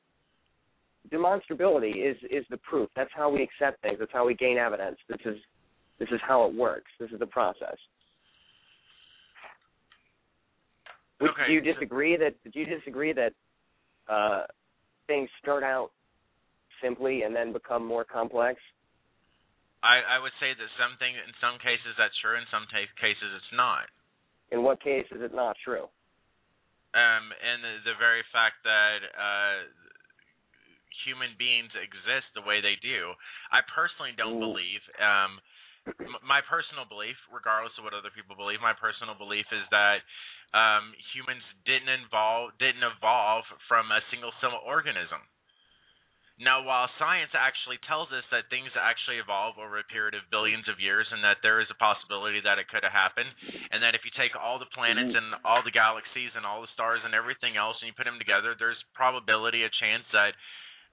demonstrability. 1.11 2.09
Is 2.09 2.17
is 2.29 2.45
the 2.49 2.57
proof? 2.57 2.89
That's 2.95 3.11
how 3.15 3.29
we 3.29 3.43
accept 3.43 3.81
things. 3.81 3.97
That's 3.99 4.11
how 4.11 4.25
we 4.25 4.35
gain 4.35 4.57
evidence. 4.57 4.97
This 5.09 5.21
is 5.25 5.37
this 5.99 6.09
is 6.11 6.19
how 6.27 6.45
it 6.45 6.55
works. 6.55 6.91
This 6.99 7.11
is 7.11 7.19
the 7.19 7.27
process. 7.27 7.77
Okay, 11.21 11.47
do 11.47 11.53
you 11.53 11.61
disagree 11.61 12.17
that? 12.17 12.35
Do 12.43 12.59
you 12.59 12.65
disagree 12.65 13.13
that 13.13 13.33
uh, 14.09 14.43
things 15.07 15.29
start 15.41 15.63
out 15.63 15.91
simply 16.83 17.23
and 17.23 17.35
then 17.35 17.53
become 17.53 17.85
more 17.85 18.03
complex? 18.03 18.59
I, 19.83 20.17
I 20.17 20.19
would 20.19 20.33
say 20.41 20.49
that 20.49 20.69
some 20.81 20.97
thing, 20.97 21.13
in 21.13 21.33
some 21.39 21.61
cases 21.61 21.93
that's 21.97 22.17
true, 22.19 22.35
in 22.35 22.43
some 22.49 22.65
ta- 22.73 22.89
cases 22.97 23.29
it's 23.37 23.53
not. 23.53 23.85
In 24.51 24.63
what 24.63 24.81
case 24.81 25.05
is 25.13 25.21
it 25.21 25.33
not 25.33 25.55
true? 25.63 25.85
um, 26.95 27.27
and 27.43 27.59
the, 27.59 27.91
the 27.91 27.95
very 27.99 28.23
fact 28.31 28.63
that 28.63 28.99
uh, 29.03 29.67
human 31.03 31.35
beings 31.35 31.73
exist 31.75 32.31
the 32.33 32.45
way 32.45 32.63
they 32.63 32.79
do. 32.79 33.11
I 33.51 33.65
personally 33.67 34.15
don't 34.15 34.39
believe. 34.39 34.81
Um, 34.95 35.41
my 36.25 36.41
personal 36.49 36.89
belief, 36.89 37.17
regardless 37.29 37.75
of 37.77 37.85
what 37.85 37.93
other 37.93 38.09
people 38.09 38.33
believe, 38.33 38.57
my 38.63 38.73
personal 38.73 39.13
belief 39.13 39.45
is 39.53 39.65
that 39.69 40.01
um, 40.55 40.95
humans 41.13 41.45
didn't 41.67 41.91
involve 41.91 42.55
didn't 42.57 42.85
evolve 42.85 43.45
from 43.69 43.91
a 43.91 44.01
single 44.09 44.33
cell 44.41 44.57
organism. 44.65 45.21
Now, 46.35 46.67
while 46.67 46.91
science 46.99 47.31
actually 47.31 47.79
tells 47.87 48.11
us 48.11 48.27
that 48.27 48.51
things 48.51 48.67
actually 48.75 49.23
evolve 49.23 49.55
over 49.55 49.79
a 49.79 49.87
period 49.87 50.19
of 50.19 50.27
billions 50.27 50.67
of 50.67 50.83
years 50.83 51.07
and 51.07 51.23
that 51.23 51.39
there 51.39 51.63
is 51.63 51.71
a 51.71 51.79
possibility 51.79 52.43
that 52.43 52.59
it 52.59 52.67
could 52.67 52.83
have 52.83 52.91
happened, 52.91 53.31
and 53.71 53.79
that 53.79 53.95
if 53.95 54.03
you 54.03 54.11
take 54.19 54.35
all 54.35 54.59
the 54.59 54.67
planets 54.75 55.15
and 55.15 55.31
all 55.47 55.63
the 55.63 55.71
galaxies 55.71 56.35
and 56.35 56.43
all 56.43 56.59
the 56.59 56.75
stars 56.75 56.99
and 57.07 57.15
everything 57.15 57.55
else 57.55 57.79
and 57.79 57.87
you 57.87 57.95
put 57.95 58.03
them 58.03 58.19
together, 58.19 58.51
there's 58.51 58.79
probability, 58.91 59.63
a 59.63 59.71
chance 59.79 60.03
that 60.11 60.35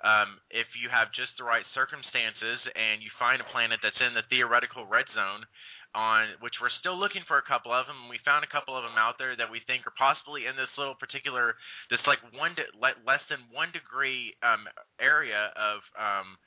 um, 0.03 0.43
if 0.51 0.67
you 0.75 0.91
have 0.91 1.15
just 1.15 1.31
the 1.39 1.47
right 1.47 1.67
circumstances 1.73 2.59
and 2.75 2.99
you 3.03 3.11
find 3.19 3.39
a 3.39 3.49
planet 3.55 3.79
that's 3.83 3.99
in 4.03 4.15
the 4.19 4.27
theoretical 4.27 4.83
red 4.87 5.07
zone, 5.15 5.47
on 5.93 6.41
which 6.41 6.57
we're 6.57 6.73
still 6.81 6.97
looking 6.97 7.21
for 7.29 7.37
a 7.37 7.45
couple 7.45 7.69
of 7.69 7.85
them, 7.85 8.09
we 8.09 8.17
found 8.25 8.43
a 8.43 8.51
couple 8.51 8.73
of 8.73 8.83
them 8.83 8.97
out 8.97 9.21
there 9.21 9.37
that 9.37 9.53
we 9.53 9.61
think 9.69 9.85
are 9.85 9.95
possibly 9.95 10.49
in 10.49 10.57
this 10.57 10.73
little 10.81 10.97
particular, 10.97 11.53
this 11.93 12.01
like 12.09 12.21
one 12.33 12.57
de- 12.57 12.73
le- 12.81 12.97
less 13.05 13.21
than 13.29 13.45
one 13.53 13.69
degree 13.77 14.33
um, 14.41 14.65
area 14.97 15.53
of 15.53 15.85
um, 15.95 16.41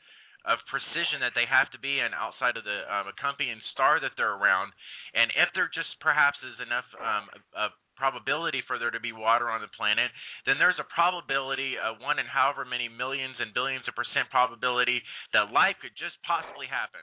of 0.46 0.62
precision 0.70 1.26
that 1.26 1.34
they 1.34 1.46
have 1.50 1.66
to 1.74 1.82
be 1.82 1.98
in 1.98 2.14
outside 2.14 2.54
of 2.54 2.62
the 2.62 2.86
um, 2.86 3.10
accompanying 3.10 3.58
star 3.74 3.98
that 3.98 4.14
they're 4.14 4.38
around, 4.38 4.70
and 5.18 5.34
if 5.34 5.50
there 5.58 5.70
just 5.74 5.90
perhaps 6.02 6.38
is 6.46 6.58
enough 6.62 6.86
um, 7.02 7.26
of 7.58 7.74
probability 7.96 8.62
for 8.68 8.78
there 8.78 8.92
to 8.92 9.00
be 9.00 9.12
water 9.12 9.50
on 9.50 9.60
the 9.60 9.72
planet, 9.74 10.12
then 10.46 10.56
there's 10.60 10.78
a 10.80 10.88
probability, 10.92 11.76
uh, 11.80 11.98
one 12.00 12.20
in 12.20 12.28
however 12.28 12.64
many 12.64 12.88
millions 12.88 13.36
and 13.40 13.56
billions 13.56 13.84
of 13.88 13.96
percent 13.96 14.30
probability 14.30 15.02
that 15.34 15.52
life 15.52 15.76
could 15.82 15.96
just 15.98 16.16
possibly 16.28 16.68
happen. 16.68 17.02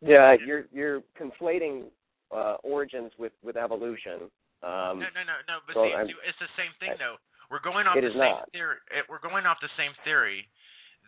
Yeah, 0.00 0.38
you're 0.38 0.70
you're 0.70 1.02
conflating 1.18 1.90
uh, 2.30 2.62
origins 2.62 3.10
with 3.18 3.32
with 3.42 3.56
evolution. 3.56 4.30
Um, 4.62 5.02
no, 5.02 5.10
no, 5.10 5.22
no, 5.26 5.36
no. 5.46 5.56
But 5.66 5.74
so 5.74 5.86
see, 5.86 6.14
it's 6.22 6.38
the 6.38 6.50
same 6.58 6.74
thing, 6.78 6.94
though. 6.98 7.18
We're 7.50 7.64
going 7.64 7.86
off 7.86 7.96
the 7.96 8.12
same 8.12 8.42
not. 8.42 8.50
theory. 8.52 8.78
It, 8.92 9.06
we're 9.08 9.22
going 9.22 9.46
off 9.46 9.58
the 9.62 9.72
same 9.78 9.90
theory 10.04 10.46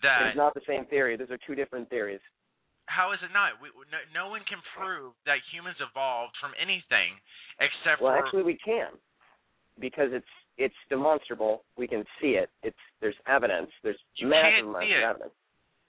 that 0.02 0.32
is 0.32 0.36
not 0.36 0.54
the 0.54 0.64
same 0.66 0.86
theory. 0.86 1.16
Those 1.16 1.30
are 1.30 1.38
two 1.46 1.54
different 1.54 1.88
theories. 1.90 2.20
How 2.90 3.14
is 3.14 3.22
it 3.22 3.30
not? 3.30 3.54
We, 3.62 3.70
no, 3.94 4.02
no 4.10 4.24
one 4.34 4.42
can 4.50 4.58
prove 4.74 5.14
that 5.24 5.38
humans 5.54 5.78
evolved 5.78 6.34
from 6.42 6.50
anything 6.58 7.14
except 7.62 8.02
Well, 8.02 8.12
for 8.12 8.18
actually, 8.18 8.42
we 8.42 8.58
can 8.58 8.98
because 9.78 10.10
it's 10.10 10.34
it's 10.58 10.76
demonstrable. 10.90 11.62
We 11.78 11.86
can 11.86 12.02
see 12.20 12.34
it. 12.36 12.50
It's 12.66 12.82
there's 13.00 13.16
evidence. 13.30 13.70
There's 13.86 13.96
You 14.18 14.28
massive 14.28 14.66
can't 14.66 14.68
amounts 14.74 14.90
see 14.90 14.92
of 14.92 15.00
it. 15.00 15.06
evidence. 15.06 15.34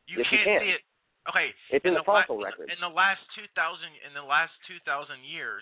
you 0.07 0.15
yes, 0.21 0.27
can't 0.29 0.45
can. 0.47 0.59
see 0.61 0.73
it. 0.77 0.83
Okay, 1.29 1.47
It's 1.69 1.85
in, 1.85 1.93
the, 1.93 2.01
la- 2.01 2.25
fossil 2.25 2.41
records. 2.41 2.69
in 2.73 2.81
the 2.81 2.89
last 2.89 3.21
two 3.37 3.45
thousand 3.53 3.93
in 4.05 4.13
the 4.17 4.25
last 4.25 4.53
two 4.65 4.81
thousand 4.89 5.21
years, 5.21 5.61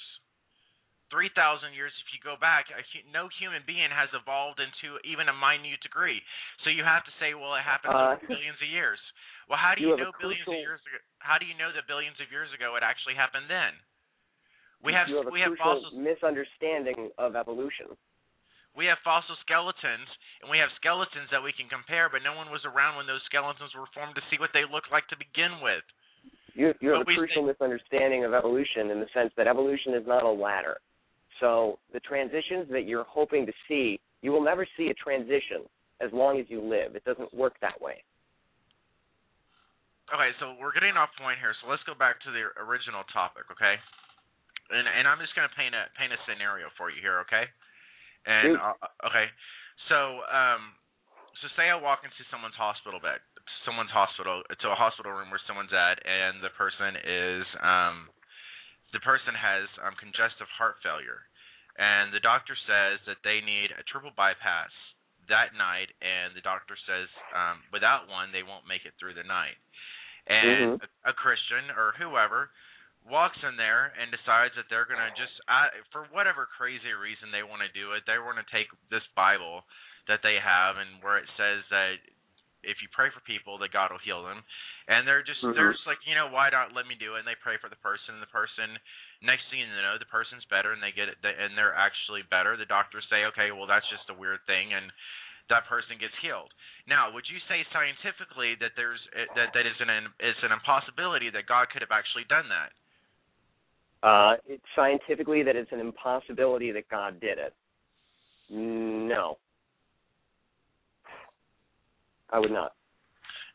three 1.12 1.28
thousand 1.36 1.76
years, 1.76 1.92
if 2.00 2.08
you 2.16 2.20
go 2.24 2.40
back, 2.40 2.72
a, 2.72 2.80
no 3.12 3.28
human 3.42 3.60
being 3.68 3.92
has 3.92 4.08
evolved 4.16 4.64
into 4.64 4.96
even 5.04 5.28
a 5.28 5.36
minute 5.36 5.84
degree. 5.84 6.24
So 6.64 6.72
you 6.72 6.88
have 6.88 7.04
to 7.04 7.14
say, 7.20 7.36
well, 7.36 7.60
it 7.60 7.66
happened 7.68 7.92
Uh, 7.92 8.16
over 8.16 8.24
billions 8.40 8.56
of 8.64 8.70
years. 8.72 9.02
Well, 9.50 9.58
how 9.58 9.74
do 9.74 9.82
you 9.82 9.98
you, 9.98 9.98
know 9.98 10.14
billions 10.22 10.46
of 10.46 10.62
years 10.62 10.80
ago? 10.86 11.02
How 11.18 11.42
do 11.42 11.50
you 11.50 11.58
know 11.58 11.74
that 11.74 11.90
billions 11.90 12.22
of 12.22 12.30
years 12.30 12.54
ago 12.54 12.78
it 12.78 12.86
actually 12.86 13.18
happened 13.18 13.50
then? 13.50 13.74
We 14.86 14.94
have 14.94 15.10
have 15.10 15.26
a 15.26 15.34
we 15.34 15.42
have 15.42 15.58
crucial 15.58 15.90
fossils 15.90 15.98
misunderstanding 15.98 17.10
of 17.18 17.36
evolution. 17.36 17.92
we 18.78 18.86
have 18.86 19.02
fossil 19.04 19.36
skeletons 19.44 20.08
and 20.40 20.48
we 20.48 20.62
have 20.62 20.70
skeletons 20.78 21.28
that 21.34 21.42
we 21.42 21.52
can 21.52 21.68
compare, 21.68 22.08
but 22.08 22.22
no 22.24 22.38
one 22.38 22.54
was 22.54 22.64
around 22.64 22.96
when 22.96 23.10
those 23.10 23.26
skeletons 23.28 23.74
were 23.76 23.90
formed 23.92 24.16
to 24.16 24.24
see 24.30 24.38
what 24.40 24.54
they 24.54 24.64
looked 24.64 24.94
like 24.94 25.10
to 25.10 25.18
begin 25.20 25.60
with. 25.60 25.84
You 26.54 26.72
you 26.80 26.94
have 26.94 27.04
But 27.04 27.12
a 27.12 27.18
crucial 27.18 27.44
misunderstanding 27.44 28.24
of 28.24 28.38
evolution 28.38 28.94
in 28.94 29.02
the 29.02 29.10
sense 29.18 29.34
that 29.36 29.50
evolution 29.50 29.98
is 29.98 30.06
not 30.06 30.24
a 30.24 30.32
ladder. 30.32 30.78
So 31.42 31.80
the 31.92 32.00
transitions 32.00 32.70
that 32.70 32.86
you're 32.86 33.08
hoping 33.10 33.50
to 33.50 33.54
see, 33.68 34.00
you 34.22 34.32
will 34.32 34.44
never 34.44 34.68
see 34.78 34.94
a 34.94 34.96
transition 34.96 35.66
as 36.02 36.14
long 36.14 36.40
as 36.40 36.46
you 36.50 36.62
live. 36.62 36.96
It 36.96 37.04
doesn't 37.04 37.34
work 37.34 37.58
that 37.62 37.80
way. 37.82 38.04
Okay, 40.10 40.34
so 40.42 40.58
we're 40.58 40.74
getting 40.74 40.98
off 40.98 41.14
point 41.22 41.38
here, 41.38 41.54
so 41.62 41.70
let's 41.70 41.86
go 41.86 41.94
back 41.94 42.18
to 42.26 42.34
the 42.34 42.50
original 42.58 43.06
topic, 43.14 43.46
okay? 43.54 43.78
And 44.74 44.86
and 44.86 45.06
I'm 45.06 45.22
just 45.22 45.34
gonna 45.38 45.54
paint 45.54 45.78
a 45.78 45.86
paint 45.98 46.14
a 46.14 46.20
scenario 46.26 46.70
for 46.78 46.90
you 46.90 46.98
here, 47.02 47.22
okay? 47.26 47.46
And 48.26 48.58
uh, 48.58 48.78
okay, 49.06 49.30
so 49.90 50.26
um, 50.30 50.74
so 51.42 51.50
say 51.54 51.70
I 51.70 51.78
walk 51.78 52.02
into 52.02 52.22
someone's 52.34 52.58
hospital 52.58 52.98
bed. 52.98 53.22
someone's 53.66 53.94
hospital 53.94 54.42
to 54.46 54.68
a 54.70 54.78
hospital 54.78 55.14
room 55.14 55.30
where 55.30 55.42
someone's 55.46 55.74
at, 55.74 56.02
and 56.02 56.42
the 56.42 56.54
person 56.58 56.98
is 57.06 57.46
um, 57.62 58.10
the 58.94 59.02
person 59.06 59.38
has 59.38 59.70
um, 59.86 59.94
congestive 60.02 60.50
heart 60.58 60.82
failure, 60.82 61.22
and 61.78 62.10
the 62.10 62.22
doctor 62.22 62.58
says 62.66 62.98
that 63.06 63.22
they 63.22 63.46
need 63.46 63.72
a 63.78 63.86
triple 63.86 64.14
bypass 64.18 64.74
that 65.30 65.54
night, 65.54 65.94
and 66.02 66.34
the 66.34 66.42
doctor 66.42 66.74
says 66.90 67.08
um, 67.32 67.62
without 67.70 68.10
one 68.10 68.34
they 68.34 68.42
won't 68.42 68.66
make 68.66 68.84
it 68.90 68.98
through 68.98 69.14
the 69.14 69.26
night. 69.26 69.58
And 70.30 70.78
Mhm. 70.78 70.82
a, 71.10 71.14
Christian 71.14 71.74
or 71.74 71.98
whoever 71.98 72.54
walks 73.10 73.42
in 73.42 73.58
there 73.58 73.92
and 73.98 74.14
decides 74.14 74.54
that 74.56 74.70
they're 74.70 74.86
going 74.86 75.02
to 75.02 75.10
just, 75.18 75.34
uh, 75.50 75.74
for 75.90 76.06
whatever 76.14 76.46
crazy 76.46 76.94
reason 76.94 77.34
they 77.34 77.42
want 77.42 77.66
to 77.66 77.72
do 77.74 77.98
it, 77.98 78.06
they 78.06 78.22
want 78.22 78.38
to 78.38 78.46
take 78.54 78.70
this 78.94 79.04
Bible 79.18 79.66
that 80.08 80.22
they 80.22 80.38
have 80.38 80.78
and 80.78 81.02
where 81.02 81.18
it 81.18 81.26
says 81.34 81.66
that 81.74 81.98
if 82.64 82.84
you 82.84 82.90
pray 82.92 83.08
for 83.10 83.24
people 83.24 83.58
that 83.64 83.72
God 83.72 83.92
will 83.92 84.04
heal 84.04 84.24
them, 84.24 84.44
and 84.92 85.08
they're 85.08 85.24
just 85.24 85.40
Mhm. 85.44 85.56
they're 85.56 85.72
just 85.72 85.88
like 85.88 86.02
you 86.04 86.16
know 86.16 86.28
why 86.28 86.52
not 86.52 86.76
let 86.76 86.88
me 86.90 86.96
do 87.00 87.16
it, 87.16 87.24
and 87.24 87.28
they 87.30 87.40
pray 87.40 87.56
for 87.62 87.72
the 87.72 87.80
person, 87.80 88.20
and 88.20 88.24
the 88.24 88.36
person 88.36 88.76
next 89.24 89.48
thing 89.48 89.64
you 89.64 89.84
know 89.84 89.96
the 89.96 90.10
person's 90.12 90.44
better 90.52 90.76
and 90.76 90.84
they 90.84 90.92
get 90.92 91.08
it 91.08 91.20
and 91.24 91.56
they're 91.56 91.76
actually 91.76 92.24
better. 92.28 92.60
The 92.60 92.68
doctors 92.68 93.08
say 93.08 93.24
okay 93.32 93.56
well 93.56 93.68
that's 93.70 93.88
just 93.88 94.12
a 94.12 94.18
weird 94.18 94.44
thing 94.44 94.76
and 94.76 94.92
that 95.50 95.66
person 95.66 95.98
gets 95.98 96.14
healed. 96.22 96.54
Now, 96.88 97.14
would 97.14 97.26
you 97.30 97.42
say 97.50 97.66
scientifically 97.74 98.58
that 98.62 98.74
there's 98.78 99.02
that 99.36 99.54
that 99.54 99.66
is 99.66 99.78
an 99.82 99.90
it's 100.22 100.42
an 100.46 100.54
impossibility 100.54 101.30
that 101.30 101.46
God 101.50 101.70
could 101.70 101.82
have 101.82 101.94
actually 101.94 102.26
done 102.30 102.48
that? 102.50 102.72
Uh, 104.00 104.40
it's 104.48 104.64
scientifically 104.78 105.44
that 105.44 105.60
it's 105.60 105.74
an 105.74 105.82
impossibility 105.82 106.72
that 106.72 106.88
God 106.88 107.20
did 107.20 107.38
it. 107.38 107.54
No, 108.50 109.38
I 112.32 112.40
would 112.40 112.54
not. 112.54 112.74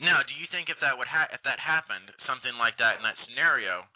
Now, 0.02 0.20
do 0.26 0.34
you 0.36 0.46
think 0.50 0.68
if 0.68 0.78
that 0.82 0.94
would 0.98 1.08
ha- 1.08 1.30
if 1.32 1.40
that 1.46 1.58
happened, 1.58 2.10
something 2.26 2.54
like 2.58 2.76
that 2.78 2.98
in 2.98 3.02
that 3.06 3.18
scenario, 3.26 3.86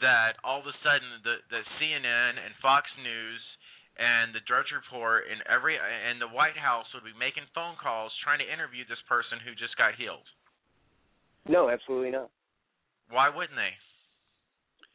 that 0.00 0.36
all 0.44 0.60
of 0.60 0.66
a 0.66 0.76
sudden 0.82 1.22
the 1.24 1.40
the 1.48 1.62
CNN 1.78 2.40
and 2.40 2.52
Fox 2.60 2.88
News 3.00 3.40
and 3.98 4.34
the 4.34 4.44
Drudge 4.44 4.68
Report 4.72 5.24
and 5.30 5.40
every 5.48 5.76
and 5.76 6.20
the 6.20 6.28
White 6.28 6.56
House 6.56 6.84
would 6.92 7.04
be 7.04 7.16
making 7.16 7.48
phone 7.54 7.76
calls 7.80 8.12
trying 8.20 8.38
to 8.44 8.48
interview 8.48 8.84
this 8.84 9.00
person 9.08 9.40
who 9.40 9.56
just 9.56 9.76
got 9.76 9.96
healed? 9.96 10.24
No, 11.48 11.68
absolutely 11.70 12.12
not. 12.12 12.30
Why 13.08 13.32
wouldn't 13.32 13.56
they? 13.56 13.72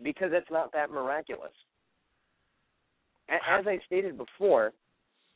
Because 0.03 0.30
it's 0.34 0.49
not 0.52 0.73
that 0.73 0.91
miraculous. 0.91 1.53
As 3.30 3.65
I 3.65 3.80
stated 3.86 4.18
before, 4.18 4.73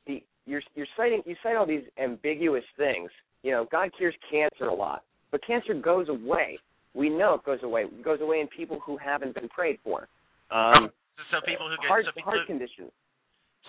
the 0.06 0.22
you're 0.46 0.62
you're 0.76 0.90
citing 0.98 1.24
you 1.26 1.36
cite 1.42 1.56
all 1.56 1.66
these 1.66 1.86
ambiguous 1.98 2.66
things. 2.78 3.10
You 3.42 3.52
know, 3.52 3.68
God 3.72 3.90
cures 3.98 4.16
cancer 4.30 4.66
a 4.70 4.74
lot, 4.74 5.04
but 5.32 5.42
cancer 5.46 5.74
goes 5.74 6.10
away. 6.10 6.60
We 6.94 7.10
know 7.10 7.36
it 7.36 7.44
goes 7.46 7.60
away. 7.64 7.84
It 7.84 8.04
goes 8.04 8.22
away 8.22 8.40
in 8.40 8.48
people 8.48 8.80
who 8.86 8.98
haven't 8.98 9.36
been 9.36 9.50
prayed 9.50 9.80
for. 9.84 10.08
Um, 10.52 10.90
So 11.32 11.40
people 11.46 11.68
who 11.70 11.76
get 11.82 11.88
heart 11.88 12.06
so 12.06 12.12
people 12.12 12.32
heart 12.32 12.48
conditions 12.48 12.92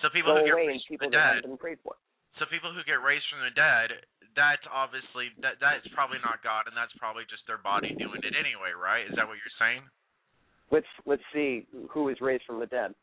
so 0.01 0.09
people 0.13 0.35
who 0.35 0.43
get 0.45 0.55
raised 0.57 0.85
from 0.87 0.97
the 1.01 1.09
dead 1.09 1.41
haven't 1.41 1.57
been 1.57 1.61
prayed 1.61 1.79
for. 1.83 1.95
so 2.37 2.45
people 2.49 2.69
who 2.73 2.81
get 2.85 3.01
raised 3.01 3.25
from 3.29 3.41
the 3.41 3.53
dead 3.55 3.93
that's 4.37 4.61
obviously 4.69 5.33
that 5.41 5.57
that's 5.57 5.87
probably 5.97 6.21
not 6.21 6.45
God 6.45 6.69
and 6.69 6.77
that's 6.77 6.93
probably 7.01 7.25
just 7.25 7.41
their 7.49 7.57
body 7.57 7.97
doing 7.97 8.21
it 8.21 8.37
anyway, 8.37 8.69
right? 8.77 9.01
Is 9.09 9.17
that 9.17 9.25
what 9.25 9.41
you're 9.41 9.57
saying? 9.57 9.81
Let's 10.69 10.89
let's 11.09 11.25
see 11.33 11.65
who 11.89 12.13
is 12.13 12.21
raised 12.21 12.45
from 12.45 12.61
the 12.61 12.69
dead. 12.69 12.93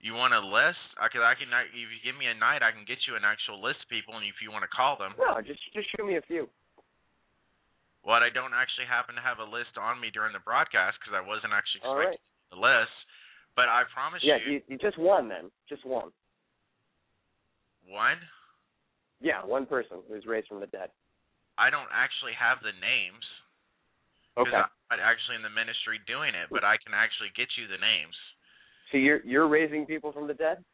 You 0.00 0.16
want 0.16 0.32
a 0.32 0.40
list? 0.40 0.80
I 0.96 1.12
can 1.12 1.20
I 1.20 1.36
can 1.36 1.52
if 1.52 1.76
you 1.76 2.00
give 2.00 2.16
me 2.16 2.24
a 2.24 2.32
night 2.32 2.64
I 2.64 2.72
can 2.72 2.88
get 2.88 3.04
you 3.04 3.20
an 3.20 3.24
actual 3.28 3.60
list 3.60 3.84
of 3.84 3.92
people 3.92 4.16
and 4.16 4.24
if 4.24 4.40
you 4.40 4.48
want 4.48 4.64
to 4.64 4.72
call 4.72 4.96
them. 4.96 5.12
No, 5.20 5.36
just 5.44 5.60
just 5.76 5.92
show 5.92 6.08
me 6.08 6.16
a 6.16 6.24
few. 6.24 6.48
What 8.00 8.24
I 8.24 8.32
don't 8.32 8.56
actually 8.56 8.88
happen 8.88 9.12
to 9.12 9.20
have 9.20 9.44
a 9.44 9.48
list 9.48 9.76
on 9.76 10.00
me 10.00 10.08
during 10.08 10.32
the 10.32 10.40
broadcast 10.40 10.96
because 10.96 11.12
I 11.12 11.20
wasn't 11.20 11.52
actually 11.52 11.84
All 11.84 12.00
expecting 12.00 12.24
right. 12.24 12.48
the 12.48 12.60
list. 12.64 12.96
But 13.56 13.68
I 13.68 13.82
promise 13.92 14.20
Yeah, 14.24 14.38
you, 14.46 14.54
you, 14.54 14.60
you 14.68 14.78
just 14.78 14.98
one 14.98 15.28
then. 15.28 15.50
Just 15.68 15.84
one. 15.84 16.10
one, 17.86 18.18
Yeah, 19.20 19.44
one 19.44 19.66
person 19.66 19.98
who's 20.08 20.24
raised 20.26 20.48
from 20.48 20.60
the 20.60 20.66
dead. 20.66 20.90
I 21.58 21.68
don't 21.68 21.90
actually 21.92 22.32
have 22.38 22.58
the 22.62 22.72
names 22.80 23.24
Okay. 24.38 24.56
I'm 24.56 24.70
not 24.88 25.00
actually 25.02 25.36
in 25.36 25.42
the 25.42 25.50
ministry 25.52 25.98
doing 26.06 26.32
it, 26.32 26.48
but 26.48 26.64
I 26.64 26.78
can 26.80 26.94
actually 26.94 27.28
get 27.36 27.50
you 27.58 27.66
the 27.68 27.76
names. 27.76 28.14
So 28.90 28.96
you're 28.96 29.20
you're 29.26 29.48
raising 29.48 29.86
people 29.86 30.12
from 30.12 30.26
the 30.26 30.34
dead, 30.34 30.64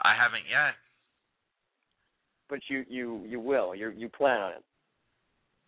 I 0.00 0.14
haven't 0.16 0.46
yet. 0.48 0.74
but 2.48 2.60
you 2.70 2.84
you 2.88 3.22
you 3.26 3.40
will. 3.40 3.74
You 3.74 3.90
you 3.90 4.08
plan 4.08 4.40
on 4.40 4.52
it. 4.52 4.64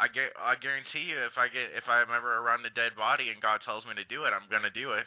I 0.01 0.07
get 0.07 0.31
I 0.39 0.55
guarantee 0.57 1.11
you 1.11 1.19
if 1.27 1.35
I 1.37 1.51
get 1.51 1.75
if 1.75 1.85
I'm 1.91 2.09
ever 2.15 2.39
around 2.39 2.65
a 2.65 2.71
dead 2.71 2.95
body 2.97 3.31
and 3.35 3.43
God 3.43 3.61
tells 3.67 3.85
me 3.85 3.95
to 3.99 4.07
do 4.07 4.25
it, 4.25 4.33
I'm 4.33 4.47
gonna 4.51 4.71
do 4.71 4.95
it. 4.95 5.07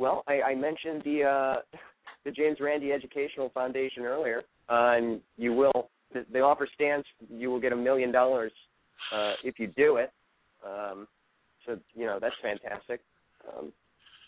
Well, 0.00 0.24
I, 0.26 0.40
I 0.40 0.54
mentioned 0.54 1.02
the 1.04 1.24
uh, 1.24 1.76
the 2.24 2.30
James 2.30 2.56
Randi 2.58 2.90
Educational 2.90 3.50
Foundation 3.50 4.04
earlier, 4.04 4.42
uh, 4.68 4.96
and 4.96 5.20
you 5.36 5.52
will. 5.52 5.90
The, 6.12 6.24
the 6.32 6.40
offer 6.40 6.66
stands. 6.74 7.06
You 7.28 7.50
will 7.50 7.60
get 7.60 7.72
a 7.72 7.76
million 7.76 8.10
dollars 8.10 8.50
uh, 9.14 9.34
if 9.44 9.60
you 9.60 9.68
do 9.76 9.96
it. 9.96 10.10
Um, 10.66 11.06
so 11.66 11.78
you 11.94 12.06
know 12.06 12.18
that's 12.20 12.34
fantastic. 12.42 13.00
Um, 13.46 13.72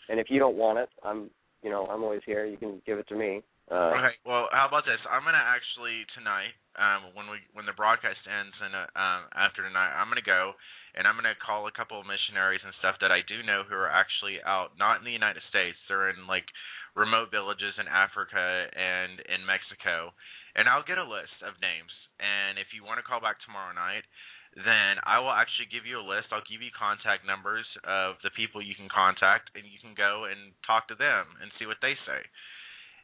and 0.09 0.19
if 0.19 0.27
you 0.29 0.39
don't 0.39 0.55
want 0.55 0.77
it, 0.77 0.89
I'm 1.03 1.29
you 1.63 1.71
know 1.71 1.87
I'm 1.87 2.03
always 2.03 2.21
here. 2.25 2.45
You 2.45 2.57
can 2.57 2.79
give 2.85 2.99
it 2.99 3.07
to 3.09 3.15
me. 3.15 3.41
Uh, 3.71 3.97
okay. 3.97 4.15
Well, 4.25 4.47
how 4.51 4.67
about 4.67 4.85
this? 4.85 5.01
I'm 5.09 5.23
gonna 5.25 5.41
actually 5.41 6.05
tonight, 6.13 6.53
um, 6.77 7.15
when 7.15 7.25
we 7.25 7.41
when 7.53 7.65
the 7.65 7.73
broadcast 7.73 8.21
ends 8.29 8.53
and 8.61 8.75
uh, 8.75 8.99
um, 8.99 9.21
after 9.33 9.65
tonight, 9.65 9.97
I'm 9.97 10.07
gonna 10.07 10.21
go 10.21 10.53
and 10.93 11.07
I'm 11.09 11.17
gonna 11.17 11.37
call 11.37 11.65
a 11.65 11.73
couple 11.73 11.97
of 11.99 12.05
missionaries 12.05 12.61
and 12.61 12.73
stuff 12.77 13.01
that 13.01 13.11
I 13.11 13.25
do 13.25 13.41
know 13.41 13.65
who 13.65 13.73
are 13.75 13.89
actually 13.89 14.37
out, 14.45 14.77
not 14.77 15.01
in 15.01 15.05
the 15.05 15.13
United 15.13 15.41
States. 15.49 15.77
They're 15.89 16.13
in 16.13 16.29
like 16.29 16.45
remote 16.93 17.33
villages 17.33 17.73
in 17.81 17.89
Africa 17.89 18.69
and 18.69 19.17
in 19.25 19.41
Mexico, 19.45 20.13
and 20.53 20.69
I'll 20.69 20.85
get 20.85 21.01
a 21.01 21.05
list 21.05 21.41
of 21.41 21.57
names. 21.61 21.91
And 22.21 22.61
if 22.61 22.69
you 22.71 22.85
want 22.85 23.01
to 23.01 23.05
call 23.05 23.19
back 23.19 23.41
tomorrow 23.41 23.73
night, 23.73 24.05
then 24.53 25.01
I 25.01 25.17
will 25.17 25.33
actually 25.33 25.73
give 25.73 25.89
you 25.89 25.97
a 25.97 26.05
list. 26.05 26.29
I'll 26.29 26.45
give 26.45 26.61
you 26.61 26.69
contact 26.69 27.25
numbers 27.25 27.65
of 27.81 28.21
the 28.21 28.29
people 28.37 28.61
you 28.61 28.77
can 28.77 28.89
contact, 28.89 29.49
and 29.57 29.65
you 29.65 29.81
can 29.81 29.97
go 29.97 30.29
and 30.29 30.53
talk 30.61 30.85
to 30.93 30.97
them 30.97 31.25
and 31.41 31.49
see 31.57 31.65
what 31.65 31.81
they 31.81 31.97
say, 32.05 32.21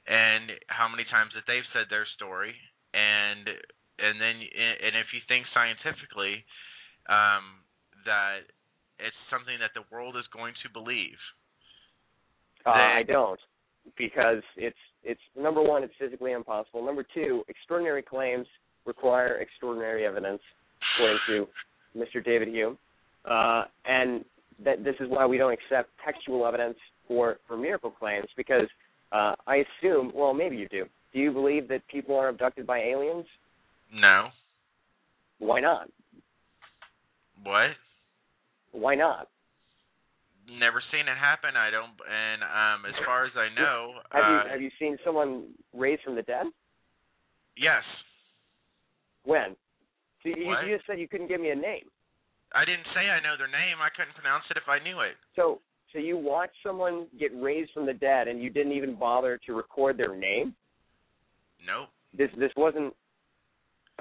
and 0.06 0.54
how 0.70 0.86
many 0.86 1.10
times 1.10 1.34
that 1.34 1.50
they've 1.50 1.66
said 1.74 1.90
their 1.90 2.06
story, 2.14 2.54
and 2.94 3.50
and 3.98 4.22
then 4.22 4.46
and 4.46 4.94
if 4.94 5.10
you 5.10 5.26
think 5.26 5.50
scientifically 5.50 6.46
um, 7.10 7.66
that 8.06 8.40
it's 9.00 9.16
something 9.30 9.56
that 9.60 9.72
the 9.74 9.84
world 9.94 10.16
is 10.18 10.26
going 10.34 10.54
to 10.64 10.70
believe, 10.72 11.18
Uh, 12.66 12.72
I 12.72 13.04
don't, 13.04 13.40
because 13.98 14.44
it's 14.58 14.78
it's 15.04 15.22
number 15.38 15.62
one, 15.62 15.84
it's 15.84 15.94
physically 15.98 16.34
impossible. 16.34 16.86
Number 16.86 17.04
two, 17.14 17.44
extraordinary 17.48 18.02
claims 18.04 18.46
require 18.86 19.38
extraordinary 19.38 20.06
evidence, 20.06 20.42
according 20.96 21.20
to 21.28 21.48
Mr. 21.98 22.24
David 22.24 22.50
Hume, 22.50 22.78
uh, 23.26 23.64
and 23.86 24.26
that 24.64 24.84
this 24.84 24.96
is 25.00 25.08
why 25.10 25.26
we 25.26 25.38
don't 25.38 25.54
accept 25.54 25.90
textual 26.04 26.46
evidence 26.46 26.78
for 27.08 27.38
for 27.48 27.56
miracle 27.58 27.92
claims 27.92 28.28
because 28.36 28.68
uh, 29.12 29.36
I 29.48 29.64
assume, 29.82 30.12
well, 30.14 30.34
maybe 30.34 30.58
you 30.58 30.68
do. 30.68 30.86
Do 31.14 31.20
you 31.20 31.32
believe 31.32 31.68
that 31.70 31.82
people 31.88 32.16
are 32.18 32.28
abducted 32.30 32.68
by 32.68 32.80
aliens? 32.80 33.26
no, 33.92 34.28
Why 35.40 35.60
not? 35.62 35.90
what? 37.44 37.72
Why 38.72 38.96
not? 38.96 39.28
Never 40.50 40.82
seen 40.92 41.08
it 41.08 41.18
happen. 41.18 41.56
I 41.56 41.70
don't. 41.70 41.94
And 42.10 42.42
um, 42.42 42.86
as 42.90 42.96
far 43.06 43.26
as 43.26 43.32
I 43.36 43.54
know, 43.60 43.94
Have 44.12 44.24
uh, 44.24 44.30
you 44.30 44.52
have 44.52 44.62
you 44.62 44.72
seen 44.80 44.98
someone 45.06 45.46
raised 45.74 46.02
from 46.04 46.16
the 46.16 46.24
dead? 46.24 46.48
yes, 47.58 47.84
When? 49.26 49.56
So 50.24 50.30
you, 50.30 50.52
you 50.52 50.76
just 50.76 50.86
said 50.88 51.00
you 51.00 51.08
couldn't 51.08 51.28
give 51.28 51.40
me 51.40 51.50
a 51.50 51.56
name. 51.56 51.88
I 52.54 52.66
didn't 52.66 52.88
say 52.96 53.08
I 53.10 53.22
know 53.22 53.38
their 53.38 53.48
name. 53.48 53.78
I 53.80 53.90
couldn't 53.96 54.16
pronounce 54.16 54.44
it 54.50 54.58
if 54.58 54.68
I 54.68 54.84
knew 54.84 55.02
it. 55.02 55.16
So 55.36 55.62
so 55.94 56.00
you 56.00 56.18
watched 56.18 56.58
someone 56.64 57.08
get 57.20 57.32
raised 57.40 57.72
from 57.74 57.86
the 57.86 57.94
dead 57.94 58.28
and 58.28 58.42
you 58.42 58.50
didn't 58.50 58.74
even 58.74 58.96
bother 58.96 59.40
to 59.46 59.54
record 59.54 59.98
their 59.98 60.16
name? 60.16 60.56
Nope. 61.66 61.90
This 62.18 62.30
this 62.40 62.52
wasn't 62.58 62.94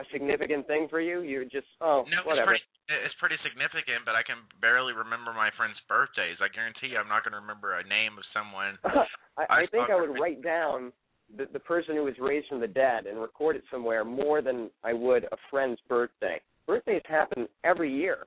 a 0.01 0.07
significant 0.13 0.67
thing 0.67 0.87
for 0.89 1.01
you? 1.01 1.23
You 1.23 1.45
just 1.45 1.67
oh 1.81 2.05
No, 2.09 2.23
it's 2.31 2.47
pretty. 2.47 2.65
It's 2.89 3.19
pretty 3.21 3.37
significant, 3.45 4.09
but 4.09 4.17
I 4.17 4.25
can 4.25 4.41
barely 4.65 4.97
remember 4.97 5.37
my 5.37 5.53
friends' 5.61 5.77
birthdays. 5.93 6.41
I 6.41 6.49
guarantee 6.49 6.97
you, 6.97 6.97
I'm 6.97 7.11
not 7.11 7.21
going 7.21 7.37
to 7.37 7.43
remember 7.45 7.77
a 7.77 7.85
name 7.85 8.17
of 8.17 8.25
someone. 8.33 8.81
I, 9.37 9.45
I 9.45 9.57
I 9.61 9.67
think 9.69 9.93
I 9.93 10.01
would 10.01 10.17
write 10.17 10.41
down 10.41 10.93
the 11.37 11.45
the 11.53 11.61
person 11.61 11.97
who 11.97 12.05
was 12.09 12.17
raised 12.17 12.49
from 12.49 12.61
the 12.65 12.71
dead 12.71 13.05
and 13.05 13.21
record 13.21 13.57
it 13.57 13.65
somewhere 13.71 14.05
more 14.05 14.41
than 14.41 14.71
I 14.85 14.93
would 14.95 15.25
a 15.29 15.37
friend's 15.51 15.81
birthday. 15.89 16.41
Birthdays 16.67 17.05
happen 17.05 17.49
every 17.65 17.93
year, 17.93 18.25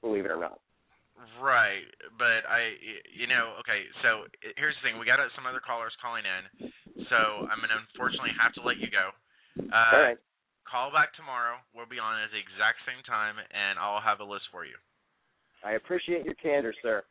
believe 0.00 0.24
it 0.24 0.30
or 0.30 0.40
not. 0.40 0.60
Right, 1.40 1.86
but 2.18 2.42
I, 2.50 2.74
you 3.14 3.30
know, 3.30 3.54
okay. 3.62 3.86
So 4.02 4.26
here's 4.58 4.74
the 4.80 4.82
thing: 4.84 4.98
we 4.98 5.06
got 5.06 5.22
some 5.36 5.46
other 5.46 5.62
callers 5.62 5.94
calling 6.02 6.24
in, 6.26 6.68
so 7.08 7.46
I'm 7.46 7.62
gonna 7.62 7.78
unfortunately 7.78 8.34
have 8.36 8.52
to 8.58 8.62
let 8.66 8.76
you 8.76 8.90
go. 8.90 9.12
Uh, 9.72 9.96
All 9.96 10.02
right. 10.02 10.20
Call 10.72 10.88
back 10.88 11.12
tomorrow. 11.12 11.60
We'll 11.76 11.84
be 11.84 12.00
on 12.00 12.16
at 12.24 12.32
the 12.32 12.40
exact 12.40 12.80
same 12.88 13.04
time, 13.04 13.36
and 13.36 13.76
I'll 13.76 14.00
have 14.00 14.24
a 14.24 14.26
list 14.26 14.48
for 14.48 14.64
you. 14.64 14.80
I 15.60 15.76
appreciate 15.76 16.24
your 16.24 16.34
candor, 16.40 16.72
sir. 16.80 17.04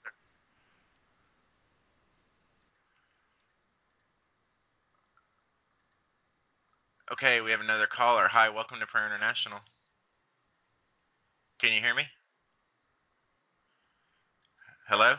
Okay, 7.13 7.39
we 7.45 7.51
have 7.51 7.61
another 7.61 7.88
caller. 7.95 8.25
Hi, 8.33 8.49
welcome 8.49 8.81
to 8.81 8.89
Prayer 8.89 9.05
International. 9.05 9.61
Can 11.61 11.71
you 11.71 11.81
hear 11.85 11.93
me? 11.93 12.03
Hello? 14.89 15.13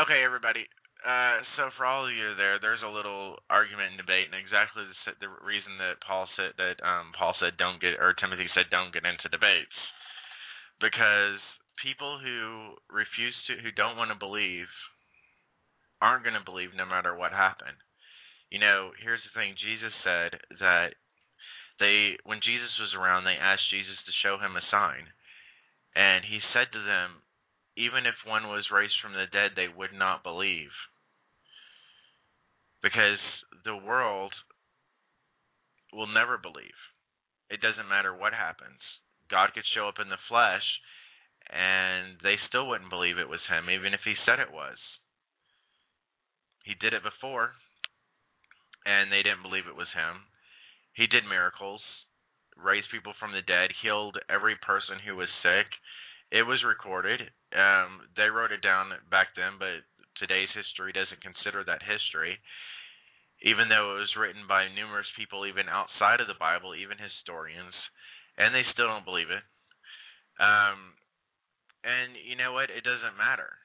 Okay, 0.00 0.24
everybody. 0.24 0.64
Uh, 1.00 1.40
so 1.56 1.72
for 1.80 1.88
all 1.88 2.04
of 2.04 2.12
you 2.12 2.36
there, 2.36 2.60
there's 2.60 2.84
a 2.84 2.92
little 2.92 3.40
argument 3.48 3.96
and 3.96 4.00
debate, 4.00 4.28
and 4.28 4.36
exactly 4.36 4.84
the, 4.84 5.24
the 5.24 5.32
reason 5.40 5.80
that 5.80 5.96
Paul 6.04 6.28
said 6.36 6.52
that 6.60 6.76
um, 6.84 7.16
Paul 7.16 7.32
said 7.40 7.56
don't 7.56 7.80
get 7.80 7.96
or 7.96 8.12
Timothy 8.12 8.52
said 8.52 8.68
don't 8.68 8.92
get 8.92 9.08
into 9.08 9.32
debates, 9.32 9.72
because 10.76 11.40
people 11.80 12.20
who 12.20 12.76
refuse 12.92 13.32
to, 13.48 13.56
who 13.64 13.72
don't 13.72 13.96
want 13.96 14.12
to 14.12 14.18
believe, 14.20 14.68
aren't 16.04 16.20
going 16.20 16.36
to 16.36 16.44
believe 16.44 16.76
no 16.76 16.84
matter 16.84 17.16
what 17.16 17.32
happened. 17.32 17.80
You 18.52 18.60
know, 18.60 18.92
here's 19.00 19.24
the 19.24 19.32
thing: 19.32 19.56
Jesus 19.56 19.96
said 20.04 20.36
that 20.60 21.00
they, 21.80 22.20
when 22.28 22.44
Jesus 22.44 22.76
was 22.76 22.92
around, 22.92 23.24
they 23.24 23.40
asked 23.40 23.72
Jesus 23.72 23.96
to 24.04 24.20
show 24.20 24.36
him 24.36 24.52
a 24.52 24.68
sign, 24.68 25.08
and 25.96 26.28
he 26.28 26.44
said 26.52 26.68
to 26.76 26.82
them, 26.84 27.24
even 27.80 28.04
if 28.04 28.28
one 28.28 28.52
was 28.52 28.68
raised 28.68 29.00
from 29.00 29.16
the 29.16 29.24
dead, 29.32 29.56
they 29.56 29.72
would 29.72 29.96
not 29.96 30.22
believe 30.22 30.72
because 32.82 33.20
the 33.64 33.76
world 33.76 34.32
will 35.92 36.08
never 36.08 36.36
believe. 36.36 36.76
It 37.48 37.60
doesn't 37.60 37.88
matter 37.88 38.12
what 38.12 38.32
happens. 38.32 38.80
God 39.30 39.50
could 39.54 39.64
show 39.74 39.88
up 39.88 39.96
in 40.00 40.08
the 40.12 40.20
flesh 40.28 40.64
and 41.48 42.20
they 42.22 42.36
still 42.48 42.68
wouldn't 42.68 42.92
believe 42.92 43.16
it 43.16 43.28
was 43.28 43.42
him, 43.48 43.72
even 43.72 43.96
if 43.96 44.04
he 44.04 44.14
said 44.24 44.38
it 44.38 44.52
was. 44.52 44.76
He 46.64 46.76
did 46.76 46.92
it 46.92 47.02
before 47.02 47.56
and 48.84 49.08
they 49.08 49.24
didn't 49.24 49.42
believe 49.42 49.64
it 49.64 49.76
was 49.76 49.90
him. 49.96 50.28
He 50.92 51.08
did 51.08 51.24
miracles, 51.24 51.80
raised 52.56 52.92
people 52.92 53.16
from 53.18 53.32
the 53.32 53.44
dead, 53.44 53.72
healed 53.80 54.20
every 54.28 54.56
person 54.60 55.00
who 55.00 55.16
was 55.16 55.32
sick. 55.42 55.68
It 56.30 56.44
was 56.44 56.60
recorded. 56.60 57.32
Um, 57.50 58.06
they 58.16 58.30
wrote 58.30 58.52
it 58.52 58.62
down 58.62 58.94
back 59.10 59.34
then, 59.34 59.58
but 59.58 59.82
today's 60.18 60.52
history 60.54 60.92
doesn't 60.92 61.24
consider 61.24 61.64
that 61.64 61.82
history 61.82 62.38
even 63.42 63.68
though 63.68 63.96
it 63.96 64.04
was 64.04 64.20
written 64.20 64.44
by 64.44 64.68
numerous 64.68 65.08
people 65.16 65.48
even 65.48 65.68
outside 65.68 66.20
of 66.20 66.28
the 66.28 66.36
Bible, 66.36 66.76
even 66.76 67.00
historians, 67.00 67.72
and 68.36 68.52
they 68.52 68.64
still 68.72 68.88
don't 68.88 69.08
believe 69.08 69.32
it. 69.32 69.44
Um, 70.36 70.96
and 71.84 72.16
you 72.20 72.36
know 72.36 72.52
what? 72.52 72.68
It 72.68 72.84
doesn't 72.84 73.16
matter. 73.16 73.56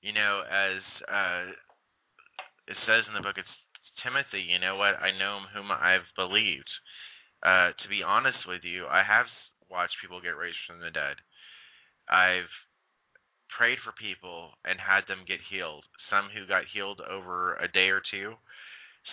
You 0.00 0.16
know, 0.16 0.40
as 0.48 0.80
uh, 1.04 1.52
it 2.64 2.78
says 2.88 3.04
in 3.08 3.12
the 3.12 3.24
book, 3.24 3.36
it's 3.36 3.56
Timothy. 4.00 4.40
You 4.40 4.56
know 4.56 4.80
what? 4.80 4.96
I 4.96 5.12
know 5.12 5.44
whom 5.52 5.68
I've 5.68 6.08
believed. 6.16 6.68
Uh, 7.44 7.76
to 7.76 7.86
be 7.92 8.00
honest 8.00 8.48
with 8.48 8.64
you, 8.64 8.88
I 8.88 9.04
have 9.04 9.28
watched 9.68 10.00
people 10.00 10.24
get 10.24 10.40
raised 10.40 10.60
from 10.64 10.80
the 10.80 10.92
dead. 10.92 11.20
I've 12.10 12.50
prayed 13.56 13.78
for 13.86 13.94
people 13.94 14.50
and 14.66 14.82
had 14.82 15.06
them 15.06 15.22
get 15.26 15.38
healed. 15.46 15.86
Some 16.10 16.28
who 16.34 16.46
got 16.50 16.66
healed 16.66 17.00
over 17.00 17.54
a 17.56 17.70
day 17.70 17.94
or 17.94 18.02
two, 18.02 18.34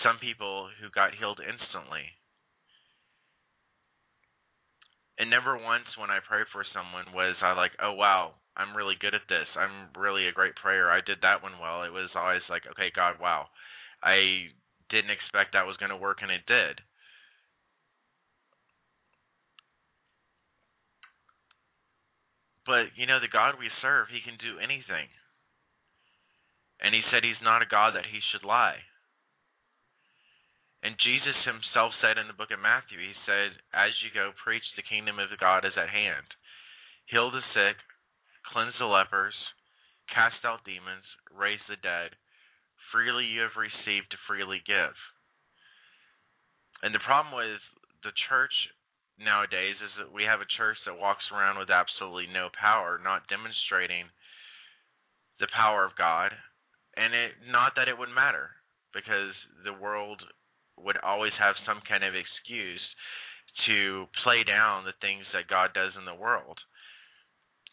some 0.04 0.18
people 0.18 0.70
who 0.82 0.90
got 0.90 1.14
healed 1.14 1.40
instantly. 1.40 2.18
And 5.18 5.30
never 5.30 5.58
once 5.58 5.90
when 5.98 6.10
I 6.10 6.20
pray 6.22 6.46
for 6.54 6.66
someone 6.74 7.14
was 7.14 7.38
I 7.42 7.54
like, 7.54 7.74
oh 7.82 7.94
wow, 7.94 8.38
I'm 8.56 8.78
really 8.78 8.98
good 9.00 9.14
at 9.14 9.26
this. 9.30 9.50
I'm 9.58 9.94
really 9.98 10.28
a 10.28 10.34
great 10.34 10.56
prayer. 10.58 10.90
I 10.90 11.02
did 11.02 11.22
that 11.22 11.42
one 11.42 11.58
well. 11.62 11.84
It 11.84 11.94
was 11.94 12.10
always 12.16 12.46
like, 12.50 12.66
okay, 12.72 12.90
God, 12.94 13.18
wow. 13.22 13.50
I 14.02 14.50
didn't 14.90 15.14
expect 15.14 15.54
that 15.54 15.66
was 15.66 15.78
going 15.78 15.90
to 15.90 15.98
work 15.98 16.20
and 16.22 16.32
it 16.32 16.46
did. 16.46 16.82
But, 22.68 22.92
you 23.00 23.08
know, 23.08 23.24
the 23.24 23.32
God 23.32 23.56
we 23.56 23.72
serve, 23.80 24.12
he 24.12 24.20
can 24.20 24.36
do 24.36 24.60
anything. 24.60 25.08
And 26.84 26.94
he 26.94 27.02
said 27.08 27.24
he's 27.24 27.42
not 27.42 27.64
a 27.64 27.70
God 27.72 27.96
that 27.96 28.12
he 28.12 28.20
should 28.20 28.44
lie. 28.44 28.84
And 30.84 31.00
Jesus 31.02 31.48
himself 31.48 31.96
said 32.04 32.22
in 32.22 32.30
the 32.30 32.38
book 32.38 32.54
of 32.54 32.62
Matthew, 32.62 33.02
he 33.02 33.16
said, 33.26 33.58
As 33.74 33.96
you 34.06 34.14
go, 34.14 34.30
preach 34.44 34.68
the 34.76 34.86
kingdom 34.86 35.18
of 35.18 35.34
God 35.42 35.66
is 35.66 35.74
at 35.74 35.90
hand. 35.90 36.28
Heal 37.10 37.32
the 37.32 37.42
sick, 37.56 37.82
cleanse 38.52 38.78
the 38.78 38.86
lepers, 38.86 39.34
cast 40.14 40.46
out 40.46 40.68
demons, 40.68 41.08
raise 41.34 41.64
the 41.66 41.82
dead. 41.82 42.14
Freely 42.94 43.26
you 43.26 43.42
have 43.42 43.58
received, 43.58 44.12
to 44.12 44.26
freely 44.30 44.62
give. 44.68 44.94
And 46.84 46.94
the 46.94 47.02
problem 47.02 47.34
with 47.34 47.64
the 48.06 48.14
church 48.30 48.54
nowadays 49.20 49.76
is 49.82 49.94
that 49.98 50.14
we 50.14 50.24
have 50.24 50.42
a 50.42 50.56
church 50.58 50.78
that 50.86 50.98
walks 50.98 51.26
around 51.34 51.58
with 51.58 51.70
absolutely 51.70 52.30
no 52.32 52.50
power, 52.54 53.02
not 53.02 53.28
demonstrating 53.28 54.06
the 55.40 55.50
power 55.54 55.86
of 55.86 55.98
God, 55.98 56.34
and 56.96 57.14
it 57.14 57.38
not 57.50 57.74
that 57.78 57.90
it 57.90 57.98
would 57.98 58.14
matter 58.14 58.50
because 58.94 59.34
the 59.66 59.74
world 59.74 60.22
would 60.78 60.98
always 61.02 61.34
have 61.38 61.58
some 61.66 61.82
kind 61.86 62.06
of 62.06 62.14
excuse 62.14 62.82
to 63.66 64.06
play 64.24 64.46
down 64.46 64.86
the 64.86 64.98
things 65.02 65.26
that 65.34 65.50
God 65.50 65.74
does 65.74 65.94
in 65.98 66.06
the 66.06 66.18
world. 66.18 66.58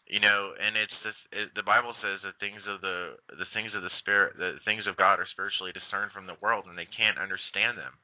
You 0.05 0.21
know, 0.21 0.53
and 0.53 0.77
it's 0.77 0.93
this, 1.01 1.17
it, 1.33 1.49
the 1.57 1.65
Bible 1.65 1.97
says 1.97 2.21
that 2.21 2.37
things 2.37 2.61
of 2.69 2.81
the 2.81 3.17
the 3.33 3.49
things 3.57 3.73
of 3.73 3.81
the 3.81 3.93
spirit, 4.01 4.37
the 4.37 4.61
things 4.61 4.85
of 4.85 4.97
God 4.97 5.17
are 5.17 5.29
spiritually 5.33 5.73
discerned 5.73 6.13
from 6.13 6.29
the 6.29 6.37
world, 6.41 6.69
and 6.69 6.77
they 6.77 6.89
can't 6.89 7.17
understand 7.17 7.77
them. 7.77 7.97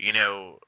You 0.00 0.16
know, 0.16 0.64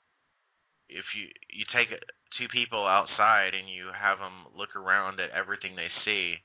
if 0.88 1.04
you 1.16 1.28
you 1.50 1.64
take 1.74 1.90
two 2.38 2.48
people 2.52 2.86
outside 2.86 3.54
and 3.54 3.68
you 3.68 3.90
have 3.90 4.18
them 4.18 4.46
look 4.56 4.76
around 4.76 5.20
at 5.20 5.30
everything 5.30 5.74
they 5.74 5.90
see 6.04 6.36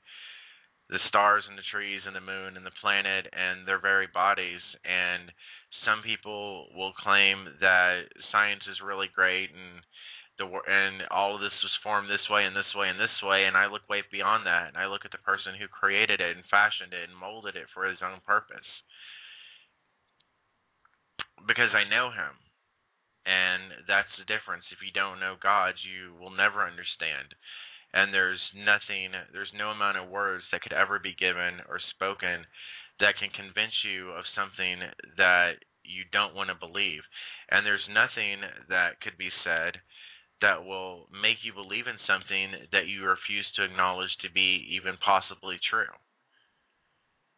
the 0.90 1.00
stars 1.08 1.44
and 1.48 1.56
the 1.56 1.70
trees 1.72 2.02
and 2.06 2.16
the 2.16 2.20
moon 2.20 2.56
and 2.56 2.66
the 2.66 2.80
planet 2.82 3.26
and 3.32 3.66
their 3.66 3.80
very 3.80 4.08
bodies 4.10 4.60
and 4.84 5.30
some 5.86 6.02
people 6.02 6.68
will 6.76 6.92
claim 6.92 7.48
that 7.60 8.10
science 8.30 8.62
is 8.68 8.84
really 8.84 9.08
great 9.08 9.50
and 9.54 9.80
the 10.40 10.48
and 10.48 11.04
all 11.12 11.36
of 11.36 11.44
this 11.44 11.54
was 11.62 11.82
formed 11.84 12.08
this 12.08 12.24
way 12.28 12.44
and 12.44 12.56
this 12.56 12.68
way 12.74 12.88
and 12.88 12.98
this 12.98 13.14
way 13.22 13.44
and 13.44 13.56
I 13.56 13.68
look 13.68 13.86
way 13.88 14.02
beyond 14.10 14.46
that 14.46 14.68
and 14.68 14.76
I 14.76 14.88
look 14.88 15.04
at 15.04 15.12
the 15.12 15.22
person 15.22 15.54
who 15.54 15.68
created 15.68 16.20
it 16.20 16.36
and 16.36 16.44
fashioned 16.50 16.92
it 16.92 17.08
and 17.08 17.16
molded 17.16 17.54
it 17.54 17.68
for 17.72 17.86
his 17.86 18.00
own 18.02 18.18
purpose. 18.26 18.66
Because 21.46 21.74
I 21.74 21.88
know 21.88 22.08
him 22.10 22.41
and 23.26 23.86
that's 23.86 24.10
the 24.18 24.26
difference. 24.26 24.66
If 24.74 24.82
you 24.82 24.90
don't 24.90 25.20
know 25.22 25.38
God, 25.38 25.74
you 25.82 26.14
will 26.18 26.34
never 26.34 26.66
understand. 26.66 27.34
And 27.94 28.12
there's 28.12 28.40
nothing, 28.56 29.12
there's 29.32 29.52
no 29.54 29.70
amount 29.70 30.00
of 30.00 30.08
words 30.08 30.44
that 30.50 30.62
could 30.62 30.72
ever 30.72 30.98
be 30.98 31.14
given 31.14 31.60
or 31.68 31.78
spoken 31.92 32.48
that 33.00 33.18
can 33.20 33.30
convince 33.30 33.74
you 33.84 34.10
of 34.10 34.24
something 34.34 34.80
that 35.16 35.60
you 35.84 36.04
don't 36.10 36.34
want 36.34 36.48
to 36.48 36.58
believe. 36.58 37.02
And 37.50 37.66
there's 37.66 37.84
nothing 37.90 38.42
that 38.68 39.00
could 39.02 39.18
be 39.18 39.30
said 39.44 39.78
that 40.40 40.64
will 40.64 41.06
make 41.12 41.42
you 41.46 41.54
believe 41.54 41.86
in 41.86 41.98
something 42.06 42.66
that 42.72 42.90
you 42.90 43.06
refuse 43.06 43.46
to 43.54 43.64
acknowledge 43.64 44.10
to 44.22 44.30
be 44.32 44.66
even 44.74 44.98
possibly 44.98 45.60
true. 45.70 45.92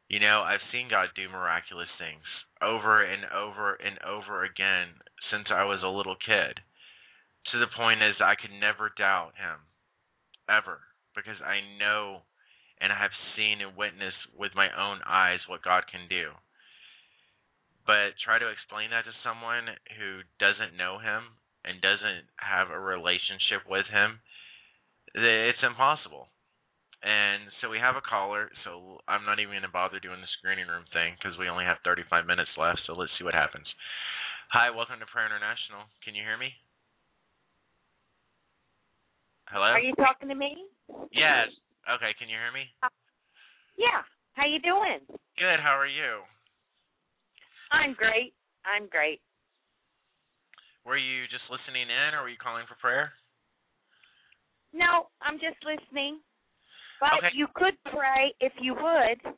You 0.08 0.20
know, 0.20 0.40
I've 0.44 0.64
seen 0.72 0.88
God 0.88 1.08
do 1.16 1.28
miraculous 1.28 1.90
things 1.98 2.24
over 2.62 3.04
and 3.04 3.24
over 3.28 3.74
and 3.74 3.98
over 4.04 4.44
again 4.44 4.96
since 5.30 5.48
I 5.50 5.64
was 5.64 5.80
a 5.82 5.88
little 5.88 6.16
kid. 6.16 6.60
To 7.52 7.58
the 7.60 7.70
point 7.76 8.02
is 8.02 8.16
I 8.20 8.34
could 8.34 8.52
never 8.52 8.92
doubt 8.96 9.36
him 9.36 9.68
ever 10.48 10.80
because 11.14 11.40
I 11.44 11.60
know 11.78 12.24
and 12.80 12.92
I 12.92 12.98
have 12.98 13.14
seen 13.36 13.60
and 13.62 13.76
witnessed 13.76 14.34
with 14.36 14.52
my 14.54 14.68
own 14.74 15.00
eyes 15.06 15.40
what 15.46 15.62
God 15.62 15.84
can 15.86 16.08
do. 16.08 16.34
But 17.86 18.16
try 18.24 18.40
to 18.40 18.48
explain 18.48 18.90
that 18.90 19.04
to 19.04 19.14
someone 19.22 19.68
who 19.96 20.24
doesn't 20.40 20.76
know 20.76 20.98
him 20.98 21.36
and 21.64 21.80
doesn't 21.80 22.28
have 22.40 22.72
a 22.72 22.80
relationship 22.80 23.64
with 23.68 23.86
him, 23.92 24.20
it's 25.14 25.62
impossible. 25.62 26.28
And 27.04 27.52
so 27.60 27.68
we 27.68 27.76
have 27.78 28.00
a 28.00 28.04
caller, 28.04 28.48
so 28.64 29.00
I'm 29.04 29.28
not 29.28 29.36
even 29.36 29.52
going 29.52 29.68
to 29.68 29.72
bother 29.72 30.00
doing 30.00 30.24
the 30.24 30.36
screening 30.40 30.68
room 30.68 30.88
thing 30.96 31.12
because 31.20 31.36
we 31.36 31.52
only 31.52 31.68
have 31.68 31.84
35 31.84 32.24
minutes 32.24 32.56
left, 32.56 32.80
so 32.88 32.96
let's 32.96 33.12
see 33.20 33.24
what 33.24 33.36
happens. 33.36 33.68
Hi, 34.54 34.70
welcome 34.70 35.02
to 35.02 35.06
Prayer 35.10 35.26
International. 35.26 35.82
Can 36.06 36.14
you 36.14 36.22
hear 36.22 36.38
me? 36.38 36.54
Hello? 39.50 39.66
Are 39.66 39.82
you 39.82 39.90
talking 39.98 40.30
to 40.30 40.38
me? 40.38 40.70
Yes. 41.10 41.50
Okay, 41.90 42.14
can 42.14 42.30
you 42.30 42.38
hear 42.38 42.54
me? 42.54 42.70
Uh, 42.78 42.86
yeah. 43.74 44.06
How 44.38 44.46
you 44.46 44.62
doing? 44.62 45.02
Good. 45.34 45.58
How 45.58 45.74
are 45.74 45.90
you? 45.90 46.22
I'm 47.74 47.98
great. 47.98 48.30
I'm 48.62 48.86
great. 48.86 49.18
Were 50.86 51.02
you 51.02 51.26
just 51.34 51.50
listening 51.50 51.90
in, 51.90 52.14
or 52.14 52.22
were 52.22 52.30
you 52.30 52.38
calling 52.38 52.62
for 52.70 52.78
prayer? 52.78 53.10
No, 54.70 55.10
I'm 55.18 55.42
just 55.42 55.58
listening. 55.66 56.22
But 57.02 57.26
Okay. 57.26 57.34
you 57.34 57.50
could 57.58 57.74
pray, 57.90 58.30
if 58.38 58.52
you 58.62 58.78
would, 58.78 59.34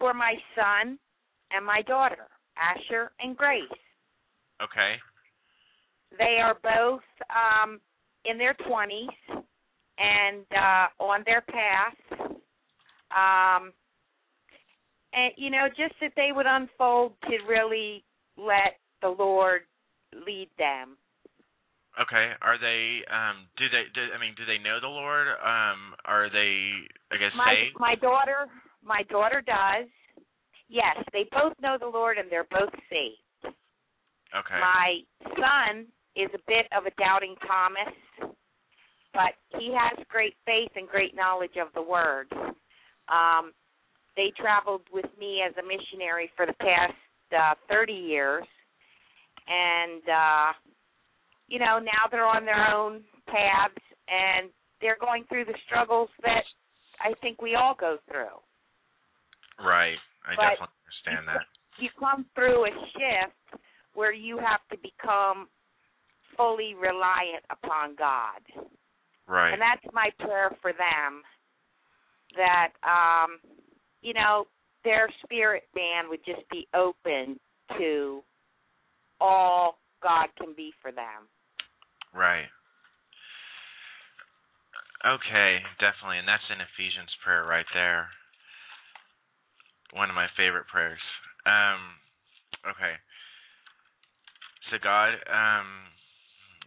for 0.00 0.14
my 0.14 0.32
son 0.56 0.96
and 1.52 1.60
my 1.60 1.82
daughter, 1.82 2.24
Asher 2.56 3.12
and 3.20 3.36
Grace. 3.36 3.68
Okay. 4.62 4.94
They 6.18 6.38
are 6.42 6.56
both 6.62 7.02
um, 7.30 7.80
in 8.24 8.38
their 8.38 8.54
20s 8.68 9.08
and 9.98 10.44
uh, 10.52 11.02
on 11.02 11.22
their 11.26 11.42
path. 11.42 12.30
Um, 13.10 13.72
and, 15.12 15.32
you 15.36 15.50
know, 15.50 15.68
just 15.68 15.94
that 16.00 16.12
they 16.16 16.30
would 16.32 16.46
unfold 16.46 17.12
to 17.22 17.36
really 17.48 18.04
let 18.36 18.78
the 19.02 19.08
Lord 19.08 19.62
lead 20.26 20.48
them. 20.58 20.96
Okay. 22.00 22.32
Are 22.42 22.60
they? 22.60 23.00
Um. 23.08 23.48
Do 23.56 23.64
they? 23.72 23.88
Do, 23.94 24.12
I 24.12 24.20
mean, 24.20 24.34
do 24.36 24.44
they 24.44 24.60
know 24.62 24.80
the 24.80 24.88
Lord? 24.88 25.28
Um. 25.28 25.96
Are 26.04 26.28
they? 26.28 26.84
I 27.10 27.16
guess 27.16 27.32
My 27.34 27.54
saved. 27.56 27.80
my 27.80 27.94
daughter 27.94 28.52
my 28.84 29.02
daughter 29.08 29.40
does. 29.40 29.88
Yes, 30.68 30.96
they 31.12 31.24
both 31.32 31.54
know 31.62 31.76
the 31.80 31.86
Lord 31.86 32.18
and 32.18 32.30
they're 32.30 32.48
both 32.50 32.72
saved. 32.90 33.25
Okay. 34.34 34.58
My 34.58 35.00
son 35.36 35.86
is 36.16 36.30
a 36.34 36.42
bit 36.46 36.66
of 36.76 36.86
a 36.86 36.94
doubting 36.98 37.34
Thomas, 37.46 37.94
but 39.12 39.36
he 39.58 39.74
has 39.76 40.04
great 40.08 40.34
faith 40.44 40.70
and 40.76 40.88
great 40.88 41.14
knowledge 41.14 41.56
of 41.60 41.68
the 41.74 41.82
Word. 41.82 42.32
Um, 43.08 43.52
they 44.16 44.32
traveled 44.36 44.82
with 44.92 45.06
me 45.20 45.42
as 45.46 45.54
a 45.56 45.62
missionary 45.62 46.30
for 46.36 46.46
the 46.46 46.54
past 46.54 46.96
uh, 47.36 47.54
30 47.68 47.92
years, 47.92 48.44
and 49.46 50.02
uh, 50.08 50.52
you 51.48 51.58
know 51.58 51.78
now 51.78 52.08
they're 52.10 52.26
on 52.26 52.44
their 52.44 52.66
own 52.74 53.02
paths 53.28 53.82
and 54.08 54.50
they're 54.80 54.98
going 55.00 55.24
through 55.28 55.44
the 55.44 55.56
struggles 55.66 56.08
that 56.22 56.44
I 57.00 57.12
think 57.20 57.42
we 57.42 57.54
all 57.54 57.74
go 57.78 57.98
through. 58.10 58.36
right. 59.60 59.98
I 60.26 60.34
but 60.34 60.58
definitely 60.58 60.80
understand 60.82 61.22
that. 61.28 61.46
you 61.78 61.88
come 61.98 62.26
through 62.34 62.66
a 62.66 62.72
shift 62.92 63.35
where 63.96 64.12
you 64.12 64.36
have 64.36 64.60
to 64.70 64.76
become 64.78 65.48
fully 66.36 66.74
reliant 66.74 67.42
upon 67.50 67.96
God. 67.96 68.44
Right. 69.26 69.52
And 69.52 69.60
that's 69.60 69.82
my 69.92 70.10
prayer 70.20 70.50
for 70.60 70.72
them 70.72 71.22
that 72.36 72.76
um 72.84 73.38
you 74.02 74.12
know 74.12 74.46
their 74.84 75.08
spirit 75.24 75.64
man 75.74 76.08
would 76.08 76.24
just 76.24 76.48
be 76.50 76.68
open 76.74 77.40
to 77.78 78.22
all 79.20 79.78
God 80.02 80.28
can 80.38 80.54
be 80.54 80.72
for 80.82 80.92
them. 80.92 81.26
Right. 82.14 82.46
Okay, 85.04 85.62
definitely, 85.78 86.18
and 86.18 86.28
that's 86.28 86.46
an 86.50 86.58
Ephesians 86.58 87.10
prayer 87.22 87.44
right 87.44 87.66
there. 87.74 88.08
One 89.94 90.10
of 90.10 90.16
my 90.16 90.26
favorite 90.36 90.66
prayers. 90.66 91.02
Um, 91.46 91.94
okay. 92.66 92.98
So 94.70 94.82
God, 94.82 95.14
um, 95.30 95.66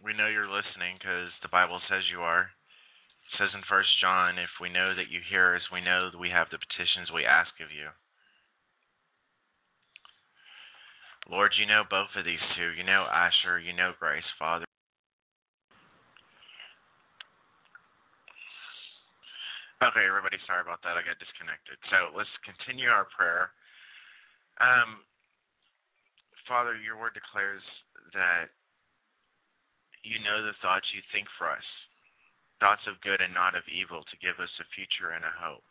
we 0.00 0.16
know 0.16 0.24
you're 0.24 0.48
listening 0.48 0.96
because 0.96 1.28
the 1.44 1.52
Bible 1.52 1.80
says 1.84 2.08
you 2.08 2.24
are. 2.24 2.48
It 2.48 3.32
says 3.36 3.52
in 3.52 3.60
First 3.68 3.92
John, 4.00 4.40
if 4.40 4.48
we 4.56 4.72
know 4.72 4.96
that 4.96 5.12
you 5.12 5.20
hear 5.28 5.52
us, 5.54 5.62
we 5.68 5.84
know 5.84 6.08
that 6.08 6.18
we 6.18 6.32
have 6.32 6.48
the 6.48 6.56
petitions 6.56 7.12
we 7.12 7.28
ask 7.28 7.52
of 7.60 7.68
you. 7.68 7.92
Lord, 11.28 11.52
you 11.60 11.68
know 11.68 11.84
both 11.86 12.08
of 12.16 12.24
these 12.24 12.42
two. 12.56 12.72
You 12.72 12.88
know 12.88 13.04
Asher. 13.04 13.60
You 13.60 13.76
know 13.76 13.92
Grace, 14.00 14.26
Father. 14.40 14.64
Okay, 19.80 20.04
everybody, 20.04 20.36
sorry 20.44 20.60
about 20.60 20.80
that. 20.84 20.96
I 20.96 21.04
got 21.04 21.16
disconnected. 21.20 21.80
So 21.88 22.12
let's 22.12 22.32
continue 22.44 22.92
our 22.92 23.08
prayer. 23.16 23.48
Um, 24.60 25.00
Father, 26.44 26.76
your 26.76 27.00
word 27.00 27.16
declares 27.16 27.64
that 28.14 28.52
you 30.02 30.18
know 30.24 30.40
the 30.42 30.56
thoughts 30.64 30.88
you 30.94 31.02
think 31.12 31.28
for 31.36 31.50
us, 31.50 31.68
thoughts 32.58 32.84
of 32.88 33.00
good 33.04 33.20
and 33.20 33.32
not 33.32 33.56
of 33.56 33.64
evil, 33.68 34.04
to 34.04 34.24
give 34.24 34.40
us 34.40 34.52
a 34.60 34.72
future 34.76 35.12
and 35.12 35.24
a 35.24 35.38
hope. 35.40 35.66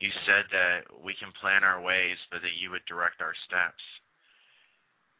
You 0.00 0.08
said 0.24 0.48
that 0.50 0.88
we 1.04 1.12
can 1.20 1.28
plan 1.40 1.62
our 1.62 1.82
ways, 1.82 2.16
but 2.32 2.40
that 2.40 2.56
you 2.56 2.72
would 2.72 2.84
direct 2.88 3.20
our 3.20 3.36
steps. 3.44 3.84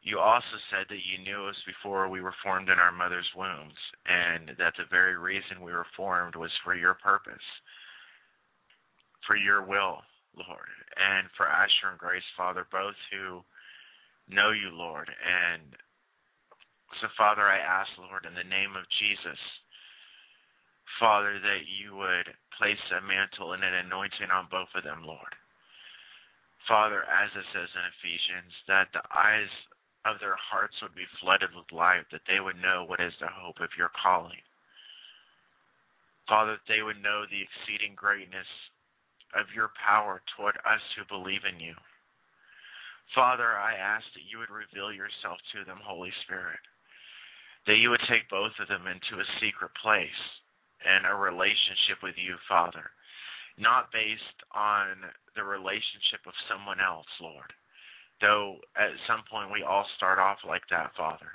You 0.01 0.17
also 0.17 0.57
said 0.73 0.89
that 0.89 1.05
you 1.05 1.21
knew 1.21 1.45
us 1.45 1.59
before 1.69 2.09
we 2.09 2.21
were 2.25 2.33
formed 2.41 2.69
in 2.69 2.81
our 2.81 2.91
mother's 2.91 3.29
wombs, 3.37 3.77
and 4.09 4.57
that 4.57 4.73
the 4.77 4.89
very 4.89 5.15
reason 5.15 5.61
we 5.61 5.71
were 5.71 5.85
formed 5.95 6.35
was 6.35 6.49
for 6.65 6.73
your 6.73 6.95
purpose, 6.95 7.45
for 9.27 9.37
your 9.37 9.61
will, 9.61 10.01
Lord, 10.33 10.73
and 10.97 11.29
for 11.37 11.45
Asher 11.45 11.93
and 11.93 11.99
Grace, 11.99 12.25
Father, 12.35 12.65
both 12.71 12.97
who 13.13 13.45
know 14.31 14.51
you, 14.51 14.71
Lord. 14.71 15.11
And 15.11 15.75
so, 16.99 17.07
Father, 17.17 17.43
I 17.43 17.59
ask, 17.59 17.91
Lord, 17.99 18.25
in 18.25 18.33
the 18.33 18.47
name 18.47 18.75
of 18.75 18.87
Jesus, 18.99 19.39
Father, 20.99 21.39
that 21.39 21.63
you 21.67 21.95
would 21.95 22.31
place 22.57 22.81
a 22.91 23.01
mantle 23.03 23.53
and 23.53 23.63
an 23.63 23.85
anointing 23.85 24.31
on 24.31 24.51
both 24.51 24.71
of 24.75 24.83
them, 24.83 25.03
Lord. 25.03 25.33
Father, 26.67 27.03
as 27.09 27.29
it 27.33 27.47
says 27.51 27.69
in 27.73 27.91
Ephesians, 27.99 28.53
that 28.67 28.93
the 28.93 29.03
eyes 29.09 29.49
of 30.05 30.21
their 30.21 30.37
hearts 30.37 30.77
would 30.81 30.93
be 30.93 31.09
flooded 31.19 31.49
with 31.53 31.69
light, 31.73 32.05
that 32.11 32.25
they 32.29 32.39
would 32.39 32.57
know 32.61 32.85
what 32.85 33.01
is 33.01 33.13
the 33.19 33.29
hope 33.29 33.57
of 33.61 33.73
your 33.77 33.89
calling. 33.97 34.41
Father, 36.29 36.57
that 36.57 36.69
they 36.69 36.81
would 36.81 37.01
know 37.01 37.25
the 37.25 37.41
exceeding 37.41 37.97
greatness 37.97 38.47
of 39.33 39.49
your 39.55 39.73
power 39.77 40.21
toward 40.35 40.55
us 40.63 40.83
who 40.93 41.03
believe 41.09 41.41
in 41.49 41.59
you. 41.59 41.73
Father, 43.15 43.57
I 43.57 43.75
ask 43.75 44.05
that 44.15 44.27
you 44.29 44.39
would 44.39 44.53
reveal 44.53 44.91
yourself 44.91 45.37
to 45.51 45.65
them, 45.65 45.79
Holy 45.83 46.11
Spirit, 46.23 46.61
that 47.67 47.77
you 47.77 47.89
would 47.91 48.03
take 48.07 48.29
both 48.31 48.55
of 48.59 48.67
them 48.67 48.87
into 48.87 49.19
a 49.19 49.33
secret 49.43 49.71
place 49.83 50.21
and 50.81 51.05
a 51.05 51.13
relationship 51.13 51.99
with 52.01 52.15
you, 52.15 52.39
Father, 52.47 52.89
not 53.59 53.91
based 53.91 54.39
on 54.55 55.03
the 55.35 55.43
relationship 55.43 56.23
of 56.25 56.33
someone 56.47 56.79
else, 56.79 57.09
Lord 57.19 57.51
though 58.21 58.61
at 58.77 58.93
some 59.09 59.25
point 59.25 59.51
we 59.51 59.65
all 59.65 59.85
start 59.97 60.21
off 60.21 60.37
like 60.47 60.63
that, 60.69 60.93
Father. 60.95 61.33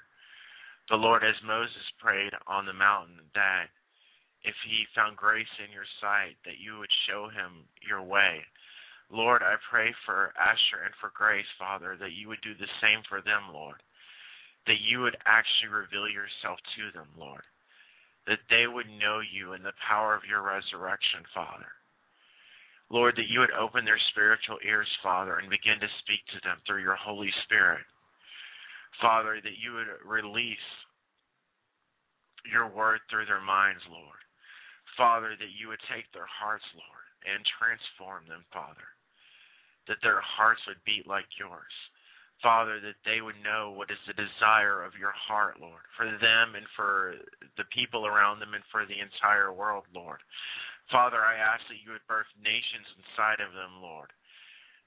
But 0.88 1.02
Lord, 1.02 1.26
as 1.26 1.34
Moses 1.42 1.82
prayed 1.98 2.30
on 2.46 2.64
the 2.64 2.72
mountain, 2.72 3.18
that 3.34 3.66
if 4.46 4.54
he 4.62 4.86
found 4.94 5.18
grace 5.18 5.50
in 5.58 5.74
your 5.74 5.86
sight, 5.98 6.38
that 6.46 6.62
you 6.62 6.78
would 6.78 6.94
show 7.10 7.26
him 7.26 7.66
your 7.82 8.06
way. 8.06 8.46
Lord, 9.10 9.42
I 9.42 9.54
pray 9.70 9.94
for 10.04 10.34
Asher 10.34 10.82
and 10.84 10.94
for 11.00 11.14
Grace, 11.14 11.46
Father, 11.58 11.96
that 12.00 12.12
you 12.12 12.28
would 12.28 12.42
do 12.42 12.54
the 12.58 12.70
same 12.82 13.06
for 13.08 13.22
them, 13.22 13.54
Lord. 13.54 13.78
That 14.66 14.82
you 14.82 15.00
would 15.00 15.16
actually 15.26 15.70
reveal 15.70 16.10
yourself 16.10 16.58
to 16.74 16.90
them, 16.90 17.06
Lord. 17.14 17.46
That 18.26 18.42
they 18.50 18.66
would 18.66 18.90
know 18.98 19.22
you 19.22 19.54
and 19.54 19.62
the 19.62 19.78
power 19.86 20.18
of 20.18 20.26
your 20.26 20.42
resurrection, 20.42 21.22
Father. 21.30 21.70
Lord, 22.90 23.14
that 23.14 23.30
you 23.30 23.38
would 23.38 23.54
open 23.54 23.84
their 23.84 24.00
spiritual 24.10 24.58
ears, 24.66 24.90
Father, 25.02 25.38
and 25.38 25.50
begin 25.50 25.78
to 25.78 25.98
speak 26.02 26.22
to 26.34 26.42
them 26.42 26.58
through 26.66 26.82
your 26.82 26.98
Holy 26.98 27.30
Spirit. 27.46 27.86
Father, 29.00 29.38
that 29.42 29.58
you 29.62 29.74
would 29.74 29.90
release 30.02 30.66
your 32.50 32.70
word 32.70 33.02
through 33.06 33.26
their 33.26 33.42
minds, 33.42 33.82
Lord. 33.90 34.22
Father, 34.96 35.34
that 35.38 35.54
you 35.58 35.68
would 35.68 35.82
take 35.92 36.06
their 36.10 36.30
hearts, 36.30 36.64
Lord, 36.74 37.06
and 37.26 37.42
transform 37.58 38.24
them, 38.26 38.46
Father. 38.54 38.95
That 39.88 40.02
their 40.02 40.20
hearts 40.20 40.60
would 40.66 40.82
beat 40.84 41.06
like 41.06 41.30
yours. 41.38 41.74
Father, 42.42 42.80
that 42.84 43.00
they 43.08 43.24
would 43.24 43.38
know 43.40 43.72
what 43.72 43.88
is 43.88 43.98
the 44.04 44.12
desire 44.12 44.84
of 44.84 44.92
your 45.00 45.14
heart, 45.16 45.56
Lord, 45.56 45.80
for 45.96 46.04
them 46.04 46.52
and 46.52 46.68
for 46.76 47.16
the 47.56 47.64
people 47.72 48.04
around 48.04 48.40
them 48.40 48.52
and 48.52 48.64
for 48.68 48.84
the 48.84 49.00
entire 49.00 49.56
world, 49.56 49.88
Lord. 49.94 50.20
Father, 50.92 51.18
I 51.18 51.40
ask 51.40 51.64
that 51.66 51.80
you 51.80 51.96
would 51.96 52.04
birth 52.06 52.28
nations 52.38 52.86
inside 53.00 53.40
of 53.40 53.56
them, 53.56 53.80
Lord. 53.80 54.12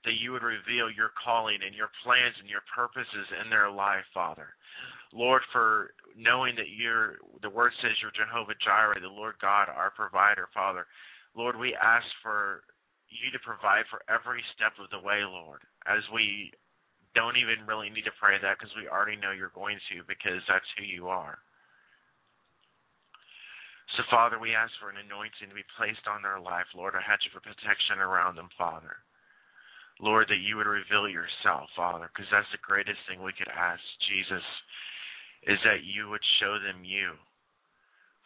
That 0.05 0.15
you 0.21 0.31
would 0.31 0.45
reveal 0.45 0.88
your 0.93 1.11
calling 1.19 1.59
and 1.65 1.76
your 1.76 1.91
plans 2.05 2.38
and 2.39 2.47
your 2.47 2.63
purposes 2.71 3.27
in 3.43 3.49
their 3.49 3.67
life, 3.67 4.05
Father. 4.13 4.55
Lord, 5.11 5.41
for 5.51 5.91
knowing 6.15 6.55
that 6.55 6.69
you're, 6.69 7.17
the 7.41 7.49
word 7.49 7.73
says 7.81 7.97
you're 7.99 8.15
Jehovah 8.15 8.55
Jireh, 8.63 9.01
the 9.01 9.11
Lord 9.11 9.35
God, 9.41 9.67
our 9.67 9.91
provider, 9.91 10.47
Father. 10.53 10.85
Lord, 11.35 11.57
we 11.57 11.76
ask 11.76 12.05
for 12.23 12.61
you 13.10 13.34
to 13.34 13.41
provide 13.41 13.90
for 13.90 14.06
every 14.06 14.41
step 14.56 14.77
of 14.77 14.90
the 14.94 15.02
way, 15.02 15.26
Lord, 15.26 15.61
as 15.90 16.02
we 16.14 16.53
don't 17.18 17.38
even 17.38 17.65
really 17.65 17.90
need 17.90 18.06
to 18.06 18.22
pray 18.22 18.38
that 18.38 18.57
because 18.57 18.73
we 18.77 18.86
already 18.86 19.18
know 19.18 19.34
you're 19.34 19.53
going 19.57 19.81
to 19.90 20.06
because 20.06 20.41
that's 20.45 20.69
who 20.77 20.86
you 20.86 21.10
are. 21.10 21.41
So, 23.98 24.06
Father, 24.14 24.38
we 24.38 24.53
ask 24.53 24.69
for 24.77 24.94
an 24.94 25.02
anointing 25.02 25.49
to 25.49 25.57
be 25.57 25.65
placed 25.73 26.06
on 26.06 26.22
their 26.22 26.38
life, 26.38 26.69
Lord, 26.77 26.94
a 26.94 27.02
hedge 27.02 27.26
of 27.26 27.41
protection 27.41 27.98
around 27.98 28.38
them, 28.38 28.53
Father. 28.53 29.02
Lord, 29.99 30.30
that 30.30 30.45
you 30.45 30.56
would 30.56 30.69
reveal 30.69 31.10
yourself, 31.10 31.68
Father, 31.76 32.07
because 32.07 32.30
that's 32.31 32.48
the 32.53 32.61
greatest 32.61 33.02
thing 33.10 33.19
we 33.19 33.36
could 33.36 33.52
ask, 33.52 33.81
Jesus, 34.07 34.45
is 35.49 35.60
that 35.65 35.84
you 35.84 36.07
would 36.07 36.23
show 36.40 36.61
them 36.61 36.86
you. 36.86 37.18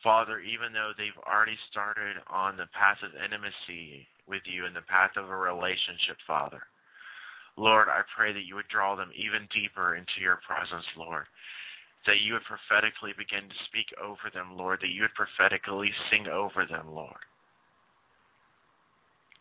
Father, 0.04 0.44
even 0.44 0.76
though 0.76 0.92
they've 0.94 1.24
already 1.24 1.58
started 1.72 2.20
on 2.28 2.60
the 2.60 2.68
path 2.76 3.00
of 3.02 3.16
intimacy 3.16 4.06
with 4.28 4.42
you 4.46 4.66
in 4.66 4.74
the 4.74 4.86
path 4.88 5.16
of 5.18 5.30
a 5.30 5.36
relationship, 5.36 6.18
Father, 6.26 6.62
Lord, 7.58 7.88
I 7.88 8.02
pray 8.16 8.34
that 8.34 8.46
you 8.50 8.56
would 8.56 8.72
draw 8.72 8.96
them 8.96 9.14
even 9.14 9.46
deeper 9.54 9.96
into 9.96 10.18
your 10.22 10.42
presence, 10.42 10.86
Lord. 10.98 11.26
That 12.08 12.20
you 12.26 12.34
would 12.34 12.48
prophetically 12.50 13.14
begin 13.16 13.48
to 13.48 13.66
speak 13.70 13.88
over 14.02 14.28
them, 14.34 14.58
Lord. 14.58 14.82
That 14.82 14.92
you 14.92 15.06
would 15.06 15.16
prophetically 15.16 15.94
sing 16.10 16.28
over 16.28 16.66
them, 16.66 16.92
Lord. 16.92 17.24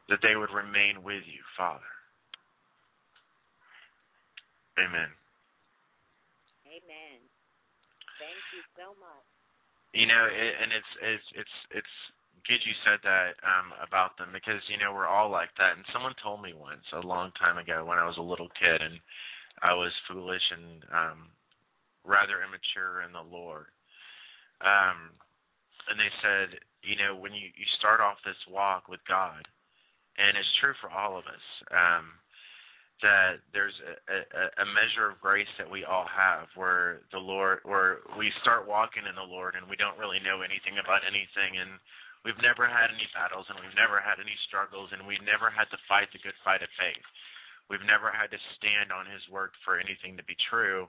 That 0.08 0.20
they 0.22 0.36
would 0.36 0.52
remain 0.52 1.02
with 1.02 1.24
you, 1.26 1.42
Father. 1.56 1.88
Amen. 4.78 5.10
Amen. 6.68 7.18
Thank 8.20 8.40
you 8.54 8.62
so 8.76 8.94
much. 9.00 9.26
You 9.92 10.08
know, 10.08 10.24
it, 10.24 10.52
and 10.62 10.72
it's 10.72 10.92
it's 11.04 11.28
it's 11.44 11.56
it's 11.82 11.96
good 12.48 12.62
you 12.64 12.74
said 12.84 13.00
that 13.04 13.38
um 13.44 13.72
about 13.82 14.16
them 14.18 14.30
because 14.32 14.60
you 14.68 14.78
know 14.78 14.92
we're 14.92 15.10
all 15.10 15.30
like 15.30 15.50
that. 15.58 15.76
And 15.76 15.84
someone 15.92 16.14
told 16.22 16.42
me 16.42 16.54
once 16.54 16.84
a 16.92 17.06
long 17.06 17.32
time 17.38 17.58
ago 17.58 17.84
when 17.84 17.98
I 17.98 18.06
was 18.06 18.18
a 18.18 18.24
little 18.24 18.50
kid 18.58 18.80
and 18.80 18.98
I 19.62 19.74
was 19.74 19.92
foolish 20.08 20.44
and 20.52 20.84
um 20.92 21.18
rather 22.04 22.42
immature 22.42 23.02
in 23.06 23.12
the 23.12 23.24
Lord. 23.24 23.66
Um 24.62 25.14
and 25.90 25.98
they 25.98 26.12
said 26.22 26.58
you 26.82 26.96
know 26.96 27.16
when 27.16 27.32
you 27.34 27.50
you 27.54 27.66
start 27.78 28.00
off 28.00 28.18
this 28.24 28.38
walk 28.50 28.88
with 28.88 29.00
God 29.08 29.46
and 30.18 30.36
it's 30.36 30.58
true 30.60 30.74
for 30.80 30.90
all 30.90 31.18
of 31.18 31.24
us 31.26 31.46
um 31.70 32.18
that 33.02 33.42
there's 33.50 33.74
a, 33.82 33.94
a, 34.14 34.44
a 34.62 34.66
measure 34.70 35.10
of 35.10 35.18
grace 35.18 35.50
that 35.58 35.66
we 35.68 35.82
all 35.82 36.06
have 36.06 36.46
where 36.54 37.02
the 37.10 37.18
Lord 37.18 37.58
where 37.66 37.98
we 38.16 38.30
start 38.40 38.70
walking 38.70 39.02
in 39.08 39.16
the 39.18 39.26
Lord 39.26 39.58
and 39.58 39.66
we 39.66 39.76
don't 39.76 39.98
really 39.98 40.22
know 40.22 40.40
anything 40.46 40.78
about 40.78 41.02
anything. 41.02 41.58
And 41.58 41.82
we've 42.24 42.38
never 42.40 42.66
had 42.66 42.90
any 42.94 43.08
battles 43.14 43.46
and 43.50 43.58
we've 43.58 43.76
never 43.78 43.98
had 43.98 44.22
any 44.22 44.34
struggles 44.46 44.90
and 44.94 45.02
we've 45.06 45.22
never 45.26 45.50
had 45.50 45.66
to 45.74 45.78
fight 45.90 46.10
the 46.14 46.22
good 46.22 46.36
fight 46.46 46.62
of 46.62 46.70
faith. 46.78 47.06
We've 47.70 47.84
never 47.86 48.12
had 48.12 48.30
to 48.34 48.40
stand 48.58 48.92
on 48.92 49.08
his 49.08 49.22
word 49.30 49.54
for 49.64 49.78
anything 49.78 50.18
to 50.18 50.24
be 50.26 50.36
true. 50.50 50.86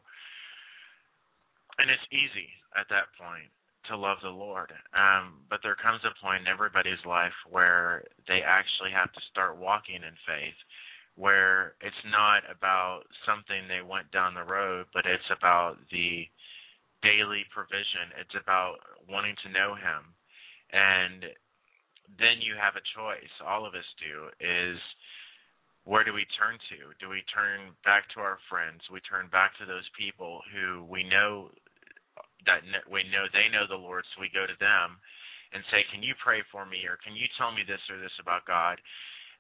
And 1.79 1.89
it's 1.89 2.05
easy 2.13 2.49
at 2.77 2.89
that 2.93 3.09
point 3.17 3.49
to 3.89 3.97
love 3.97 4.21
the 4.23 4.31
Lord. 4.31 4.71
Um, 4.95 5.43
but 5.49 5.59
there 5.63 5.75
comes 5.75 6.01
a 6.05 6.15
point 6.23 6.45
in 6.45 6.51
everybody's 6.51 7.01
life 7.03 7.35
where 7.49 8.05
they 8.27 8.41
actually 8.45 8.91
have 8.93 9.11
to 9.11 9.21
start 9.31 9.57
walking 9.57 10.01
in 10.05 10.15
faith 10.23 10.57
where 11.15 11.77
it's 11.81 12.03
not 12.09 12.41
about 12.49 13.05
something 13.25 13.67
they 13.69 13.85
went 13.85 14.09
down 14.11 14.33
the 14.33 14.43
road, 14.43 14.85
but 14.93 15.05
it's 15.05 15.29
about 15.29 15.77
the 15.91 16.25
daily 17.05 17.45
provision. 17.53 18.09
It's 18.17 18.33
about 18.33 18.81
wanting 19.05 19.35
to 19.45 19.53
know 19.53 19.75
Him. 19.75 20.09
And 20.73 21.29
then 22.17 22.41
you 22.41 22.57
have 22.57 22.75
a 22.75 22.89
choice, 22.97 23.31
all 23.45 23.65
of 23.65 23.77
us 23.77 23.85
do, 24.01 24.33
is 24.41 24.81
where 25.85 26.03
do 26.03 26.13
we 26.13 26.25
turn 26.39 26.57
to? 26.73 26.95
Do 26.97 27.09
we 27.13 27.21
turn 27.29 27.75
back 27.85 28.09
to 28.15 28.19
our 28.19 28.39
friends? 28.49 28.81
We 28.89 28.99
turn 29.05 29.29
back 29.29 29.53
to 29.59 29.65
those 29.69 29.87
people 29.93 30.41
who 30.49 30.83
we 30.89 31.03
know 31.03 31.53
that 32.45 32.63
we 32.91 33.07
know 33.07 33.27
they 33.31 33.47
know 33.51 33.67
the 33.67 33.79
Lord, 33.79 34.03
so 34.11 34.19
we 34.19 34.31
go 34.33 34.47
to 34.47 34.59
them 34.59 34.99
and 35.53 35.63
say, 35.71 35.83
"Can 35.91 36.03
you 36.03 36.15
pray 36.15 36.41
for 36.51 36.65
me?" 36.65 36.85
or 36.87 36.97
"Can 36.97 37.15
you 37.15 37.27
tell 37.37 37.51
me 37.51 37.63
this 37.63 37.83
or 37.89 37.99
this 37.99 38.17
about 38.19 38.45
God?" 38.45 38.81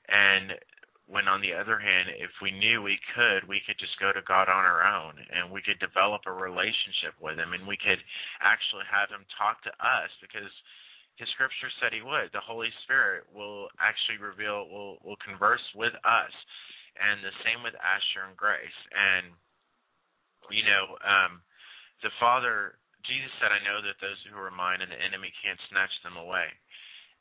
And 0.07 0.59
when 1.07 1.27
on 1.27 1.41
the 1.41 1.53
other 1.53 1.79
hand, 1.79 2.09
if 2.15 2.31
we 2.41 2.51
knew 2.51 2.81
we 2.81 2.99
could, 3.15 3.43
we 3.43 3.59
could 3.67 3.77
just 3.77 3.99
go 3.99 4.13
to 4.13 4.21
God 4.21 4.47
on 4.47 4.63
our 4.63 4.83
own 4.83 5.19
and 5.31 5.51
we 5.51 5.61
could 5.61 5.79
develop 5.79 6.23
a 6.25 6.31
relationship 6.31 7.13
with 7.19 7.37
him 7.37 7.51
and 7.51 7.67
we 7.67 7.75
could 7.75 7.99
actually 8.39 8.85
have 8.87 9.09
him 9.09 9.25
talk 9.37 9.61
to 9.63 9.73
us 9.83 10.09
because 10.21 10.51
his 11.15 11.29
scripture 11.37 11.69
said 11.77 11.93
he 11.93 12.01
would. 12.01 12.33
The 12.33 12.43
Holy 12.43 12.73
Spirit 12.83 13.29
will 13.29 13.69
actually 13.77 14.17
reveal 14.17 14.69
will 14.69 14.97
will 15.05 15.19
converse 15.21 15.63
with 15.75 15.93
us. 16.03 16.33
And 16.93 17.25
the 17.25 17.33
same 17.41 17.65
with 17.65 17.73
Asher 17.81 18.29
and 18.29 18.37
Grace. 18.37 18.79
And 18.93 19.33
you 20.49 20.65
know, 20.65 20.97
um 21.01 21.41
the 22.01 22.13
Father 22.19 22.77
Jesus 23.03 23.31
said, 23.39 23.51
I 23.51 23.59
know 23.67 23.83
that 23.83 23.99
those 23.99 24.19
who 24.31 24.39
are 24.39 24.51
mine 24.51 24.79
and 24.79 24.91
the 24.91 24.99
enemy 24.99 25.27
can't 25.43 25.59
snatch 25.67 25.91
them 26.07 26.15
away. 26.15 26.47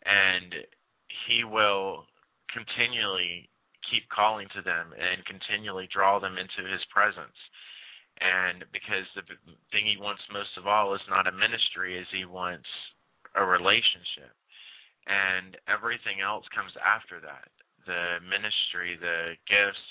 And 0.06 0.54
he 1.26 1.42
will 1.42 2.06
continually 2.54 3.50
keep 3.90 4.06
calling 4.08 4.46
to 4.54 4.62
them 4.62 4.94
and 4.94 5.26
continually 5.26 5.90
draw 5.90 6.22
them 6.22 6.38
into 6.38 6.70
his 6.70 6.82
presence. 6.94 7.34
And 8.22 8.62
because 8.70 9.08
the 9.18 9.26
thing 9.74 9.90
he 9.90 9.98
wants 9.98 10.22
most 10.30 10.54
of 10.54 10.70
all 10.70 10.94
is 10.94 11.02
not 11.10 11.26
a 11.26 11.34
ministry, 11.34 11.98
is 11.98 12.06
he 12.14 12.24
wants 12.24 12.68
a 13.34 13.44
relationship. 13.44 14.32
And 15.06 15.58
everything 15.66 16.22
else 16.22 16.46
comes 16.54 16.72
after 16.78 17.18
that. 17.26 17.50
The 17.86 18.22
ministry, 18.22 18.94
the 19.00 19.34
gifts, 19.50 19.86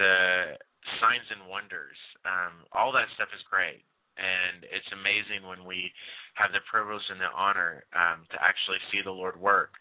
the 0.00 0.56
signs 0.98 1.28
and 1.28 1.44
wonders, 1.52 1.98
um, 2.24 2.64
all 2.72 2.92
that 2.96 3.12
stuff 3.14 3.28
is 3.36 3.44
great. 3.52 3.84
And 4.16 4.64
it's 4.64 4.88
amazing 4.92 5.44
when 5.44 5.68
we 5.68 5.92
have 6.40 6.52
the 6.52 6.64
privilege 6.68 7.04
and 7.12 7.20
the 7.20 7.32
honor 7.32 7.84
um, 7.92 8.24
to 8.32 8.38
actually 8.40 8.80
see 8.88 9.04
the 9.04 9.12
Lord 9.12 9.36
work. 9.36 9.76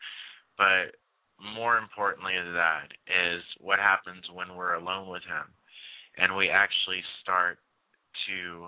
But 0.60 0.99
more 1.40 1.80
importantly 1.80 2.36
than 2.36 2.53
that 2.53 2.91
is 3.08 3.44
what 3.60 3.80
happens 3.80 4.28
when 4.36 4.56
we're 4.56 4.76
alone 4.76 5.08
with 5.08 5.24
him 5.24 5.48
and 6.18 6.36
we 6.36 6.49
actually 6.49 7.02
start 7.22 7.58
to 8.28 8.68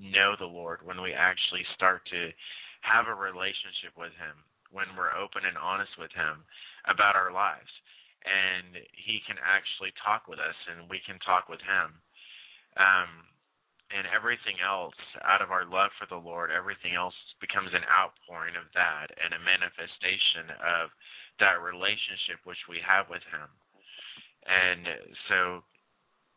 know 0.00 0.34
the 0.38 0.46
Lord, 0.46 0.80
when 0.84 1.02
we 1.02 1.12
actually 1.12 1.64
start 1.74 2.02
to 2.10 2.30
have 2.82 3.06
a 3.08 3.14
relationship 3.14 3.96
with 3.96 4.14
him, 4.16 4.36
when 4.70 4.88
we're 4.96 5.14
open 5.16 5.48
and 5.48 5.56
honest 5.56 5.92
with 5.96 6.12
him 6.12 6.44
about 6.84 7.16
our 7.16 7.32
lives. 7.32 7.70
And 8.26 8.84
he 8.92 9.24
can 9.24 9.40
actually 9.40 9.94
talk 10.04 10.28
with 10.28 10.42
us 10.42 10.56
and 10.68 10.90
we 10.90 11.00
can 11.06 11.16
talk 11.24 11.48
with 11.48 11.62
him. 11.64 11.96
Um, 12.76 13.24
and 13.88 14.04
everything 14.12 14.60
else 14.60 14.98
out 15.24 15.40
of 15.40 15.48
our 15.48 15.64
love 15.64 15.88
for 15.96 16.04
the 16.12 16.20
Lord, 16.20 16.52
everything 16.52 16.92
else 16.92 17.16
becomes 17.40 17.72
an 17.72 17.88
outpouring 17.88 18.52
of 18.52 18.68
that 18.76 19.08
and 19.16 19.32
a 19.32 19.40
manifestation 19.40 20.52
of 20.60 20.92
that 21.40 21.64
relationship 21.64 22.44
which 22.44 22.60
we 22.68 22.84
have 22.84 23.08
with 23.08 23.24
him. 23.32 23.48
And 24.44 24.84
so, 25.32 25.64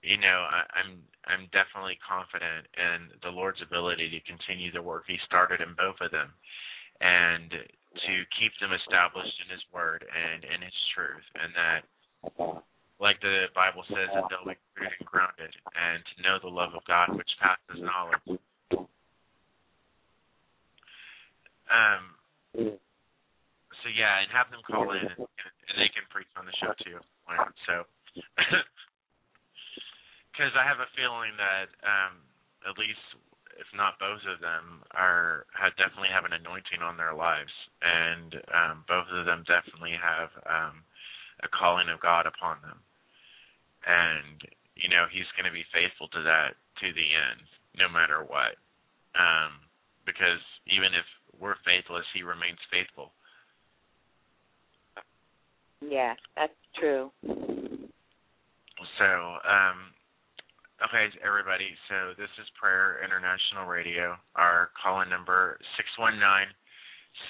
you 0.01 0.17
know, 0.17 0.45
I, 0.49 0.65
I'm 0.77 1.01
I'm 1.29 1.45
definitely 1.53 2.01
confident 2.01 2.65
in 2.73 3.13
the 3.21 3.29
Lord's 3.29 3.61
ability 3.61 4.09
to 4.09 4.19
continue 4.25 4.73
the 4.73 4.81
work 4.81 5.05
He 5.05 5.17
started 5.29 5.61
in 5.61 5.77
both 5.77 6.01
of 6.01 6.09
them, 6.09 6.33
and 6.99 7.49
to 7.51 8.13
keep 8.41 8.53
them 8.57 8.73
established 8.73 9.37
in 9.45 9.47
His 9.53 9.61
Word 9.69 10.01
and 10.01 10.43
in 10.43 10.61
His 10.65 10.77
truth, 10.97 11.27
and 11.37 11.53
that, 11.53 11.81
like 12.97 13.21
the 13.21 13.53
Bible 13.53 13.85
says, 13.89 14.09
that 14.13 14.25
they'll 14.29 14.45
be 14.49 14.57
rooted 14.73 14.97
and 14.97 15.05
grounded, 15.05 15.53
and 15.77 16.01
to 16.01 16.15
know 16.25 16.41
the 16.41 16.49
love 16.49 16.73
of 16.73 16.81
God 16.89 17.13
which 17.13 17.29
passes 17.37 17.77
knowledge. 17.81 18.41
Um, 21.71 22.03
so 23.81 23.87
yeah, 23.93 24.21
and 24.25 24.29
have 24.33 24.49
them 24.49 24.65
call 24.65 24.91
in, 24.91 25.05
and, 25.05 25.21
and 25.21 25.75
they 25.77 25.89
can 25.93 26.03
preach 26.09 26.29
on 26.35 26.45
the 26.49 26.55
show 26.57 26.73
too. 26.81 26.99
So, 27.69 27.85
because 30.41 30.57
I 30.57 30.65
have 30.65 30.81
a 30.81 30.89
feeling 30.97 31.37
that 31.37 31.69
um, 31.85 32.17
at 32.65 32.73
least, 32.73 32.97
if 33.61 33.69
not 33.77 34.01
both 34.01 34.25
of 34.25 34.41
them, 34.41 34.81
are 34.97 35.45
have 35.53 35.77
definitely 35.77 36.09
have 36.09 36.25
an 36.25 36.33
anointing 36.33 36.81
on 36.81 36.97
their 36.97 37.13
lives, 37.13 37.53
and 37.85 38.41
um, 38.49 38.81
both 38.89 39.05
of 39.13 39.29
them 39.29 39.45
definitely 39.45 39.93
have 39.93 40.33
um, 40.49 40.81
a 41.45 41.49
calling 41.53 41.93
of 41.93 42.01
God 42.01 42.25
upon 42.25 42.57
them, 42.65 42.81
and 43.85 44.41
you 44.73 44.89
know 44.89 45.05
He's 45.13 45.29
going 45.37 45.45
to 45.45 45.53
be 45.53 45.61
faithful 45.69 46.09
to 46.09 46.25
that 46.25 46.57
to 46.81 46.89
the 46.89 47.09
end, 47.13 47.45
no 47.77 47.85
matter 47.85 48.25
what. 48.25 48.57
Um, 49.13 49.61
because 50.09 50.41
even 50.65 50.97
if 50.97 51.05
we're 51.37 51.61
faithless, 51.61 52.09
He 52.17 52.25
remains 52.25 52.57
faithful. 52.73 53.13
Yeah, 55.85 56.17
that's 56.33 56.57
true. 56.81 57.13
So, 58.97 59.05
um, 59.45 59.93
okay, 60.85 61.05
everybody. 61.25 61.69
So 61.89 62.17
this 62.17 62.31
is 62.41 62.47
Prayer 62.59 63.01
International 63.05 63.65
Radio. 63.69 64.17
Our 64.35 64.69
call-in 64.81 65.09
number 65.09 65.57
six 65.77 65.87
one 65.97 66.19
nine 66.19 66.47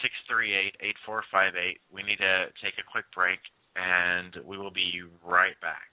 six 0.02 0.14
three 0.30 0.56
eight 0.56 0.76
eight 0.80 0.96
four 1.06 1.24
five 1.32 1.54
eight. 1.60 1.80
We 1.92 2.04
need 2.04 2.18
to 2.24 2.48
take 2.64 2.80
a 2.80 2.86
quick 2.88 3.06
break, 3.14 3.40
and 3.76 4.36
we 4.46 4.58
will 4.58 4.72
be 4.72 5.04
right 5.24 5.60
back. 5.60 5.91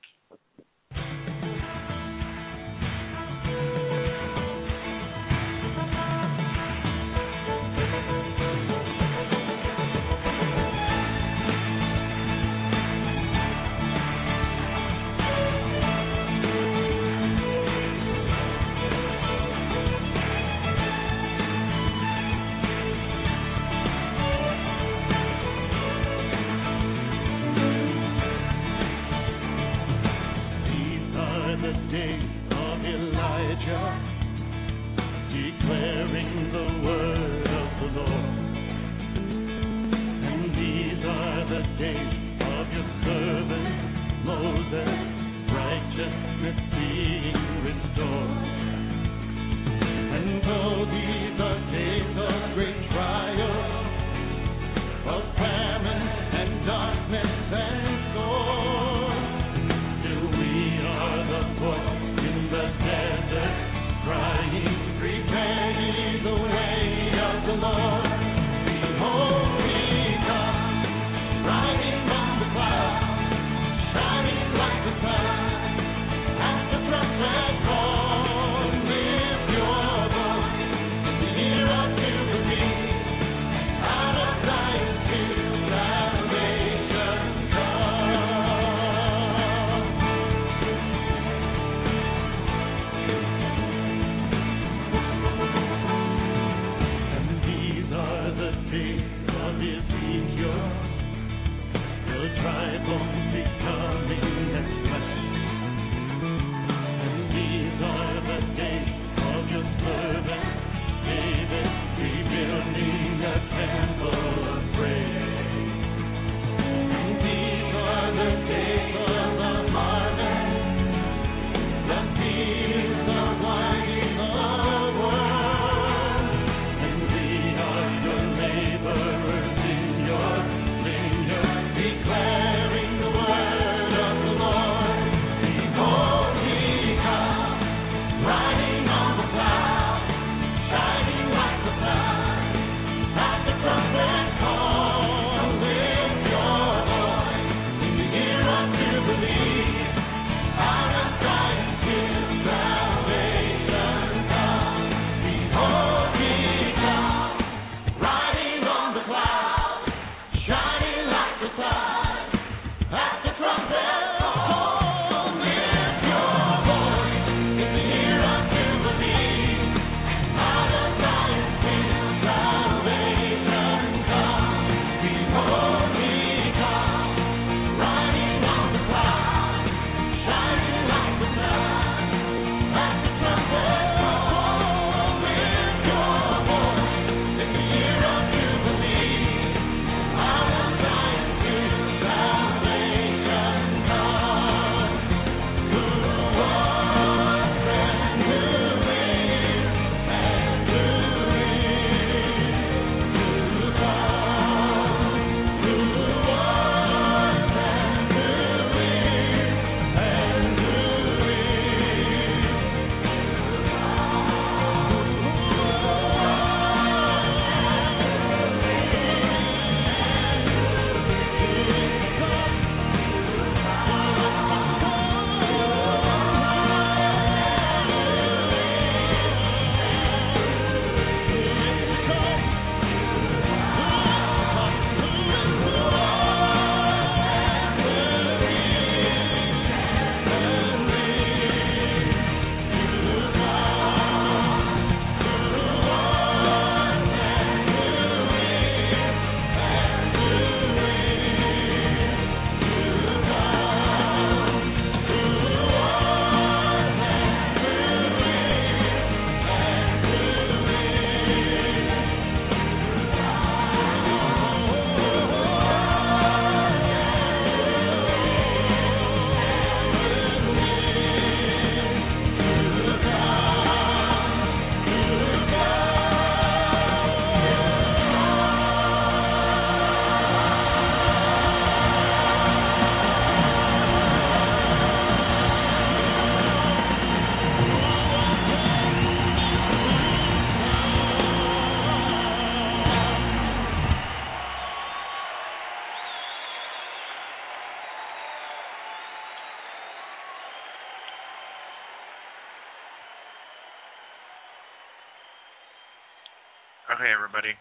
Okay, 306.99 307.15
everybody, 307.15 307.55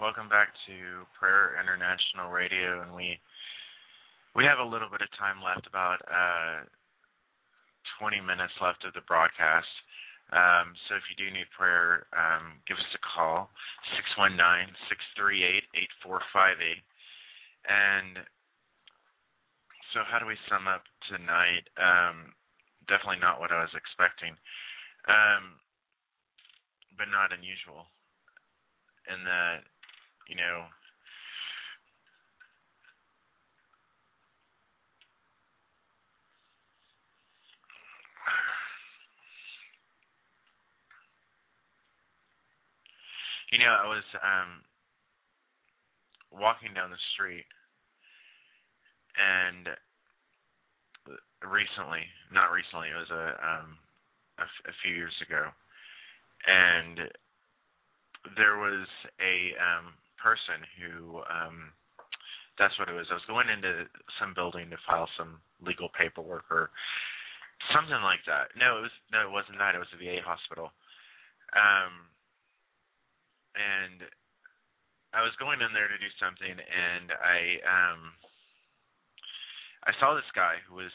welcome 0.00 0.32
back 0.32 0.56
to 0.64 1.04
Prayer 1.12 1.60
International 1.60 2.32
Radio, 2.32 2.80
and 2.80 2.96
we 2.96 3.20
we 4.32 4.48
have 4.48 4.56
a 4.56 4.64
little 4.64 4.88
bit 4.88 5.04
of 5.04 5.12
time 5.20 5.44
left, 5.44 5.68
about 5.68 6.00
uh, 6.08 6.64
20 8.00 8.24
minutes 8.24 8.56
left 8.56 8.80
of 8.88 8.96
the 8.96 9.04
broadcast. 9.04 9.68
Um, 10.32 10.72
so 10.88 10.96
if 10.96 11.04
you 11.12 11.16
do 11.20 11.28
need 11.28 11.44
prayer, 11.52 12.08
um, 12.16 12.64
give 12.64 12.80
us 12.80 12.96
a 12.96 13.02
call, 13.04 13.52
619-638-8458. 14.16 16.80
And 17.68 18.24
so 19.92 20.08
how 20.08 20.16
do 20.16 20.24
we 20.24 20.40
sum 20.48 20.64
up 20.64 20.88
tonight? 21.04 21.68
Um, 21.76 22.32
definitely 22.88 23.20
not 23.20 23.44
what 23.44 23.52
I 23.52 23.60
was 23.60 23.76
expecting, 23.76 24.32
um, 25.04 25.60
but 26.96 27.12
not 27.12 27.36
unusual. 27.36 27.84
In 29.10 29.24
that, 29.24 29.60
you 30.28 30.36
know, 30.36 30.64
You 43.52 43.58
know, 43.58 43.74
I 43.76 43.86
was 43.88 44.04
um 44.22 44.62
walking 46.32 46.74
down 46.74 46.90
the 46.90 47.02
street 47.14 47.46
and 49.18 49.68
recently, 51.44 52.04
not 52.32 52.52
recently, 52.52 52.88
it 52.90 52.98
was 52.98 53.10
a 53.10 53.26
um 53.40 53.78
a, 54.38 54.44
f- 54.48 54.66
a 54.70 54.74
few 54.82 54.94
years 54.94 55.14
ago. 55.26 55.48
And 56.46 57.00
there 58.36 58.58
was 58.58 58.86
a 59.20 59.56
um 59.58 59.94
person 60.20 60.60
who 60.76 61.24
um 61.28 61.72
that's 62.58 62.76
what 62.78 62.88
it 62.92 62.96
was. 62.96 63.08
I 63.10 63.16
was 63.16 63.24
going 63.30 63.48
into 63.48 63.88
some 64.20 64.36
building 64.36 64.68
to 64.68 64.76
file 64.84 65.08
some 65.16 65.40
legal 65.64 65.88
paperwork 65.96 66.44
or 66.52 66.68
something 67.72 68.02
like 68.04 68.20
that. 68.28 68.52
No, 68.52 68.78
it 68.78 68.92
was 68.92 68.96
no, 69.12 69.24
it 69.24 69.32
wasn't 69.32 69.58
that. 69.58 69.74
It 69.74 69.82
was 69.82 69.92
a 69.96 70.00
VA 70.00 70.20
hospital. 70.20 70.72
Um 71.56 72.10
and 73.56 74.06
I 75.10 75.26
was 75.26 75.34
going 75.42 75.58
in 75.58 75.74
there 75.74 75.90
to 75.90 75.98
do 75.98 76.10
something, 76.22 76.54
and 76.54 77.10
I 77.10 77.38
um 77.66 78.00
I 79.82 79.92
saw 79.98 80.14
this 80.14 80.28
guy 80.36 80.62
who 80.68 80.78
was 80.78 80.94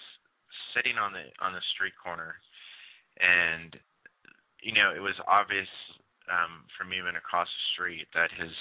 sitting 0.71 0.95
on 0.95 1.11
the 1.11 1.27
on 1.43 1.51
the 1.51 1.63
street 1.75 1.95
corner, 1.99 2.39
and 3.19 3.75
you 4.63 4.71
know 4.71 4.95
it 4.95 5.03
was 5.03 5.19
obvious 5.27 5.67
um 6.31 6.65
from 6.77 6.93
even 6.93 7.15
across 7.15 7.47
the 7.47 7.65
street 7.73 8.07
that 8.13 8.33
his 8.33 8.51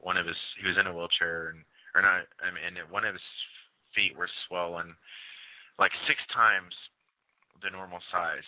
one 0.00 0.16
of 0.16 0.26
his 0.26 0.38
he 0.60 0.66
was 0.66 0.76
in 0.78 0.86
a 0.86 0.94
wheelchair 0.94 1.54
and 1.54 1.64
or 1.94 2.02
not 2.02 2.28
I 2.42 2.52
mean 2.52 2.64
and 2.64 2.90
one 2.90 3.04
of 3.04 3.14
his 3.14 3.28
feet 3.94 4.16
were 4.16 4.30
swollen 4.46 4.94
like 5.78 5.92
six 6.06 6.20
times 6.34 6.74
the 7.62 7.70
normal 7.70 7.98
size. 8.12 8.46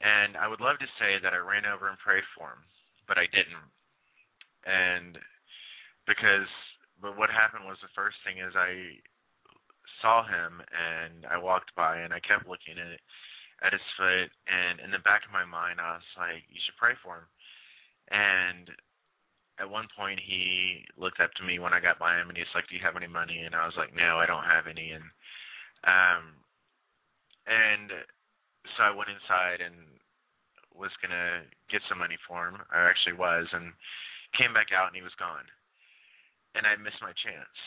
And 0.00 0.36
I 0.38 0.46
would 0.46 0.62
love 0.62 0.78
to 0.78 0.96
say 1.00 1.18
that 1.20 1.34
I 1.34 1.42
ran 1.42 1.66
over 1.66 1.90
and 1.90 1.98
prayed 1.98 2.22
for 2.38 2.54
him, 2.54 2.62
but 3.10 3.18
I 3.18 3.26
didn't 3.34 3.66
and 4.66 5.18
because 6.06 6.48
but 7.00 7.16
what 7.16 7.30
happened 7.30 7.64
was 7.64 7.78
the 7.78 7.94
first 7.94 8.18
thing 8.26 8.42
is 8.42 8.52
I 8.58 8.98
saw 10.02 10.26
him 10.26 10.58
and 10.74 11.26
I 11.26 11.38
walked 11.38 11.74
by 11.74 12.02
and 12.02 12.12
I 12.12 12.20
kept 12.20 12.48
looking 12.48 12.78
at 12.78 12.98
at 13.62 13.74
his 13.74 13.82
foot 13.98 14.30
and 14.46 14.78
in 14.82 14.90
the 14.90 15.02
back 15.02 15.26
of 15.26 15.34
my 15.34 15.44
mind 15.44 15.80
I 15.80 15.98
was 15.98 16.10
like, 16.18 16.46
You 16.50 16.60
should 16.62 16.78
pray 16.78 16.94
for 17.02 17.22
him 17.22 17.26
and 18.10 18.70
at 19.58 19.68
one 19.68 19.88
point 19.96 20.20
he 20.22 20.84
looked 20.96 21.20
up 21.20 21.34
to 21.34 21.44
me 21.44 21.58
when 21.58 21.74
I 21.74 21.80
got 21.80 21.98
by 21.98 22.16
him 22.16 22.28
and 22.28 22.38
he's 22.38 22.50
like, 22.54 22.68
Do 22.68 22.74
you 22.74 22.84
have 22.84 22.96
any 22.96 23.10
money? 23.10 23.42
And 23.44 23.54
I 23.54 23.66
was 23.66 23.74
like, 23.76 23.94
No, 23.94 24.18
I 24.18 24.26
don't 24.26 24.46
have 24.46 24.66
any 24.66 24.92
and 24.92 25.04
um 25.86 26.38
and 27.46 27.90
so 28.76 28.84
I 28.84 28.94
went 28.94 29.10
inside 29.10 29.64
and 29.64 29.74
was 30.74 30.94
gonna 31.02 31.42
get 31.70 31.82
some 31.88 31.98
money 31.98 32.16
for 32.26 32.46
him. 32.46 32.62
I 32.70 32.86
actually 32.86 33.18
was 33.18 33.46
and 33.52 33.74
came 34.38 34.54
back 34.54 34.70
out 34.70 34.88
and 34.88 34.96
he 34.96 35.02
was 35.02 35.16
gone. 35.18 35.46
And 36.54 36.66
I 36.66 36.78
missed 36.78 37.02
my 37.02 37.12
chance. 37.18 37.58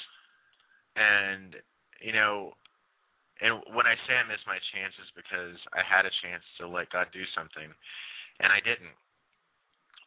And 0.96 1.60
you 2.00 2.16
know, 2.16 2.56
and 3.44 3.60
when 3.76 3.86
I 3.86 4.00
say 4.08 4.16
I 4.16 4.26
missed 4.26 4.48
my 4.48 4.62
chances 4.72 5.12
because 5.12 5.60
I 5.76 5.84
had 5.84 6.08
a 6.08 6.18
chance 6.24 6.46
to 6.62 6.72
let 6.72 6.94
God 6.94 7.12
do 7.12 7.28
something 7.36 7.68
and 8.40 8.50
I 8.50 8.64
didn't 8.64 8.96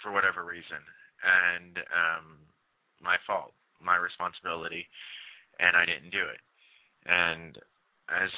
for 0.05 0.13
whatever 0.13 0.45
reason. 0.45 0.85
And 1.25 1.81
um 1.89 2.45
my 3.01 3.17
fault, 3.27 3.57
my 3.81 3.97
responsibility 3.97 4.85
and 5.59 5.73
I 5.77 5.89
didn't 5.89 6.13
do 6.13 6.29
it. 6.29 6.41
And 7.09 7.57
as 8.13 8.31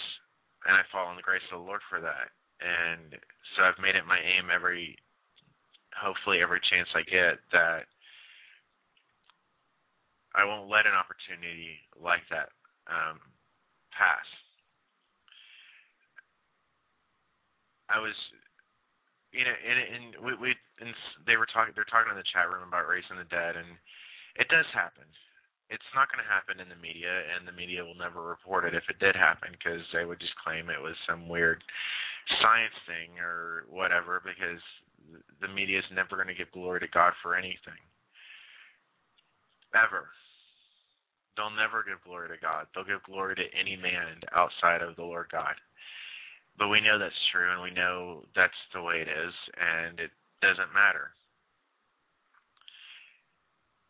and 0.64 0.78
I 0.78 0.86
fall 0.94 1.10
in 1.10 1.18
the 1.18 1.26
grace 1.26 1.44
of 1.50 1.58
the 1.58 1.66
Lord 1.66 1.82
for 1.90 2.00
that. 2.00 2.30
And 2.62 3.18
so 3.54 3.66
I've 3.66 3.82
made 3.82 3.98
it 3.98 4.06
my 4.06 4.22
aim 4.22 4.48
every 4.54 4.94
hopefully 5.92 6.38
every 6.40 6.60
chance 6.70 6.88
I 6.94 7.02
get 7.02 7.42
that 7.52 7.90
I 10.36 10.44
won't 10.44 10.68
let 10.68 10.84
an 10.84 10.92
opportunity 10.92 11.80
like 11.96 12.20
that 12.28 12.52
um, 12.92 13.16
pass. 13.96 14.28
I 17.88 17.96
was, 17.96 18.12
you 19.36 19.44
know, 19.44 19.52
and, 19.52 19.78
and 19.92 20.04
we, 20.24 20.32
we 20.40 20.50
and 20.80 20.96
they 21.28 21.36
were 21.36 21.48
talking. 21.52 21.76
They're 21.76 21.88
talking 21.88 22.08
in 22.08 22.16
the 22.16 22.32
chat 22.32 22.48
room 22.48 22.64
about 22.64 22.88
raising 22.88 23.20
the 23.20 23.28
dead, 23.28 23.60
and 23.60 23.76
it 24.40 24.48
does 24.48 24.64
happen. 24.72 25.04
It's 25.68 25.92
not 25.98 26.08
going 26.08 26.22
to 26.22 26.30
happen 26.30 26.62
in 26.62 26.70
the 26.70 26.78
media, 26.78 27.10
and 27.10 27.44
the 27.44 27.52
media 27.52 27.84
will 27.84 27.98
never 27.98 28.22
report 28.22 28.64
it 28.64 28.72
if 28.72 28.86
it 28.88 29.02
did 29.02 29.18
happen 29.18 29.52
because 29.52 29.82
they 29.92 30.06
would 30.06 30.22
just 30.22 30.38
claim 30.40 30.70
it 30.70 30.80
was 30.80 30.96
some 31.04 31.28
weird 31.28 31.60
science 32.40 32.76
thing 32.88 33.20
or 33.20 33.68
whatever. 33.68 34.24
Because 34.24 34.62
the 35.44 35.52
media 35.52 35.82
is 35.82 35.90
never 35.92 36.16
going 36.16 36.32
to 36.32 36.38
give 36.38 36.50
glory 36.56 36.80
to 36.80 36.90
God 36.96 37.12
for 37.20 37.36
anything, 37.36 37.78
ever 39.76 40.08
they'll 41.36 41.52
never 41.52 41.84
give 41.84 42.00
glory 42.02 42.28
to 42.32 42.40
God. 42.40 42.66
They'll 42.72 42.88
give 42.88 43.04
glory 43.04 43.36
to 43.36 43.46
any 43.52 43.76
man 43.76 44.24
outside 44.32 44.80
of 44.80 44.96
the 44.96 45.04
Lord 45.04 45.28
God. 45.30 45.54
But 46.58 46.68
we 46.68 46.80
know 46.80 46.98
that's 46.98 47.28
true, 47.32 47.52
and 47.52 47.62
we 47.62 47.70
know 47.70 48.24
that's 48.34 48.56
the 48.72 48.82
way 48.82 49.04
it 49.04 49.08
is, 49.08 49.34
and 49.60 50.00
it 50.00 50.10
doesn't 50.40 50.72
matter. 50.72 51.12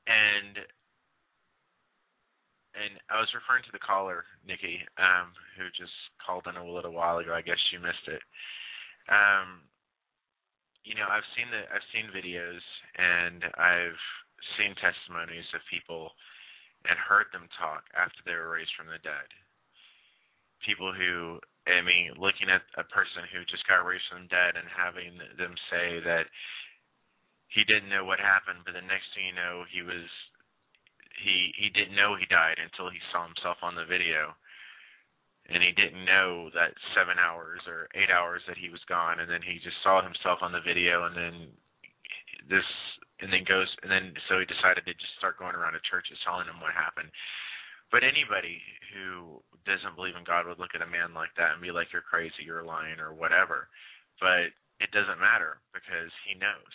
And 0.07 0.59
and 2.77 3.01
I 3.09 3.17
was 3.17 3.33
referring 3.33 3.65
to 3.65 3.73
the 3.73 3.81
caller, 3.81 4.29
Nikki, 4.45 4.85
um, 5.01 5.33
who 5.57 5.65
just 5.73 5.97
called 6.21 6.45
in 6.45 6.61
a 6.61 6.67
little 6.67 6.93
while 6.93 7.19
ago. 7.19 7.33
I 7.33 7.41
guess 7.41 7.57
she 7.71 7.81
missed 7.81 8.05
it. 8.07 8.21
Um, 9.09 9.65
you 10.85 10.95
know, 10.95 11.09
I've 11.09 11.27
seen 11.35 11.49
the 11.51 11.65
I've 11.73 11.89
seen 11.91 12.13
videos 12.15 12.63
and 12.95 13.43
I've 13.59 14.03
seen 14.55 14.77
testimonies 14.79 15.49
of 15.57 15.65
people 15.67 16.13
and 16.87 16.95
heard 17.01 17.27
them 17.33 17.51
talk 17.59 17.83
after 17.97 18.23
they 18.23 18.37
were 18.39 18.55
raised 18.55 18.71
from 18.79 18.87
the 18.87 19.03
dead. 19.03 19.27
People 20.63 20.95
who, 20.95 21.43
I 21.67 21.83
mean, 21.83 22.15
looking 22.15 22.47
at 22.47 22.63
a 22.79 22.87
person 22.87 23.27
who 23.31 23.43
just 23.51 23.67
got 23.67 23.83
raised 23.83 24.07
from 24.07 24.31
dead 24.31 24.55
and 24.55 24.71
having 24.71 25.19
them 25.35 25.55
say 25.67 25.99
that 26.07 26.31
he 27.51 27.67
didn't 27.67 27.91
know 27.91 28.07
what 28.07 28.23
happened, 28.23 28.63
but 28.63 28.79
the 28.79 28.87
next 28.87 29.11
thing 29.15 29.31
you 29.31 29.37
know, 29.37 29.67
he 29.71 29.83
was 29.83 30.07
he 31.23 31.51
he 31.59 31.69
didn't 31.75 31.99
know 31.99 32.15
he 32.15 32.29
died 32.31 32.63
until 32.63 32.91
he 32.91 33.03
saw 33.11 33.27
himself 33.27 33.59
on 33.67 33.75
the 33.75 33.89
video, 33.89 34.35
and 35.51 35.63
he 35.63 35.73
didn't 35.75 36.07
know 36.07 36.51
that 36.55 36.77
seven 36.95 37.19
hours 37.19 37.63
or 37.67 37.91
eight 37.99 38.11
hours 38.15 38.43
that 38.47 38.59
he 38.61 38.71
was 38.71 38.83
gone, 38.87 39.19
and 39.19 39.31
then 39.31 39.43
he 39.43 39.59
just 39.59 39.79
saw 39.83 40.03
himself 40.03 40.43
on 40.43 40.53
the 40.55 40.63
video, 40.63 41.07
and 41.07 41.17
then 41.17 41.35
this 42.47 42.67
and 43.21 43.33
then 43.33 43.43
goes 43.49 43.67
and 43.83 43.91
then 43.91 44.13
so 44.29 44.39
he 44.39 44.47
decided 44.47 44.85
to 44.85 44.93
just 44.93 45.17
start 45.19 45.41
going 45.41 45.57
around 45.57 45.73
to 45.73 45.83
churches 45.89 46.21
telling 46.23 46.47
them 46.47 46.61
what 46.61 46.77
happened. 46.77 47.09
But 47.91 48.03
anybody 48.03 48.61
who 48.93 49.43
doesn't 49.65 49.95
believe 49.95 50.17
in 50.17 50.25
God 50.25 50.47
would 50.47 50.59
look 50.59 50.75
at 50.75 50.83
a 50.83 50.91
man 50.91 51.15
like 51.15 51.35
that 51.37 51.53
and 51.53 51.63
be 51.63 51.71
like, 51.71 51.93
"You're 51.93 52.03
crazy, 52.03 52.43
you're 52.45 52.65
lying, 52.67 52.99
or 52.99 53.15
whatever." 53.15 53.69
But 54.21 54.53
it 54.81 54.91
doesn't 54.93 55.21
matter 55.21 55.61
because 55.73 56.13
he 56.27 56.35
knows 56.35 56.75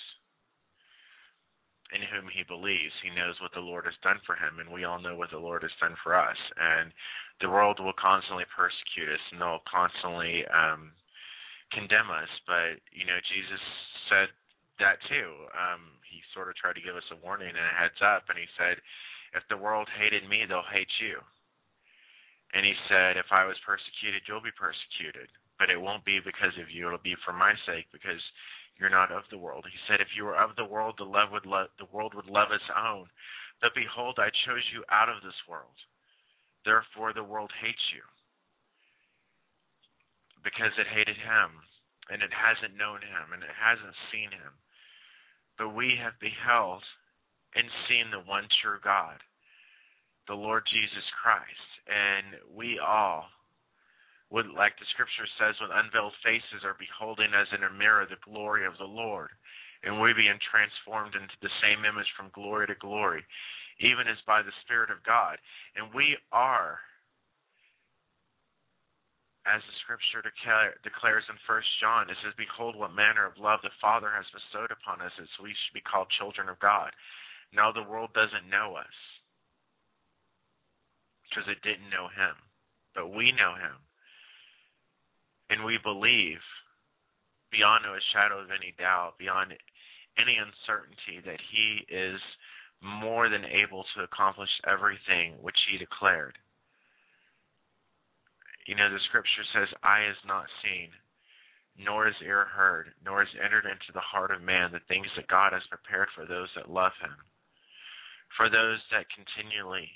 in 1.91 2.01
whom 2.07 2.31
he 2.31 2.43
believes. 2.47 2.95
He 3.03 3.11
knows 3.11 3.35
what 3.43 3.51
the 3.51 3.63
Lord 3.63 3.85
has 3.85 3.97
done 4.01 4.19
for 4.25 4.35
him, 4.35 4.59
and 4.59 4.71
we 4.71 4.87
all 4.87 4.99
know 4.99 5.15
what 5.15 5.31
the 5.31 5.43
Lord 5.43 5.63
has 5.63 5.75
done 5.79 5.95
for 6.03 6.15
us. 6.15 6.37
And 6.55 6.91
the 7.43 7.51
world 7.51 7.79
will 7.79 7.95
constantly 7.99 8.47
persecute 8.47 9.11
us, 9.11 9.23
and 9.31 9.41
they'll 9.41 9.63
constantly 9.67 10.47
um, 10.47 10.95
condemn 11.75 12.09
us. 12.09 12.31
But 12.47 12.79
you 12.95 13.03
know, 13.03 13.19
Jesus 13.27 13.61
said 14.07 14.31
that 14.79 15.03
too. 15.11 15.29
Um, 15.51 15.99
he 16.07 16.23
sort 16.33 16.47
of 16.47 16.55
tried 16.55 16.79
to 16.79 16.83
give 16.83 16.95
us 16.95 17.07
a 17.11 17.19
warning 17.19 17.51
and 17.51 17.59
a 17.59 17.75
heads 17.75 17.99
up, 17.99 18.27
and 18.31 18.39
he 18.39 18.47
said, 18.55 18.79
"If 19.33 19.47
the 19.47 19.57
world 19.57 19.89
hated 19.89 20.27
me, 20.27 20.45
they'll 20.45 20.63
hate 20.63 20.91
you." 20.99 21.23
And 22.53 22.65
he 22.65 22.75
said, 22.87 23.17
"If 23.17 23.31
I 23.31 23.45
was 23.45 23.57
persecuted, 23.59 24.27
you'll 24.27 24.41
be 24.41 24.51
persecuted, 24.51 25.29
but 25.57 25.69
it 25.69 25.79
won't 25.81 26.03
be 26.05 26.19
because 26.19 26.57
of 26.57 26.69
you. 26.69 26.87
It'll 26.87 26.99
be 26.99 27.15
for 27.15 27.33
my 27.33 27.55
sake, 27.65 27.87
because 27.91 28.21
You're 28.81 28.89
not 28.89 29.11
of 29.11 29.23
the 29.29 29.37
world. 29.37 29.65
He 29.69 29.77
said, 29.87 30.01
If 30.01 30.15
you 30.17 30.25
were 30.25 30.35
of 30.35 30.55
the 30.55 30.65
world, 30.65 30.95
the 30.97 31.05
love 31.05 31.29
would 31.31 31.45
love 31.45 31.69
the 31.77 31.89
world 31.93 32.13
would 32.15 32.25
love 32.25 32.51
its 32.51 32.65
own. 32.73 33.09
But 33.61 33.75
behold, 33.75 34.17
I 34.17 34.33
chose 34.45 34.65
you 34.73 34.83
out 34.89 35.09
of 35.09 35.21
this 35.21 35.37
world. 35.47 35.77
Therefore 36.65 37.13
the 37.13 37.23
world 37.23 37.51
hates 37.61 37.93
you. 37.93 38.01
Because 40.43 40.73
it 40.81 40.89
hated 40.89 41.17
him, 41.17 41.61
and 42.09 42.23
it 42.23 42.33
hasn't 42.33 42.77
known 42.77 43.01
him, 43.05 43.33
and 43.33 43.43
it 43.43 43.53
hasn't 43.53 43.93
seen 44.11 44.31
him. 44.33 44.57
But 45.57 45.77
we 45.77 45.93
have 46.01 46.17
beheld 46.17 46.81
and 47.55 47.67
seen 47.87 48.11
the 48.11 48.23
one 48.23 48.47
true 48.61 48.79
God, 48.83 49.19
the 50.27 50.37
Lord 50.37 50.63
Jesus 50.71 51.05
Christ. 51.19 51.69
And 51.89 52.39
we 52.55 52.79
all 52.79 53.27
would, 54.31 54.47
like 54.55 54.79
the 54.79 54.87
scripture 54.95 55.27
says, 55.35 55.59
with 55.59 55.75
unveiled 55.75 56.15
faces 56.23 56.63
are 56.63 56.79
beholding 56.79 57.35
as 57.35 57.51
in 57.51 57.67
a 57.67 57.71
mirror 57.75 58.07
the 58.07 58.21
glory 58.23 58.63
of 58.63 58.79
the 58.79 58.87
Lord. 58.87 59.29
And 59.83 59.99
we're 59.99 60.15
being 60.15 60.39
transformed 60.39 61.17
into 61.17 61.35
the 61.43 61.51
same 61.59 61.83
image 61.83 62.07
from 62.15 62.31
glory 62.31 62.69
to 62.71 62.77
glory, 62.79 63.25
even 63.83 64.07
as 64.07 64.21
by 64.23 64.39
the 64.39 64.55
Spirit 64.63 64.93
of 64.93 65.03
God. 65.03 65.35
And 65.75 65.91
we 65.91 66.15
are, 66.31 66.79
as 69.43 69.59
the 69.65 69.75
scripture 69.83 70.21
declare, 70.21 70.77
declares 70.85 71.25
in 71.27 71.35
First 71.49 71.67
John, 71.81 72.07
it 72.07 72.15
says, 72.21 72.37
Behold, 72.37 72.77
what 72.77 72.93
manner 72.93 73.25
of 73.25 73.41
love 73.41 73.59
the 73.65 73.73
Father 73.81 74.13
has 74.13 74.29
bestowed 74.31 74.71
upon 74.71 75.01
us, 75.01 75.11
that 75.17 75.27
we 75.41 75.51
should 75.51 75.75
be 75.75 75.83
called 75.83 76.07
children 76.15 76.47
of 76.47 76.61
God. 76.61 76.93
Now 77.53 77.71
the 77.71 77.83
world 77.83 78.11
doesn't 78.13 78.49
know 78.49 78.75
us 78.75 78.97
because 81.27 81.47
it 81.47 81.61
didn't 81.63 81.89
know 81.91 82.07
Him, 82.07 82.35
but 82.95 83.13
we 83.13 83.31
know 83.31 83.55
Him 83.55 83.75
and 85.51 85.65
we 85.65 85.77
believe 85.83 86.39
beyond 87.51 87.83
a 87.83 87.99
shadow 88.15 88.39
of 88.39 88.49
any 88.49 88.73
doubt, 88.79 89.19
beyond 89.19 89.51
any 90.17 90.39
uncertainty, 90.39 91.19
that 91.25 91.39
He 91.51 91.83
is 91.93 92.19
more 92.81 93.27
than 93.27 93.43
able 93.45 93.83
to 93.93 94.03
accomplish 94.03 94.49
everything 94.65 95.35
which 95.43 95.59
He 95.69 95.77
declared. 95.77 96.39
You 98.65 98.75
know, 98.75 98.89
the 98.89 99.03
scripture 99.09 99.43
says, 99.51 99.67
Eye 99.83 100.07
is 100.09 100.17
not 100.25 100.47
seen, 100.63 100.89
nor 101.77 102.07
is 102.07 102.15
ear 102.23 102.45
heard, 102.45 102.95
nor 103.03 103.21
is 103.21 103.35
entered 103.43 103.65
into 103.65 103.91
the 103.93 103.99
heart 103.99 104.31
of 104.31 104.41
man 104.41 104.71
the 104.71 104.79
things 104.87 105.07
that 105.15 105.27
God 105.27 105.51
has 105.51 105.63
prepared 105.69 106.07
for 106.15 106.25
those 106.25 106.49
that 106.55 106.71
love 106.71 106.93
Him, 107.01 107.15
for 108.37 108.49
those 108.49 108.79
that 108.91 109.11
continually 109.11 109.89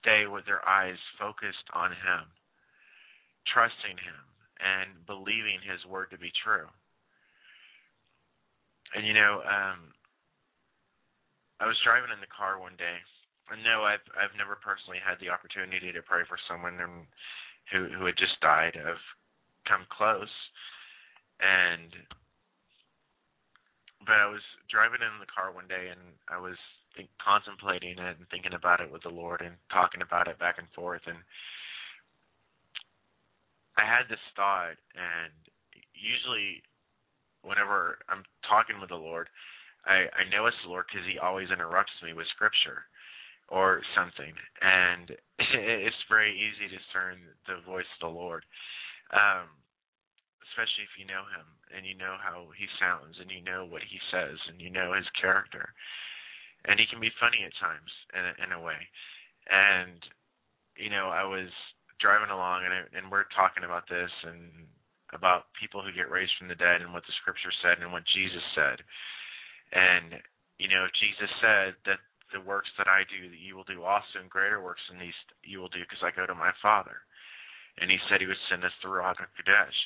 stay 0.00 0.26
with 0.26 0.44
their 0.46 0.66
eyes 0.68 0.98
focused 1.18 1.66
on 1.74 1.90
Him 1.90 2.28
trusting 3.52 3.96
Him 3.96 4.22
and 4.60 5.06
believing 5.08 5.60
His 5.64 5.80
word 5.88 6.12
to 6.12 6.18
be 6.18 6.32
true. 6.44 6.68
And 8.94 9.06
you 9.06 9.12
know, 9.12 9.40
um, 9.44 9.92
I 11.60 11.66
was 11.66 11.76
driving 11.84 12.12
in 12.12 12.20
the 12.20 12.30
car 12.30 12.60
one 12.60 12.76
day. 12.78 12.98
And 13.50 13.64
no, 13.64 13.84
I've 13.84 14.04
I've 14.12 14.36
never 14.36 14.60
personally 14.60 15.00
had 15.00 15.16
the 15.20 15.32
opportunity 15.32 15.92
to 15.92 16.04
pray 16.04 16.22
for 16.28 16.36
someone 16.48 16.76
who 17.72 17.88
who 17.96 18.04
had 18.04 18.20
just 18.20 18.36
died. 18.40 18.76
I've 18.76 19.00
come 19.64 19.88
close, 19.88 20.32
and 21.40 21.88
but 24.04 24.20
I 24.20 24.28
was 24.28 24.44
driving 24.70 25.00
in 25.00 25.20
the 25.20 25.30
car 25.30 25.52
one 25.52 25.68
day, 25.68 25.88
and 25.90 26.00
I 26.28 26.38
was 26.40 26.56
think, 26.96 27.08
contemplating 27.20 27.98
it 27.98 28.16
and 28.18 28.28
thinking 28.30 28.54
about 28.54 28.80
it 28.80 28.90
with 28.92 29.02
the 29.02 29.12
Lord 29.12 29.40
and 29.40 29.56
talking 29.72 30.02
about 30.02 30.28
it 30.28 30.38
back 30.38 30.56
and 30.58 30.68
forth, 30.74 31.02
and 31.06 31.18
I 33.78 33.86
had 33.86 34.10
this 34.10 34.22
thought, 34.34 34.74
and 34.98 35.30
usually, 35.94 36.62
whenever 37.46 38.02
I'm 38.10 38.26
talking 38.42 38.82
with 38.82 38.90
the 38.90 38.98
Lord, 38.98 39.30
I 39.86 40.10
I 40.10 40.26
know 40.26 40.46
it's 40.50 40.58
the 40.66 40.70
Lord 40.74 40.90
because 40.90 41.06
He 41.06 41.22
always 41.22 41.50
interrupts 41.54 41.94
me 42.02 42.12
with 42.12 42.26
Scripture 42.34 42.82
or 43.48 43.80
something, 43.94 44.34
and 44.60 45.14
it's 45.38 46.10
very 46.10 46.34
easy 46.34 46.68
to 46.68 46.76
discern 46.76 47.22
the 47.46 47.62
voice 47.62 47.88
of 48.02 48.10
the 48.10 48.12
Lord, 48.12 48.44
um, 49.14 49.46
especially 50.50 50.84
if 50.84 50.98
you 50.98 51.06
know 51.06 51.22
Him 51.30 51.57
and 51.74 51.86
you 51.86 51.96
know 51.96 52.16
how 52.20 52.48
He 52.56 52.66
sounds 52.80 53.16
and 53.20 53.30
you 53.30 53.40
know 53.40 53.64
what 53.64 53.82
He 53.84 53.98
says 54.10 54.36
and 54.48 54.60
you 54.60 54.70
know 54.70 54.94
His 54.94 55.08
character, 55.20 55.72
and 56.64 56.78
He 56.80 56.86
can 56.86 57.00
be 57.00 57.12
funny 57.20 57.44
at 57.44 57.54
times 57.60 57.90
in 58.14 58.22
a, 58.22 58.32
in 58.44 58.50
a 58.52 58.64
way, 58.64 58.80
and 59.50 59.98
you 60.76 60.90
know 60.90 61.08
I 61.08 61.24
was 61.24 61.50
driving 62.00 62.30
along 62.30 62.62
and 62.62 62.74
and 62.94 63.10
we're 63.10 63.26
talking 63.34 63.64
about 63.64 63.88
this 63.90 64.10
and 64.24 64.68
about 65.12 65.48
people 65.56 65.80
who 65.80 65.92
get 65.96 66.12
raised 66.12 66.32
from 66.36 66.48
the 66.48 66.58
dead 66.60 66.84
and 66.84 66.92
what 66.92 67.02
the 67.08 67.16
scripture 67.20 67.52
said 67.64 67.80
and 67.80 67.92
what 67.92 68.04
Jesus 68.12 68.44
said. 68.52 68.84
And 69.72 70.20
you 70.58 70.68
know, 70.68 70.90
Jesus 70.98 71.30
said 71.40 71.78
that 71.86 72.02
the 72.34 72.44
works 72.44 72.68
that 72.76 72.90
I 72.90 73.08
do 73.08 73.30
that 73.30 73.40
you 73.40 73.56
will 73.56 73.64
do 73.64 73.86
also 73.86 74.20
and 74.20 74.28
greater 74.28 74.60
works 74.60 74.82
than 74.90 75.00
these 75.00 75.16
you 75.44 75.62
will 75.62 75.72
do 75.72 75.80
because 75.80 76.04
I 76.04 76.12
go 76.12 76.26
to 76.26 76.36
my 76.36 76.52
Father. 76.60 77.00
And 77.78 77.88
he 77.90 77.96
said 78.06 78.20
he 78.20 78.26
would 78.26 78.42
send 78.50 78.66
us 78.66 78.74
the 78.82 78.90
Ruach 78.90 79.22
HaKodesh. 79.22 79.78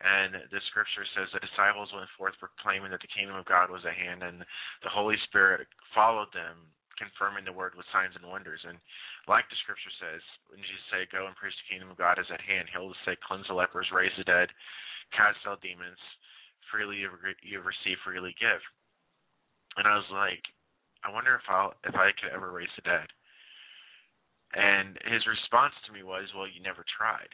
And 0.00 0.32
the 0.48 0.60
scripture 0.72 1.04
says 1.12 1.28
the 1.28 1.44
disciples 1.44 1.92
went 1.92 2.08
forth 2.16 2.32
proclaiming 2.40 2.90
that 2.90 3.04
the 3.04 3.12
kingdom 3.12 3.36
of 3.36 3.44
God 3.44 3.68
was 3.68 3.84
at 3.84 3.92
hand, 3.92 4.24
and 4.24 4.40
the 4.80 4.88
Holy 4.88 5.16
Spirit 5.28 5.68
followed 5.92 6.32
them, 6.32 6.56
confirming 6.96 7.44
the 7.44 7.52
word 7.52 7.76
with 7.76 7.84
signs 7.92 8.16
and 8.16 8.24
wonders. 8.24 8.64
And 8.64 8.80
like 9.28 9.44
the 9.52 9.60
scripture 9.60 9.92
says, 10.00 10.24
when 10.48 10.60
Jesus 10.64 10.88
say, 10.88 11.04
"Go 11.12 11.28
and 11.28 11.36
preach 11.36 11.52
the 11.60 11.68
kingdom 11.68 11.92
of 11.92 12.00
God 12.00 12.18
is 12.18 12.30
at 12.32 12.40
hand," 12.40 12.68
He'll 12.72 12.96
say, 13.04 13.16
"Cleanse 13.16 13.46
the 13.48 13.54
lepers, 13.54 13.92
raise 13.92 14.16
the 14.16 14.24
dead, 14.24 14.52
cast 15.12 15.44
out 15.46 15.60
demons. 15.60 16.00
Freely 16.72 16.96
you 16.96 17.60
receive, 17.60 18.00
freely 18.00 18.32
give." 18.40 18.62
And 19.76 19.86
I 19.86 19.96
was 19.96 20.08
like, 20.10 20.44
I 21.04 21.10
wonder 21.10 21.34
if 21.34 21.48
I'll 21.48 21.74
if 21.84 21.94
I 21.94 22.12
could 22.12 22.32
ever 22.32 22.50
raise 22.50 22.72
the 22.76 22.82
dead. 22.82 23.12
And 24.52 24.98
his 25.04 25.26
response 25.26 25.74
to 25.86 25.92
me 25.92 26.02
was, 26.02 26.32
"Well, 26.34 26.48
you 26.48 26.60
never 26.60 26.84
tried." 26.84 27.28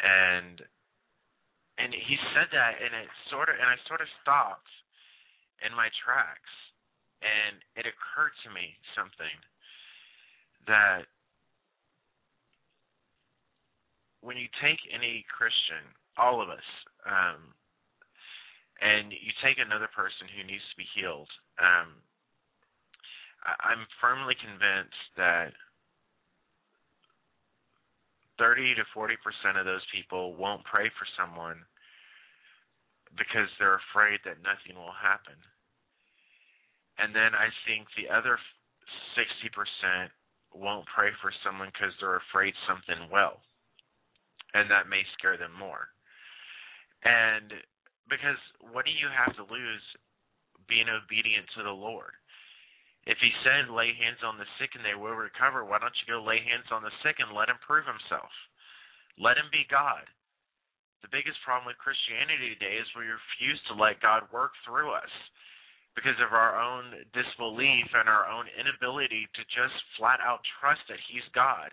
And 0.00 0.62
and 1.78 1.92
he 1.92 2.16
said 2.32 2.48
that, 2.56 2.80
and 2.80 2.92
it 2.96 3.08
sort 3.28 3.52
of, 3.52 3.56
and 3.60 3.68
I 3.68 3.76
sort 3.84 4.00
of 4.00 4.08
stopped 4.24 4.72
in 5.60 5.76
my 5.76 5.92
tracks, 5.92 6.52
and 7.20 7.60
it 7.76 7.84
occurred 7.84 8.32
to 8.44 8.50
me 8.52 8.72
something 8.96 9.36
that 10.64 11.04
when 14.24 14.40
you 14.40 14.48
take 14.64 14.80
any 14.88 15.24
Christian, 15.28 15.84
all 16.16 16.40
of 16.40 16.48
us, 16.48 16.64
um, 17.04 17.52
and 18.80 19.12
you 19.12 19.32
take 19.44 19.60
another 19.60 19.88
person 19.92 20.32
who 20.32 20.48
needs 20.48 20.64
to 20.72 20.80
be 20.80 20.88
healed, 20.96 21.28
um, 21.60 22.00
I, 23.44 23.76
I'm 23.76 23.84
firmly 24.00 24.34
convinced 24.34 25.12
that 25.20 25.52
30 28.38 28.76
to 28.76 28.84
40 28.92 29.16
percent 29.24 29.58
of 29.58 29.64
those 29.64 29.84
people 29.92 30.36
won't 30.36 30.64
pray 30.64 30.90
for 30.98 31.06
someone 31.16 31.64
because 33.16 33.48
they're 33.56 33.80
afraid 33.90 34.20
that 34.24 34.44
nothing 34.44 34.76
will 34.76 34.94
happen. 34.94 35.36
And 36.98 37.14
then 37.14 37.32
I 37.36 37.48
think 37.64 37.88
the 37.96 38.08
other 38.12 38.36
60 39.16 39.48
percent 39.52 40.12
won't 40.52 40.88
pray 40.88 41.12
for 41.20 41.32
someone 41.44 41.68
because 41.72 41.92
they're 42.00 42.20
afraid 42.20 42.54
something 42.64 43.08
will. 43.12 43.40
And 44.56 44.70
that 44.72 44.88
may 44.88 45.04
scare 45.16 45.36
them 45.36 45.52
more. 45.52 45.92
And 47.04 47.52
because 48.08 48.40
what 48.72 48.88
do 48.88 48.94
you 48.94 49.10
have 49.12 49.36
to 49.36 49.44
lose 49.52 49.84
being 50.68 50.88
obedient 50.88 51.44
to 51.56 51.62
the 51.62 51.74
Lord? 51.74 52.16
If 53.06 53.22
he 53.22 53.30
said 53.46 53.70
lay 53.70 53.94
hands 53.94 54.18
on 54.26 54.34
the 54.34 54.50
sick 54.58 54.74
and 54.74 54.82
they 54.82 54.98
will 54.98 55.14
recover, 55.14 55.62
why 55.62 55.78
don't 55.78 55.94
you 56.02 56.10
go 56.10 56.18
lay 56.18 56.42
hands 56.42 56.66
on 56.74 56.82
the 56.82 56.94
sick 57.06 57.22
and 57.22 57.30
let 57.30 57.48
him 57.48 57.62
prove 57.62 57.86
himself? 57.86 58.30
Let 59.14 59.38
him 59.38 59.46
be 59.54 59.64
God. 59.70 60.02
The 61.06 61.14
biggest 61.14 61.38
problem 61.46 61.70
with 61.70 61.78
Christianity 61.78 62.58
today 62.58 62.82
is 62.82 62.88
we 62.98 63.06
refuse 63.06 63.62
to 63.70 63.78
let 63.78 64.02
God 64.02 64.26
work 64.34 64.58
through 64.66 64.90
us 64.90 65.14
because 65.94 66.18
of 66.18 66.34
our 66.34 66.58
own 66.58 66.92
disbelief 67.14 67.88
and 67.94 68.10
our 68.10 68.28
own 68.28 68.50
inability 68.58 69.24
to 69.38 69.42
just 69.54 69.76
flat 69.96 70.20
out 70.20 70.44
trust 70.58 70.82
that 70.90 71.00
He's 71.08 71.24
God. 71.30 71.70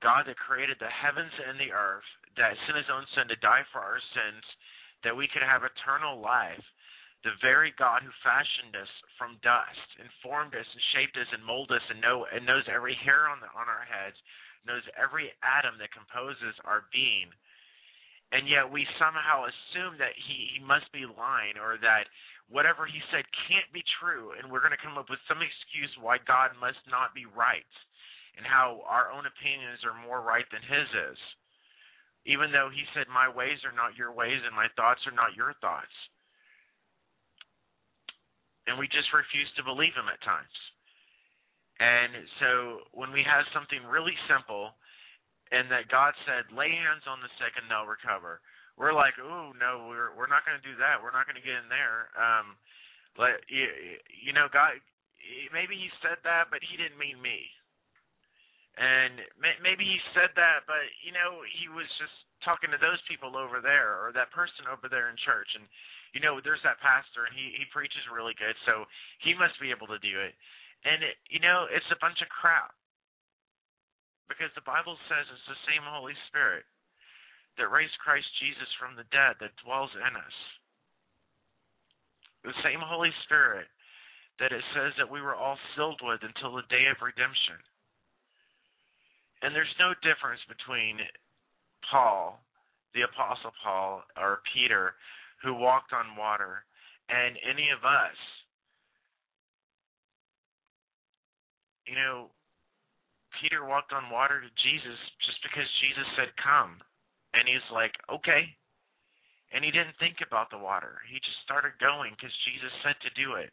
God 0.00 0.24
that 0.30 0.40
created 0.40 0.80
the 0.80 0.88
heavens 0.88 1.32
and 1.34 1.60
the 1.60 1.74
earth, 1.74 2.06
that 2.40 2.56
sent 2.64 2.80
His 2.80 2.88
own 2.88 3.04
Son 3.12 3.28
to 3.28 3.36
die 3.44 3.66
for 3.74 3.84
our 3.84 4.00
sins, 4.16 4.44
that 5.04 5.16
we 5.16 5.28
could 5.28 5.44
have 5.44 5.66
eternal 5.66 6.22
life. 6.22 6.62
The 7.24 7.36
very 7.40 7.72
God 7.80 8.04
who 8.04 8.12
fashioned 8.22 8.76
us 8.76 8.90
from 9.16 9.40
dust 9.42 9.88
and 9.98 10.08
formed 10.22 10.52
us 10.54 10.68
and 10.68 10.82
shaped 10.92 11.16
us 11.16 11.28
and 11.32 11.42
molded 11.44 11.80
us 11.80 11.86
and 11.90 12.00
know 12.00 12.28
and 12.28 12.44
knows 12.44 12.68
every 12.68 12.94
hair 13.00 13.26
on 13.32 13.40
the 13.40 13.48
on 13.56 13.66
our 13.66 13.88
heads, 13.88 14.16
knows 14.68 14.84
every 14.94 15.32
atom 15.40 15.80
that 15.80 15.92
composes 15.96 16.54
our 16.68 16.84
being 16.92 17.32
and 18.32 18.50
yet 18.50 18.66
we 18.66 18.82
somehow 18.98 19.46
assume 19.46 19.94
that 20.02 20.16
he, 20.18 20.58
he 20.58 20.60
must 20.64 20.90
be 20.90 21.06
lying 21.06 21.54
or 21.54 21.78
that 21.78 22.10
whatever 22.50 22.86
he 22.86 22.98
said 23.14 23.22
can't 23.46 23.70
be 23.70 23.84
true, 24.02 24.34
and 24.34 24.50
we're 24.50 24.64
going 24.64 24.74
to 24.74 24.82
come 24.82 24.98
up 24.98 25.06
with 25.10 25.22
some 25.30 25.38
excuse 25.38 25.92
why 26.02 26.18
God 26.26 26.50
must 26.58 26.82
not 26.90 27.14
be 27.14 27.30
right, 27.30 27.68
and 28.36 28.42
how 28.46 28.82
our 28.90 29.14
own 29.14 29.30
opinions 29.30 29.86
are 29.86 29.94
more 30.02 30.22
right 30.24 30.46
than 30.50 30.64
his 30.66 30.88
is. 31.14 31.20
even 32.26 32.52
though 32.52 32.70
he 32.72 32.84
said, 32.94 33.06
My 33.12 33.28
ways 33.28 33.60
are 33.64 33.76
not 33.76 33.96
your 33.96 34.12
ways 34.12 34.40
and 34.44 34.56
my 34.56 34.68
thoughts 34.76 35.00
are 35.06 35.14
not 35.16 35.36
your 35.36 35.54
thoughts. 35.60 35.92
And 38.66 38.80
we 38.80 38.88
just 38.88 39.12
refuse 39.12 39.48
to 39.56 39.62
believe 39.62 39.92
him 39.92 40.08
at 40.08 40.22
times. 40.24 40.56
And 41.80 42.24
so 42.38 42.50
when 42.94 43.10
we 43.10 43.20
have 43.26 43.44
something 43.52 43.82
really 43.84 44.14
simple 44.30 44.72
and 45.52 45.68
that 45.68 45.92
God 45.92 46.16
said, 46.24 46.48
lay 46.54 46.72
hands 46.72 47.04
on 47.04 47.20
the 47.20 47.28
sick 47.36 47.54
and 47.60 47.66
they'll 47.68 47.88
recover, 47.88 48.40
we're 48.78 48.96
like, 48.96 49.14
oh, 49.20 49.52
no, 49.54 49.86
we're, 49.90 50.14
we're 50.16 50.30
not 50.30 50.46
going 50.48 50.58
to 50.58 50.66
do 50.66 50.74
that. 50.80 50.98
We're 50.98 51.14
not 51.14 51.28
going 51.28 51.38
to 51.38 51.44
get 51.44 51.60
in 51.60 51.68
there. 51.70 52.10
Um, 52.16 52.56
like, 53.14 53.42
you, 53.46 53.68
you 54.10 54.32
know, 54.34 54.50
God, 54.50 54.80
maybe 55.54 55.78
he 55.78 55.90
said 56.02 56.18
that, 56.26 56.50
but 56.50 56.64
he 56.64 56.74
didn't 56.74 56.98
mean 56.98 57.20
me. 57.22 57.46
And 58.74 59.22
maybe 59.38 59.86
he 59.86 60.02
said 60.18 60.34
that, 60.34 60.66
but 60.66 60.82
you 61.06 61.14
know, 61.14 61.46
he 61.46 61.70
was 61.70 61.86
just 62.02 62.14
talking 62.42 62.74
to 62.74 62.80
those 62.82 62.98
people 63.06 63.38
over 63.38 63.62
there 63.62 64.02
or 64.02 64.10
that 64.18 64.34
person 64.34 64.66
over 64.66 64.90
there 64.90 65.14
in 65.14 65.16
church. 65.22 65.46
And 65.54 65.62
you 66.14 66.22
know, 66.22 66.38
there's 66.38 66.62
that 66.62 66.78
pastor, 66.78 67.26
and 67.26 67.34
he 67.34 67.52
he 67.58 67.66
preaches 67.74 68.06
really 68.08 68.38
good, 68.38 68.54
so 68.64 68.86
he 69.20 69.34
must 69.34 69.58
be 69.58 69.74
able 69.74 69.90
to 69.90 69.98
do 69.98 70.14
it. 70.22 70.32
And 70.86 71.02
it, 71.02 71.18
you 71.28 71.42
know, 71.42 71.66
it's 71.68 71.90
a 71.90 71.98
bunch 71.98 72.22
of 72.22 72.30
crap 72.30 72.70
because 74.30 74.52
the 74.54 74.64
Bible 74.64 74.96
says 75.10 75.26
it's 75.28 75.50
the 75.50 75.66
same 75.68 75.82
Holy 75.84 76.16
Spirit 76.30 76.64
that 77.58 77.70
raised 77.70 77.94
Christ 78.02 78.26
Jesus 78.38 78.68
from 78.78 78.94
the 78.94 79.08
dead 79.10 79.38
that 79.42 79.58
dwells 79.62 79.92
in 79.94 80.14
us. 80.14 80.36
The 82.46 82.56
same 82.62 82.82
Holy 82.82 83.12
Spirit 83.24 83.66
that 84.38 84.52
it 84.52 84.64
says 84.74 84.92
that 84.98 85.10
we 85.10 85.22
were 85.22 85.34
all 85.38 85.58
filled 85.76 86.02
with 86.02 86.20
until 86.22 86.54
the 86.54 86.66
day 86.66 86.90
of 86.90 86.98
redemption. 86.98 87.58
And 89.42 89.54
there's 89.54 89.70
no 89.78 89.94
difference 90.02 90.42
between 90.50 90.98
Paul, 91.90 92.42
the 92.92 93.06
Apostle 93.06 93.52
Paul, 93.62 94.02
or 94.18 94.42
Peter, 94.52 94.98
who 95.44 95.52
walked 95.52 95.92
on 95.92 96.16
water, 96.16 96.64
and 97.12 97.36
any 97.44 97.68
of 97.68 97.84
us. 97.84 98.16
You 101.84 102.00
know, 102.00 102.32
Peter 103.36 103.68
walked 103.68 103.92
on 103.92 104.08
water 104.08 104.40
to 104.40 104.50
Jesus 104.64 104.96
just 105.20 105.44
because 105.44 105.68
Jesus 105.84 106.08
said, 106.16 106.32
Come. 106.40 106.80
And 107.36 107.44
he's 107.44 107.68
like, 107.68 107.92
Okay. 108.08 108.48
And 109.52 109.62
he 109.62 109.70
didn't 109.70 110.00
think 110.00 110.18
about 110.24 110.50
the 110.50 110.58
water. 110.58 110.98
He 111.06 111.20
just 111.20 111.38
started 111.44 111.78
going 111.78 112.16
because 112.16 112.34
Jesus 112.48 112.72
said 112.82 112.96
to 113.04 113.12
do 113.14 113.38
it. 113.38 113.52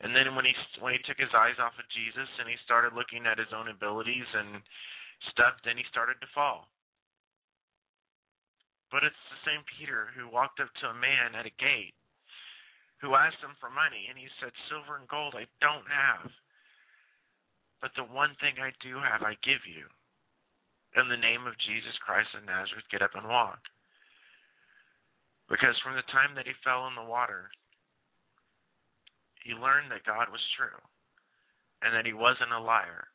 And 0.00 0.16
then 0.16 0.32
when 0.32 0.48
he 0.48 0.56
when 0.80 0.96
he 0.96 1.04
took 1.04 1.20
his 1.20 1.30
eyes 1.36 1.60
off 1.60 1.76
of 1.76 1.84
Jesus 1.92 2.26
and 2.40 2.48
he 2.48 2.56
started 2.64 2.96
looking 2.96 3.28
at 3.28 3.36
his 3.36 3.52
own 3.52 3.68
abilities 3.68 4.26
and 4.32 4.64
stuff, 5.36 5.60
then 5.62 5.76
he 5.76 5.84
started 5.92 6.16
to 6.24 6.34
fall. 6.34 6.72
But 8.90 9.06
it's 9.06 9.24
the 9.30 9.46
same 9.46 9.62
Peter 9.78 10.10
who 10.12 10.26
walked 10.26 10.58
up 10.58 10.70
to 10.82 10.90
a 10.90 10.98
man 10.98 11.38
at 11.38 11.46
a 11.46 11.60
gate 11.62 11.94
who 12.98 13.14
asked 13.14 13.40
him 13.40 13.56
for 13.62 13.70
money 13.70 14.10
and 14.10 14.18
he 14.18 14.28
said, 14.42 14.52
Silver 14.68 14.98
and 14.98 15.08
gold 15.08 15.38
I 15.38 15.46
don't 15.62 15.86
have. 15.88 16.28
But 17.80 17.94
the 17.96 18.04
one 18.04 18.36
thing 18.42 18.60
I 18.60 18.74
do 18.82 19.00
have 19.00 19.22
I 19.22 19.40
give 19.40 19.64
you. 19.64 19.88
In 20.98 21.06
the 21.06 21.16
name 21.16 21.46
of 21.46 21.54
Jesus 21.64 21.94
Christ 22.02 22.34
of 22.34 22.44
Nazareth, 22.44 22.90
get 22.90 23.00
up 23.00 23.14
and 23.14 23.30
walk. 23.30 23.62
Because 25.46 25.78
from 25.80 25.94
the 25.94 26.04
time 26.10 26.34
that 26.34 26.50
he 26.50 26.52
fell 26.66 26.90
in 26.90 26.98
the 26.98 27.06
water 27.06 27.48
he 29.42 29.52
learned 29.56 29.90
that 29.90 30.04
God 30.04 30.28
was 30.28 30.40
true 30.56 30.80
and 31.82 31.94
that 31.94 32.06
he 32.06 32.12
wasn't 32.12 32.52
a 32.52 32.60
liar 32.60 33.08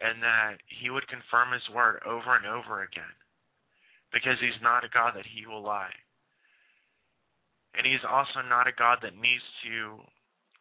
and 0.00 0.22
that 0.22 0.56
he 0.66 0.88
would 0.88 1.06
confirm 1.08 1.52
his 1.52 1.68
word 1.74 2.00
over 2.06 2.34
and 2.36 2.46
over 2.46 2.82
again 2.82 3.16
because 4.12 4.36
he's 4.40 4.60
not 4.62 4.84
a 4.84 4.92
God 4.92 5.16
that 5.16 5.26
he 5.26 5.46
will 5.48 5.64
lie. 5.64 5.94
And 7.74 7.88
he's 7.88 8.04
also 8.04 8.44
not 8.44 8.68
a 8.68 8.76
God 8.76 9.00
that 9.00 9.16
needs 9.16 9.44
to 9.64 10.04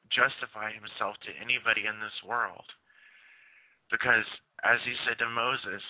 justify 0.08 0.72
himself 0.72 1.20
to 1.28 1.36
anybody 1.40 1.88
in 1.88 2.00
this 2.00 2.16
world. 2.24 2.66
Because 3.92 4.28
as 4.64 4.80
he 4.88 4.96
said 5.04 5.20
to 5.20 5.28
Moses, 5.28 5.84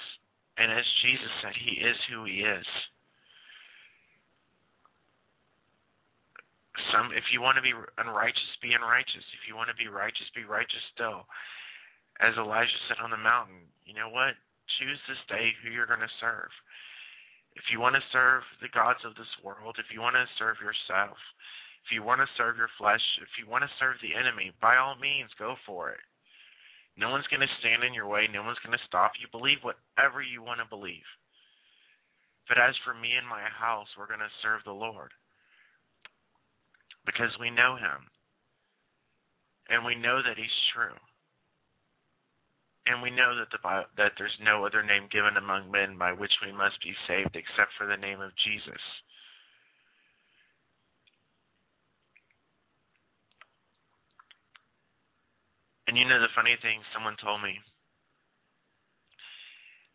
and 0.58 0.74
as 0.74 0.86
Jesus 1.06 1.32
said, 1.42 1.54
he 1.54 1.82
is 1.86 1.98
who 2.10 2.26
he 2.26 2.42
is. 2.42 2.66
some 6.92 7.14
if 7.16 7.30
you 7.32 7.40
want 7.40 7.56
to 7.56 7.66
be 7.66 7.74
unrighteous, 7.74 8.52
be 8.60 8.76
unrighteous. 8.76 9.26
If 9.38 9.48
you 9.48 9.56
want 9.56 9.72
to 9.72 9.78
be 9.78 9.88
righteous, 9.88 10.28
be 10.36 10.44
righteous 10.44 10.84
still. 10.94 11.26
As 12.20 12.36
Elijah 12.38 12.82
said 12.88 13.02
on 13.02 13.10
the 13.10 13.20
mountain, 13.20 13.66
you 13.88 13.96
know 13.96 14.12
what? 14.12 14.38
Choose 14.78 15.00
this 15.08 15.20
day 15.32 15.56
who 15.62 15.72
you're 15.74 15.90
going 15.90 16.04
to 16.04 16.20
serve. 16.22 16.52
If 17.56 17.68
you 17.72 17.80
want 17.80 17.96
to 17.96 18.12
serve 18.16 18.44
the 18.62 18.72
gods 18.72 19.04
of 19.04 19.16
this 19.16 19.30
world, 19.44 19.76
if 19.78 19.92
you 19.92 20.00
want 20.00 20.16
to 20.16 20.26
serve 20.40 20.64
yourself, 20.64 21.20
if 21.84 21.92
you 21.92 22.04
want 22.04 22.22
to 22.24 22.38
serve 22.38 22.56
your 22.56 22.72
flesh, 22.78 23.04
if 23.20 23.30
you 23.36 23.50
want 23.50 23.64
to 23.68 23.78
serve 23.80 24.00
the 24.00 24.16
enemy, 24.16 24.54
by 24.62 24.78
all 24.78 24.96
means, 24.96 25.30
go 25.36 25.56
for 25.66 25.92
it. 25.92 26.04
No 26.96 27.10
one's 27.10 27.28
going 27.28 27.44
to 27.44 27.60
stand 27.60 27.84
in 27.84 27.94
your 27.94 28.08
way. 28.08 28.28
No 28.28 28.44
one's 28.44 28.62
going 28.64 28.78
to 28.78 28.88
stop 28.88 29.16
you. 29.20 29.28
Believe 29.32 29.64
whatever 29.64 30.22
you 30.22 30.44
want 30.44 30.60
to 30.60 30.68
believe. 30.70 31.08
But 32.48 32.60
as 32.60 32.76
for 32.84 32.94
me 32.94 33.16
and 33.16 33.28
my 33.28 33.48
house, 33.48 33.88
we're 33.98 34.12
going 34.12 34.24
to 34.24 34.40
serve 34.44 34.62
the 34.66 34.76
Lord 34.76 35.12
because 37.06 37.32
we 37.40 37.50
know 37.50 37.76
him 37.76 38.08
and 39.70 39.86
we 39.86 39.96
know 39.96 40.20
that 40.22 40.38
he's 40.38 40.62
true. 40.76 40.98
And 42.86 43.02
we 43.02 43.12
know 43.12 43.38
that 43.38 43.54
the 43.54 43.62
that 43.98 44.14
there's 44.18 44.36
no 44.42 44.66
other 44.66 44.82
name 44.82 45.08
given 45.12 45.38
among 45.38 45.70
men 45.70 45.98
by 45.98 46.12
which 46.14 46.34
we 46.42 46.52
must 46.52 46.82
be 46.82 46.94
saved 47.08 47.36
except 47.36 47.78
for 47.78 47.86
the 47.86 47.98
name 47.98 48.22
of 48.22 48.32
Jesus. 48.44 48.82
And 55.88 55.98
you 55.98 56.08
know 56.08 56.20
the 56.20 56.32
funny 56.34 56.56
thing 56.62 56.82
someone 56.96 57.20
told 57.22 57.44
me 57.44 57.60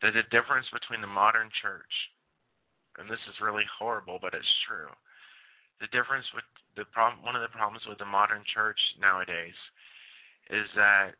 that 0.03 0.13
the 0.13 0.29
difference 0.31 0.67
between 0.71 1.01
the 1.01 1.11
modern 1.11 1.49
church 1.63 1.91
and 2.99 3.09
this 3.09 3.21
is 3.29 3.41
really 3.41 3.65
horrible 3.81 4.19
but 4.21 4.37
it's 4.37 4.57
true 4.69 4.93
the 5.81 5.89
difference 5.93 6.25
with 6.33 6.45
the 6.77 6.85
problem, 6.93 7.25
one 7.25 7.37
of 7.37 7.45
the 7.45 7.53
problems 7.53 7.85
with 7.89 7.99
the 7.99 8.09
modern 8.09 8.45
church 8.53 8.79
nowadays 9.01 9.57
is 10.49 10.69
that 10.77 11.17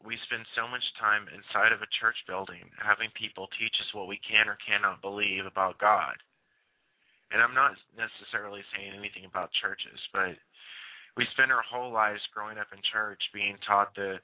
we 0.00 0.16
spend 0.24 0.48
so 0.56 0.64
much 0.64 0.82
time 0.96 1.28
inside 1.28 1.76
of 1.76 1.84
a 1.84 1.94
church 2.00 2.16
building 2.24 2.64
having 2.80 3.12
people 3.12 3.52
teach 3.60 3.74
us 3.84 3.92
what 3.92 4.08
we 4.08 4.16
can 4.24 4.48
or 4.48 4.56
cannot 4.64 5.04
believe 5.04 5.44
about 5.44 5.76
God. 5.76 6.16
And 7.30 7.38
I'm 7.38 7.54
not 7.54 7.76
necessarily 7.94 8.64
saying 8.74 8.96
anything 8.96 9.28
about 9.28 9.54
churches, 9.60 10.00
but 10.10 10.34
we 11.16 11.28
spend 11.36 11.52
our 11.52 11.62
whole 11.62 11.92
lives 11.92 12.22
growing 12.34 12.58
up 12.58 12.72
in 12.72 12.80
church 12.90 13.20
being 13.30 13.54
taught 13.62 13.94
the 13.94 14.18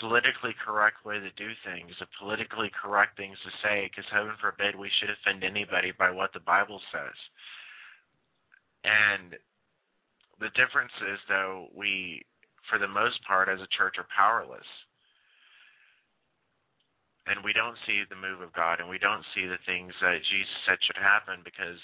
politically 0.00 0.56
correct 0.58 1.04
way 1.04 1.20
to 1.20 1.30
do 1.38 1.54
things, 1.62 1.94
the 2.00 2.10
politically 2.18 2.70
correct 2.74 3.16
things 3.16 3.38
to 3.44 3.50
say, 3.62 3.86
because 3.86 4.08
heaven 4.10 4.34
forbid 4.40 4.74
we 4.74 4.90
should 4.98 5.10
offend 5.10 5.44
anybody 5.44 5.92
by 5.94 6.10
what 6.10 6.32
the 6.32 6.42
Bible 6.42 6.80
says. 6.90 7.14
And 8.82 9.38
the 10.40 10.50
difference 10.58 10.92
is, 11.06 11.18
though, 11.28 11.68
we, 11.74 12.26
for 12.68 12.78
the 12.78 12.90
most 12.90 13.22
part, 13.26 13.48
as 13.48 13.60
a 13.60 13.70
church, 13.78 13.94
are 13.98 14.10
powerless. 14.10 14.66
And 17.26 17.40
we 17.40 17.56
don't 17.56 17.80
see 17.88 18.04
the 18.04 18.20
move 18.20 18.44
of 18.44 18.52
God, 18.52 18.80
and 18.80 18.88
we 18.88 19.00
don't 19.00 19.24
see 19.32 19.48
the 19.48 19.60
things 19.64 19.96
that 20.04 20.20
Jesus 20.28 20.60
said 20.68 20.76
should 20.84 21.00
happen 21.00 21.40
because 21.40 21.80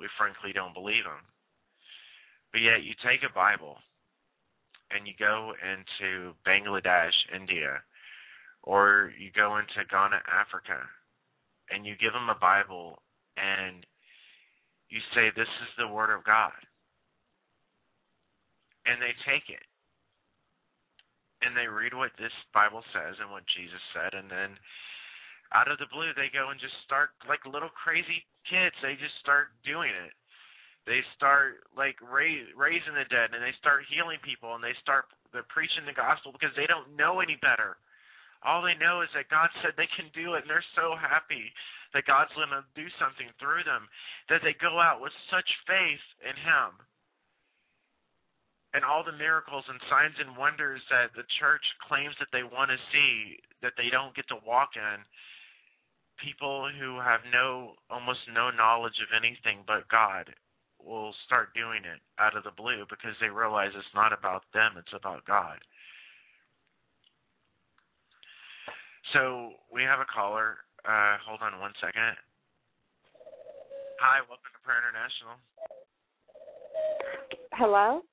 we 0.00 0.10
frankly 0.18 0.50
don't 0.50 0.74
believe 0.74 1.06
Him. 1.06 1.22
But 2.50 2.66
yet, 2.66 2.82
you 2.82 2.94
take 2.98 3.22
a 3.22 3.32
Bible 3.32 3.78
and 4.90 5.06
you 5.06 5.14
go 5.18 5.52
into 5.62 6.34
Bangladesh, 6.46 7.14
India, 7.34 7.82
or 8.62 9.12
you 9.18 9.30
go 9.34 9.58
into 9.58 9.86
Ghana, 9.90 10.18
Africa, 10.26 10.82
and 11.70 11.86
you 11.86 11.94
give 11.98 12.12
them 12.12 12.28
a 12.30 12.38
Bible 12.38 12.98
and 13.36 13.86
you 14.88 14.98
say, 15.14 15.30
This 15.34 15.50
is 15.62 15.70
the 15.78 15.88
Word 15.88 16.14
of 16.14 16.24
God. 16.24 16.54
And 18.86 19.02
they 19.02 19.14
take 19.26 19.50
it. 19.50 19.66
And 21.44 21.52
they 21.52 21.68
read 21.68 21.92
what 21.92 22.16
this 22.16 22.32
Bible 22.56 22.80
says 22.96 23.20
and 23.20 23.28
what 23.28 23.44
Jesus 23.52 23.82
said, 23.92 24.16
and 24.16 24.30
then 24.30 24.56
out 25.54 25.70
of 25.70 25.78
the 25.78 25.90
blue 25.92 26.10
they 26.16 26.32
go 26.32 26.50
and 26.50 26.58
just 26.58 26.74
start 26.82 27.14
like 27.28 27.44
little 27.46 27.70
crazy 27.70 28.24
kids, 28.48 28.74
they 28.82 28.98
just 28.98 29.14
start 29.22 29.54
doing 29.62 29.92
it. 29.92 30.14
They 30.86 31.02
start 31.18 31.66
like 31.74 31.98
raise, 32.02 32.46
raising 32.54 32.94
the 32.94 33.06
dead 33.10 33.34
and 33.34 33.42
they 33.42 33.54
start 33.58 33.86
healing 33.90 34.22
people 34.22 34.54
and 34.54 34.62
they 34.62 34.74
start 34.82 35.10
they're 35.34 35.46
preaching 35.50 35.84
the 35.84 35.94
gospel 35.94 36.32
because 36.32 36.54
they 36.54 36.66
don't 36.66 36.94
know 36.94 37.20
any 37.20 37.36
better. 37.42 37.76
All 38.46 38.62
they 38.62 38.78
know 38.78 39.02
is 39.02 39.10
that 39.12 39.28
God 39.28 39.50
said 39.60 39.74
they 39.74 39.90
can 39.98 40.06
do 40.14 40.38
it 40.38 40.46
and 40.46 40.50
they're 40.50 40.72
so 40.78 40.94
happy 40.94 41.50
that 41.94 42.06
God's 42.06 42.32
going 42.38 42.54
to 42.54 42.62
do 42.78 42.86
something 43.00 43.26
through 43.40 43.66
them, 43.66 43.90
that 44.30 44.44
they 44.46 44.54
go 44.62 44.78
out 44.78 45.02
with 45.02 45.14
such 45.32 45.48
faith 45.66 46.04
in 46.22 46.36
Him. 46.38 46.78
And 48.76 48.84
all 48.84 49.00
the 49.00 49.16
miracles 49.16 49.64
and 49.72 49.80
signs 49.88 50.20
and 50.20 50.36
wonders 50.36 50.84
that 50.92 51.08
the 51.16 51.24
church 51.40 51.64
claims 51.88 52.12
that 52.20 52.28
they 52.28 52.44
want 52.44 52.68
to 52.68 52.76
see, 52.92 53.40
that 53.64 53.72
they 53.80 53.88
don't 53.88 54.12
get 54.12 54.28
to 54.28 54.36
walk 54.44 54.76
in, 54.76 55.00
people 56.20 56.68
who 56.76 57.00
have 57.00 57.24
no 57.32 57.72
almost 57.88 58.20
no 58.28 58.52
knowledge 58.52 59.00
of 59.00 59.16
anything 59.16 59.64
but 59.64 59.88
God 59.88 60.28
will 60.76 61.16
start 61.24 61.56
doing 61.56 61.88
it 61.88 62.04
out 62.20 62.36
of 62.36 62.44
the 62.44 62.52
blue 62.52 62.84
because 62.92 63.16
they 63.16 63.32
realize 63.32 63.72
it's 63.72 63.96
not 63.96 64.12
about 64.12 64.44
them, 64.52 64.76
it's 64.76 64.92
about 64.92 65.24
God. 65.24 65.56
So 69.16 69.56
we 69.72 69.88
have 69.88 70.04
a 70.04 70.08
caller. 70.12 70.60
Uh, 70.84 71.16
hold 71.24 71.40
on 71.40 71.58
one 71.64 71.72
second. 71.80 72.12
Hi, 74.04 74.20
welcome 74.28 74.52
to 74.52 74.60
Prayer 74.60 74.84
International. 74.84 75.40
Hello? 77.56 78.04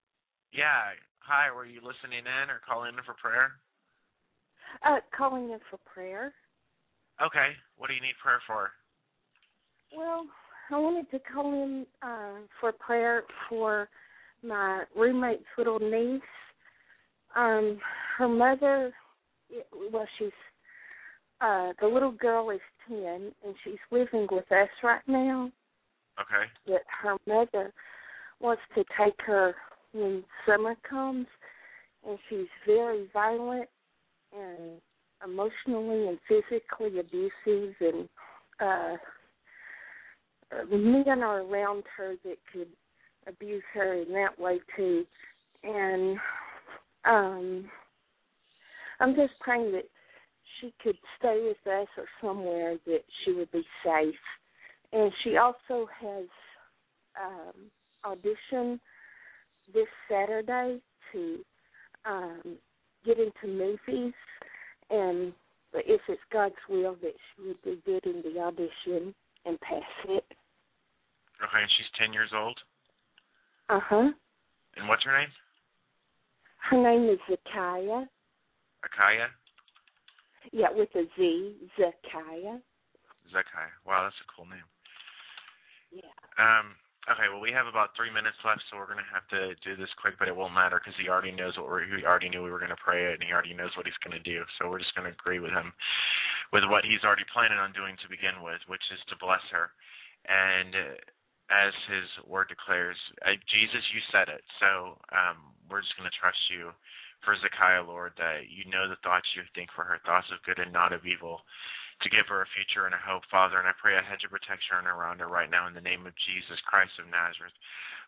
Yeah. 0.54 0.94
Hi, 1.20 1.52
were 1.52 1.66
you 1.66 1.82
listening 1.82 2.20
in 2.20 2.50
or 2.50 2.62
calling 2.68 2.94
in 2.94 3.04
for 3.04 3.16
prayer? 3.16 3.52
Uh, 4.86 5.00
calling 5.16 5.50
in 5.50 5.60
for 5.70 5.78
prayer. 5.86 6.34
Okay. 7.22 7.50
What 7.78 7.88
do 7.88 7.94
you 7.94 8.02
need 8.02 8.16
prayer 8.22 8.42
for? 8.46 8.70
Well, 9.96 10.26
I 10.70 10.78
wanted 10.78 11.10
to 11.12 11.20
call 11.20 11.52
in 11.54 11.86
uh, 12.02 12.46
for 12.60 12.72
prayer 12.72 13.24
for 13.50 13.90
my 14.44 14.84
roommate's 14.96 15.44
little 15.58 15.80
niece. 15.80 16.22
Um, 17.36 17.80
her 18.18 18.28
mother, 18.28 18.94
well, 19.92 20.08
she's 20.20 20.30
uh, 21.42 21.74
the 21.82 21.88
little 21.88 22.12
girl 22.12 22.52
is 22.52 22.62
ten, 22.88 23.32
and 23.44 23.56
she's 23.64 23.80
living 23.92 24.28
with 24.32 24.50
us 24.52 24.70
right 24.84 25.02
now. 25.08 25.52
Okay. 26.20 26.46
But 26.66 26.84
her 27.02 27.18
mother 27.28 27.74
wants 28.40 28.62
to 28.76 28.84
take 28.98 29.16
her 29.26 29.56
when 29.94 30.24
summer 30.46 30.76
comes, 30.88 31.28
and 32.08 32.18
she's 32.30 32.48
very 32.66 33.08
violent 33.14 33.70
and 34.38 34.82
emotionally 35.24 36.08
and 36.08 36.20
physically 36.28 37.00
abusive, 37.00 37.76
and 37.80 38.10
uh, 38.60 38.96
men 40.70 41.24
are 41.24 41.42
around 41.42 41.84
her 41.96 42.16
that 42.24 42.38
could 42.52 42.68
abuse 43.28 43.64
her 43.74 43.94
in 44.02 44.12
that 44.14 44.38
way 44.38 44.60
too. 44.76 45.06
And 45.64 46.18
um, 47.06 47.70
I'm 49.00 49.16
just 49.16 49.34
praying 49.40 49.72
that 49.74 49.86
she 50.60 50.74
could 50.84 50.98
stay 51.18 51.42
with 51.48 51.74
us 51.74 51.88
or 51.98 52.06
somewhere 52.22 52.76
that 52.86 53.04
she 53.24 53.34
would 53.34 53.52
be 53.52 53.64
safe. 53.84 54.16
And 54.92 55.12
she 55.24 55.38
also 55.38 55.88
has 56.00 56.26
um, 57.22 57.72
audition 58.06 58.80
this 59.74 59.88
Saturday 60.10 60.80
to 61.12 61.40
um, 62.06 62.58
get 63.06 63.18
into 63.20 63.48
movies, 63.48 64.14
and 64.90 65.34
if 65.74 66.02
it's 66.08 66.22
God's 66.32 66.56
will, 66.70 66.96
that 67.02 67.14
she 67.36 67.48
would 67.48 67.62
do 67.64 67.78
good 67.86 68.06
in 68.06 68.22
the 68.24 68.40
audition 68.40 69.14
and 69.46 69.60
pass 69.62 69.82
it. 70.06 70.26
Okay, 71.42 71.62
and 71.62 71.72
she's 71.78 71.88
ten 72.00 72.14
years 72.14 72.32
old. 72.34 72.58
Uh 73.70 73.80
huh. 73.84 74.12
And 74.76 74.88
what's 74.88 75.04
her 75.04 75.18
name? 75.18 75.30
Her 76.70 76.82
name 76.82 77.10
is 77.10 77.20
Zakaya. 77.30 78.08
Akaya. 78.84 79.28
Yeah, 80.52 80.68
with 80.72 80.90
a 80.96 81.04
Z, 81.18 81.56
Zakaya. 81.80 82.60
Zakaya. 83.34 83.72
Wow, 83.86 84.04
that's 84.04 84.16
a 84.22 84.28
cool 84.36 84.46
name. 84.46 84.64
Yeah. 85.92 86.02
Um. 86.38 86.76
Okay. 87.04 87.28
Well, 87.28 87.44
we 87.44 87.52
have 87.52 87.68
about 87.68 87.92
three 88.00 88.08
minutes 88.08 88.40
left, 88.48 88.64
so 88.72 88.80
we're 88.80 88.88
gonna 88.88 89.04
have 89.12 89.28
to 89.36 89.56
do 89.60 89.76
this 89.76 89.92
quick, 90.00 90.16
but 90.16 90.32
it 90.32 90.36
won't 90.36 90.56
matter 90.56 90.80
because 90.80 90.96
he 90.96 91.12
already 91.12 91.36
knows 91.36 91.58
what 91.60 91.68
we're. 91.68 91.84
He 91.84 92.08
already 92.08 92.30
knew 92.32 92.44
we 92.44 92.52
were 92.52 92.64
gonna 92.64 92.80
pray 92.80 93.12
it, 93.12 93.20
and 93.20 93.24
he 93.28 93.36
already 93.36 93.54
knows 93.54 93.76
what 93.76 93.86
he's 93.86 94.00
gonna 94.04 94.24
do. 94.24 94.44
So 94.56 94.72
we're 94.72 94.80
just 94.80 94.96
gonna 94.96 95.12
agree 95.12 95.40
with 95.44 95.52
him, 95.52 95.74
with 96.56 96.64
what 96.72 96.88
he's 96.88 97.04
already 97.04 97.28
planning 97.34 97.60
on 97.60 97.76
doing 97.76 98.00
to 98.00 98.08
begin 98.08 98.40
with, 98.40 98.64
which 98.72 98.84
is 98.94 99.02
to 99.10 99.20
bless 99.20 99.44
her, 99.52 99.72
and. 100.28 101.00
As 101.52 101.76
his 101.92 102.08
word 102.26 102.48
declares, 102.48 102.96
uh, 103.28 103.36
Jesus, 103.52 103.84
you 103.94 104.02
said 104.10 104.32
it. 104.32 104.42
So 104.64 104.98
um, 105.12 105.54
we're 105.70 105.84
just 105.84 105.94
going 106.00 106.10
to 106.10 106.18
trust 106.18 106.40
you 106.50 106.72
for 107.22 107.36
Zekiah, 107.40 107.84
Lord, 107.84 108.16
that 108.18 108.48
you 108.48 108.64
know 108.72 108.88
the 108.88 108.98
thoughts 109.04 109.28
you 109.36 109.44
think 109.54 109.70
for 109.76 109.84
her, 109.84 110.00
thoughts 110.08 110.28
of 110.32 110.42
good 110.48 110.58
and 110.58 110.72
not 110.72 110.96
of 110.96 111.06
evil, 111.06 111.44
to 112.02 112.10
give 112.10 112.26
her 112.28 112.42
a 112.42 112.54
future 112.58 112.90
and 112.90 112.96
a 112.96 113.02
hope, 113.02 113.24
Father. 113.30 113.62
And 113.62 113.70
I 113.70 113.76
pray 113.78 113.94
a 113.94 114.04
hedge 114.04 114.26
of 114.26 114.34
protection 114.34 114.90
around 114.90 115.22
her 115.22 115.30
right 115.30 115.50
now 115.50 115.70
in 115.70 115.78
the 115.78 115.84
name 115.84 116.08
of 116.10 116.18
Jesus 116.26 116.58
Christ 116.66 116.98
of 116.98 117.12
Nazareth. 117.12 117.54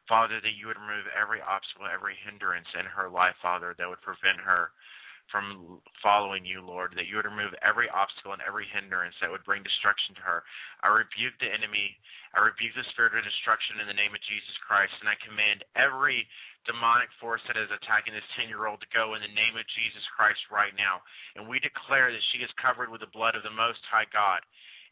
Father, 0.10 0.38
that 0.42 0.58
you 0.58 0.70
would 0.70 0.78
remove 0.78 1.10
every 1.14 1.42
obstacle, 1.42 1.90
every 1.90 2.14
hindrance 2.22 2.70
in 2.78 2.86
her 2.86 3.10
life, 3.10 3.38
Father, 3.42 3.74
that 3.78 3.90
would 3.90 4.02
prevent 4.06 4.38
her 4.42 4.70
from 5.34 5.82
following 6.06 6.46
you, 6.46 6.62
Lord, 6.62 6.94
that 6.94 7.10
you 7.10 7.18
would 7.18 7.26
remove 7.26 7.58
every 7.66 7.90
obstacle 7.90 8.38
and 8.38 8.46
every 8.46 8.70
hindrance 8.70 9.18
that 9.22 9.32
would 9.34 9.42
bring 9.42 9.66
destruction 9.66 10.14
to 10.16 10.22
her. 10.22 10.46
I 10.86 10.94
rebuke 10.94 11.34
the 11.42 11.50
enemy. 11.50 11.98
I 12.38 12.46
rebuke 12.46 12.78
the 12.78 12.86
spirit 12.94 13.18
of 13.18 13.26
destruction 13.26 13.82
in 13.82 13.90
the 13.90 13.98
name 13.98 14.14
of 14.14 14.22
Jesus 14.30 14.54
Christ, 14.62 14.94
and 15.02 15.10
I 15.10 15.18
command 15.26 15.66
every 15.74 16.30
demonic 16.66 17.10
force 17.22 17.42
that 17.48 17.58
is 17.58 17.70
attacking 17.72 18.14
this 18.14 18.26
10 18.38 18.50
year 18.50 18.66
old 18.66 18.82
to 18.82 18.90
go 18.94 19.14
in 19.14 19.22
the 19.22 19.38
name 19.38 19.56
of 19.58 19.66
Jesus 19.78 20.04
Christ 20.14 20.42
right 20.50 20.74
now. 20.78 21.02
And 21.38 21.48
we 21.50 21.62
declare 21.62 22.12
that 22.12 22.28
she 22.34 22.44
is 22.44 22.52
covered 22.62 22.90
with 22.90 23.02
the 23.02 23.16
blood 23.16 23.38
of 23.38 23.46
the 23.46 23.54
Most 23.54 23.82
High 23.90 24.10
God. 24.10 24.42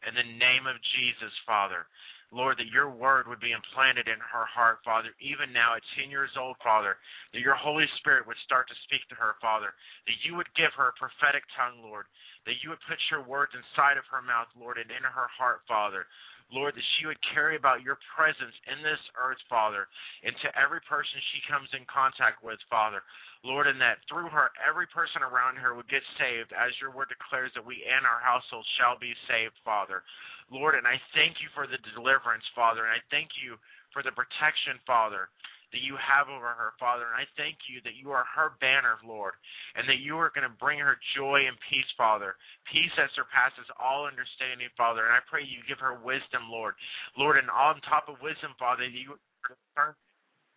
In 0.06 0.14
the 0.14 0.36
name 0.36 0.66
of 0.68 0.76
Jesus, 0.96 1.32
Father. 1.46 1.86
Lord, 2.34 2.58
that 2.58 2.74
your 2.74 2.90
word 2.90 3.30
would 3.30 3.38
be 3.38 3.54
implanted 3.54 4.10
in 4.10 4.18
her 4.18 4.42
heart, 4.50 4.82
Father, 4.82 5.14
even 5.22 5.54
now 5.54 5.78
at 5.78 5.86
10 5.94 6.10
years 6.10 6.34
old, 6.34 6.58
Father, 6.58 6.98
that 7.30 7.44
your 7.46 7.54
Holy 7.54 7.86
Spirit 8.02 8.26
would 8.26 8.40
start 8.42 8.66
to 8.66 8.82
speak 8.90 9.06
to 9.06 9.14
her, 9.14 9.38
Father, 9.38 9.70
that 10.10 10.18
you 10.26 10.34
would 10.34 10.50
give 10.58 10.74
her 10.74 10.90
a 10.90 10.98
prophetic 10.98 11.46
tongue, 11.54 11.78
Lord, 11.78 12.10
that 12.42 12.58
you 12.58 12.74
would 12.74 12.82
put 12.90 12.98
your 13.06 13.22
words 13.22 13.54
inside 13.54 14.02
of 14.02 14.08
her 14.10 14.18
mouth, 14.18 14.50
Lord, 14.58 14.82
and 14.82 14.90
in 14.90 15.06
her 15.06 15.30
heart, 15.30 15.62
Father. 15.70 16.10
Lord, 16.52 16.76
that 16.76 16.90
she 16.96 17.06
would 17.06 17.20
carry 17.32 17.56
about 17.56 17.82
your 17.82 17.98
presence 18.12 18.54
in 18.68 18.84
this 18.84 19.00
earth, 19.16 19.40
Father, 19.48 19.88
into 20.22 20.48
every 20.54 20.80
person 20.84 21.16
she 21.32 21.50
comes 21.50 21.68
in 21.72 21.88
contact 21.88 22.44
with, 22.44 22.60
Father. 22.68 23.00
Lord, 23.44 23.68
and 23.68 23.80
that 23.80 24.00
through 24.08 24.32
her, 24.32 24.52
every 24.60 24.88
person 24.88 25.20
around 25.20 25.60
her 25.60 25.76
would 25.76 25.88
get 25.92 26.04
saved, 26.16 26.52
as 26.56 26.72
your 26.80 26.92
word 26.92 27.12
declares 27.12 27.52
that 27.52 27.64
we 27.64 27.84
and 27.84 28.08
our 28.08 28.20
household 28.20 28.64
shall 28.80 28.96
be 28.96 29.12
saved, 29.28 29.56
Father. 29.64 30.00
Lord, 30.48 30.76
and 30.76 30.88
I 30.88 31.00
thank 31.12 31.40
you 31.40 31.48
for 31.52 31.68
the 31.68 31.80
deliverance, 31.92 32.44
Father, 32.56 32.84
and 32.84 32.92
I 32.92 33.00
thank 33.12 33.36
you 33.40 33.56
for 33.92 34.04
the 34.04 34.12
protection, 34.12 34.80
Father, 34.88 35.28
that 35.74 35.82
you 35.82 35.98
have 35.98 36.30
over 36.30 36.54
her, 36.54 36.78
Father. 36.78 37.10
And 37.10 37.18
I 37.18 37.26
thank 37.34 37.66
you 37.66 37.82
that 37.82 37.98
you 37.98 38.14
are 38.14 38.22
her 38.30 38.54
banner, 38.62 39.02
Lord, 39.02 39.34
and 39.74 39.82
that 39.90 39.98
you 39.98 40.14
are 40.22 40.30
going 40.30 40.46
to 40.46 40.62
bring 40.62 40.78
her 40.78 40.94
joy 41.18 41.50
and 41.50 41.58
peace, 41.66 41.90
Father. 41.98 42.38
Peace 42.70 42.94
that 42.94 43.10
surpasses 43.18 43.66
all 43.82 44.06
understanding, 44.06 44.70
Father. 44.78 45.02
And 45.02 45.10
I 45.10 45.20
pray 45.26 45.42
you 45.42 45.66
give 45.66 45.82
her 45.82 45.98
wisdom, 45.98 46.46
Lord. 46.46 46.78
Lord, 47.18 47.42
and 47.42 47.50
on 47.50 47.82
top 47.82 48.06
of 48.06 48.22
wisdom, 48.22 48.54
Father, 48.54 48.86
that 48.86 48.94
you 48.94 49.18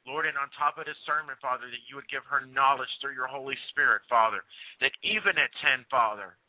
Lord, 0.06 0.24
and 0.24 0.40
on 0.40 0.48
top 0.56 0.80
of 0.80 0.88
discernment, 0.88 1.36
Father, 1.44 1.68
that 1.68 1.84
you 1.92 2.00
would 2.00 2.08
give 2.08 2.24
her 2.32 2.48
knowledge 2.48 2.88
through 3.04 3.12
your 3.12 3.28
Holy 3.28 3.60
Spirit, 3.74 4.08
Father. 4.08 4.40
That 4.80 4.96
even 5.04 5.36
at 5.36 5.52
10, 5.60 5.84
Father, 5.92 6.40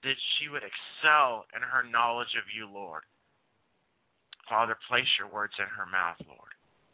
that 0.00 0.16
she 0.38 0.48
would 0.48 0.64
excel 0.64 1.44
in 1.52 1.60
her 1.60 1.84
knowledge 1.84 2.32
of 2.40 2.48
you, 2.48 2.64
Lord. 2.64 3.04
Father, 4.48 4.80
place 4.88 5.08
your 5.20 5.28
words 5.28 5.52
in 5.60 5.68
her 5.68 5.84
mouth, 5.84 6.16
Lord. 6.24 6.51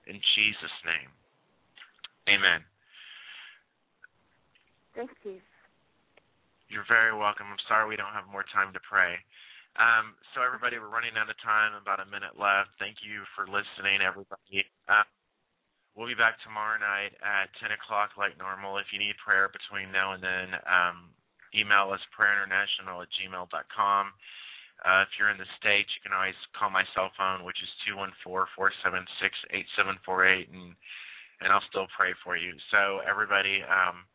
In 0.09 0.17
Jesus' 0.17 0.79
name. 0.89 1.13
Amen. 2.33 2.65
Thank 4.97 5.13
you. 5.23 5.39
You're 6.69 6.89
very 6.89 7.13
welcome. 7.17 7.49
I'm 7.49 7.61
sorry 7.69 7.89
we 7.89 7.97
don't 7.97 8.13
have 8.17 8.29
more 8.29 8.45
time 8.53 8.73
to 8.73 8.81
pray. 8.85 9.17
Um, 9.79 10.19
so, 10.35 10.43
everybody, 10.43 10.77
we're 10.77 10.91
running 10.91 11.15
out 11.15 11.31
of 11.31 11.39
time, 11.39 11.77
about 11.79 12.03
a 12.03 12.09
minute 12.09 12.35
left. 12.35 12.75
Thank 12.83 13.01
you 13.05 13.23
for 13.37 13.47
listening, 13.47 14.03
everybody. 14.03 14.67
Uh, 14.91 15.07
we'll 15.95 16.11
be 16.11 16.19
back 16.19 16.41
tomorrow 16.43 16.77
night 16.83 17.15
at 17.23 17.53
10 17.63 17.73
o'clock, 17.79 18.19
like 18.19 18.35
normal. 18.37 18.77
If 18.83 18.91
you 18.91 18.99
need 18.99 19.15
prayer 19.23 19.49
between 19.49 19.95
now 19.95 20.19
and 20.19 20.21
then, 20.25 20.59
um, 20.67 21.15
email 21.55 21.95
us 21.95 22.03
prayerinternational 22.13 23.07
at 23.07 23.11
gmail.com. 23.17 24.05
Uh, 24.85 25.03
if 25.03 25.11
you're 25.19 25.31
in 25.31 25.39
the 25.39 25.57
States, 25.59 25.91
you 25.97 26.03
can 26.07 26.15
always 26.15 26.39
call 26.55 26.71
my 26.71 26.87
cell 26.95 27.11
phone, 27.19 27.43
which 27.43 27.59
is 27.63 27.71
two 27.83 27.99
one 27.99 28.13
four 28.23 28.47
four 28.55 28.71
seven 28.83 29.03
six 29.19 29.35
eight 29.51 29.67
seven 29.75 29.99
four 30.07 30.23
eight, 30.27 30.49
and 30.51 30.75
and 31.41 31.51
I'll 31.51 31.65
still 31.71 31.87
pray 31.95 32.15
for 32.23 32.37
you. 32.37 32.55
So 32.71 33.03
everybody, 33.03 33.63
um, 33.67 34.07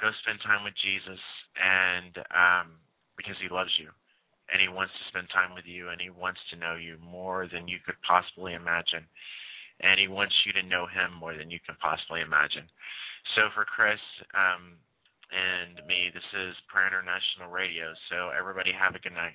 go 0.00 0.08
spend 0.24 0.40
time 0.44 0.64
with 0.64 0.76
Jesus, 0.80 1.20
and 1.56 2.14
um, 2.32 2.66
because 3.16 3.36
He 3.40 3.48
loves 3.48 3.72
you, 3.80 3.88
and 4.52 4.60
He 4.60 4.68
wants 4.68 4.92
to 4.92 5.08
spend 5.08 5.28
time 5.32 5.56
with 5.56 5.64
you, 5.64 5.88
and 5.88 6.00
He 6.00 6.12
wants 6.12 6.40
to 6.52 6.60
know 6.60 6.76
you 6.76 7.00
more 7.00 7.48
than 7.48 7.68
you 7.68 7.80
could 7.84 7.96
possibly 8.04 8.52
imagine, 8.52 9.08
and 9.80 9.96
He 9.96 10.08
wants 10.08 10.36
you 10.44 10.52
to 10.56 10.64
know 10.68 10.84
Him 10.84 11.16
more 11.16 11.32
than 11.32 11.48
you 11.48 11.60
can 11.64 11.76
possibly 11.80 12.20
imagine. 12.20 12.68
So 13.36 13.48
for 13.56 13.64
Chris, 13.64 14.00
um, 14.36 14.76
and 15.34 15.80
me. 15.86 16.10
This 16.14 16.26
is 16.36 16.54
Prayer 16.70 16.86
International 16.86 17.50
Radio. 17.50 17.90
So 18.10 18.30
everybody 18.30 18.70
have 18.70 18.94
a 18.94 19.02
good 19.02 19.16
night. 19.16 19.34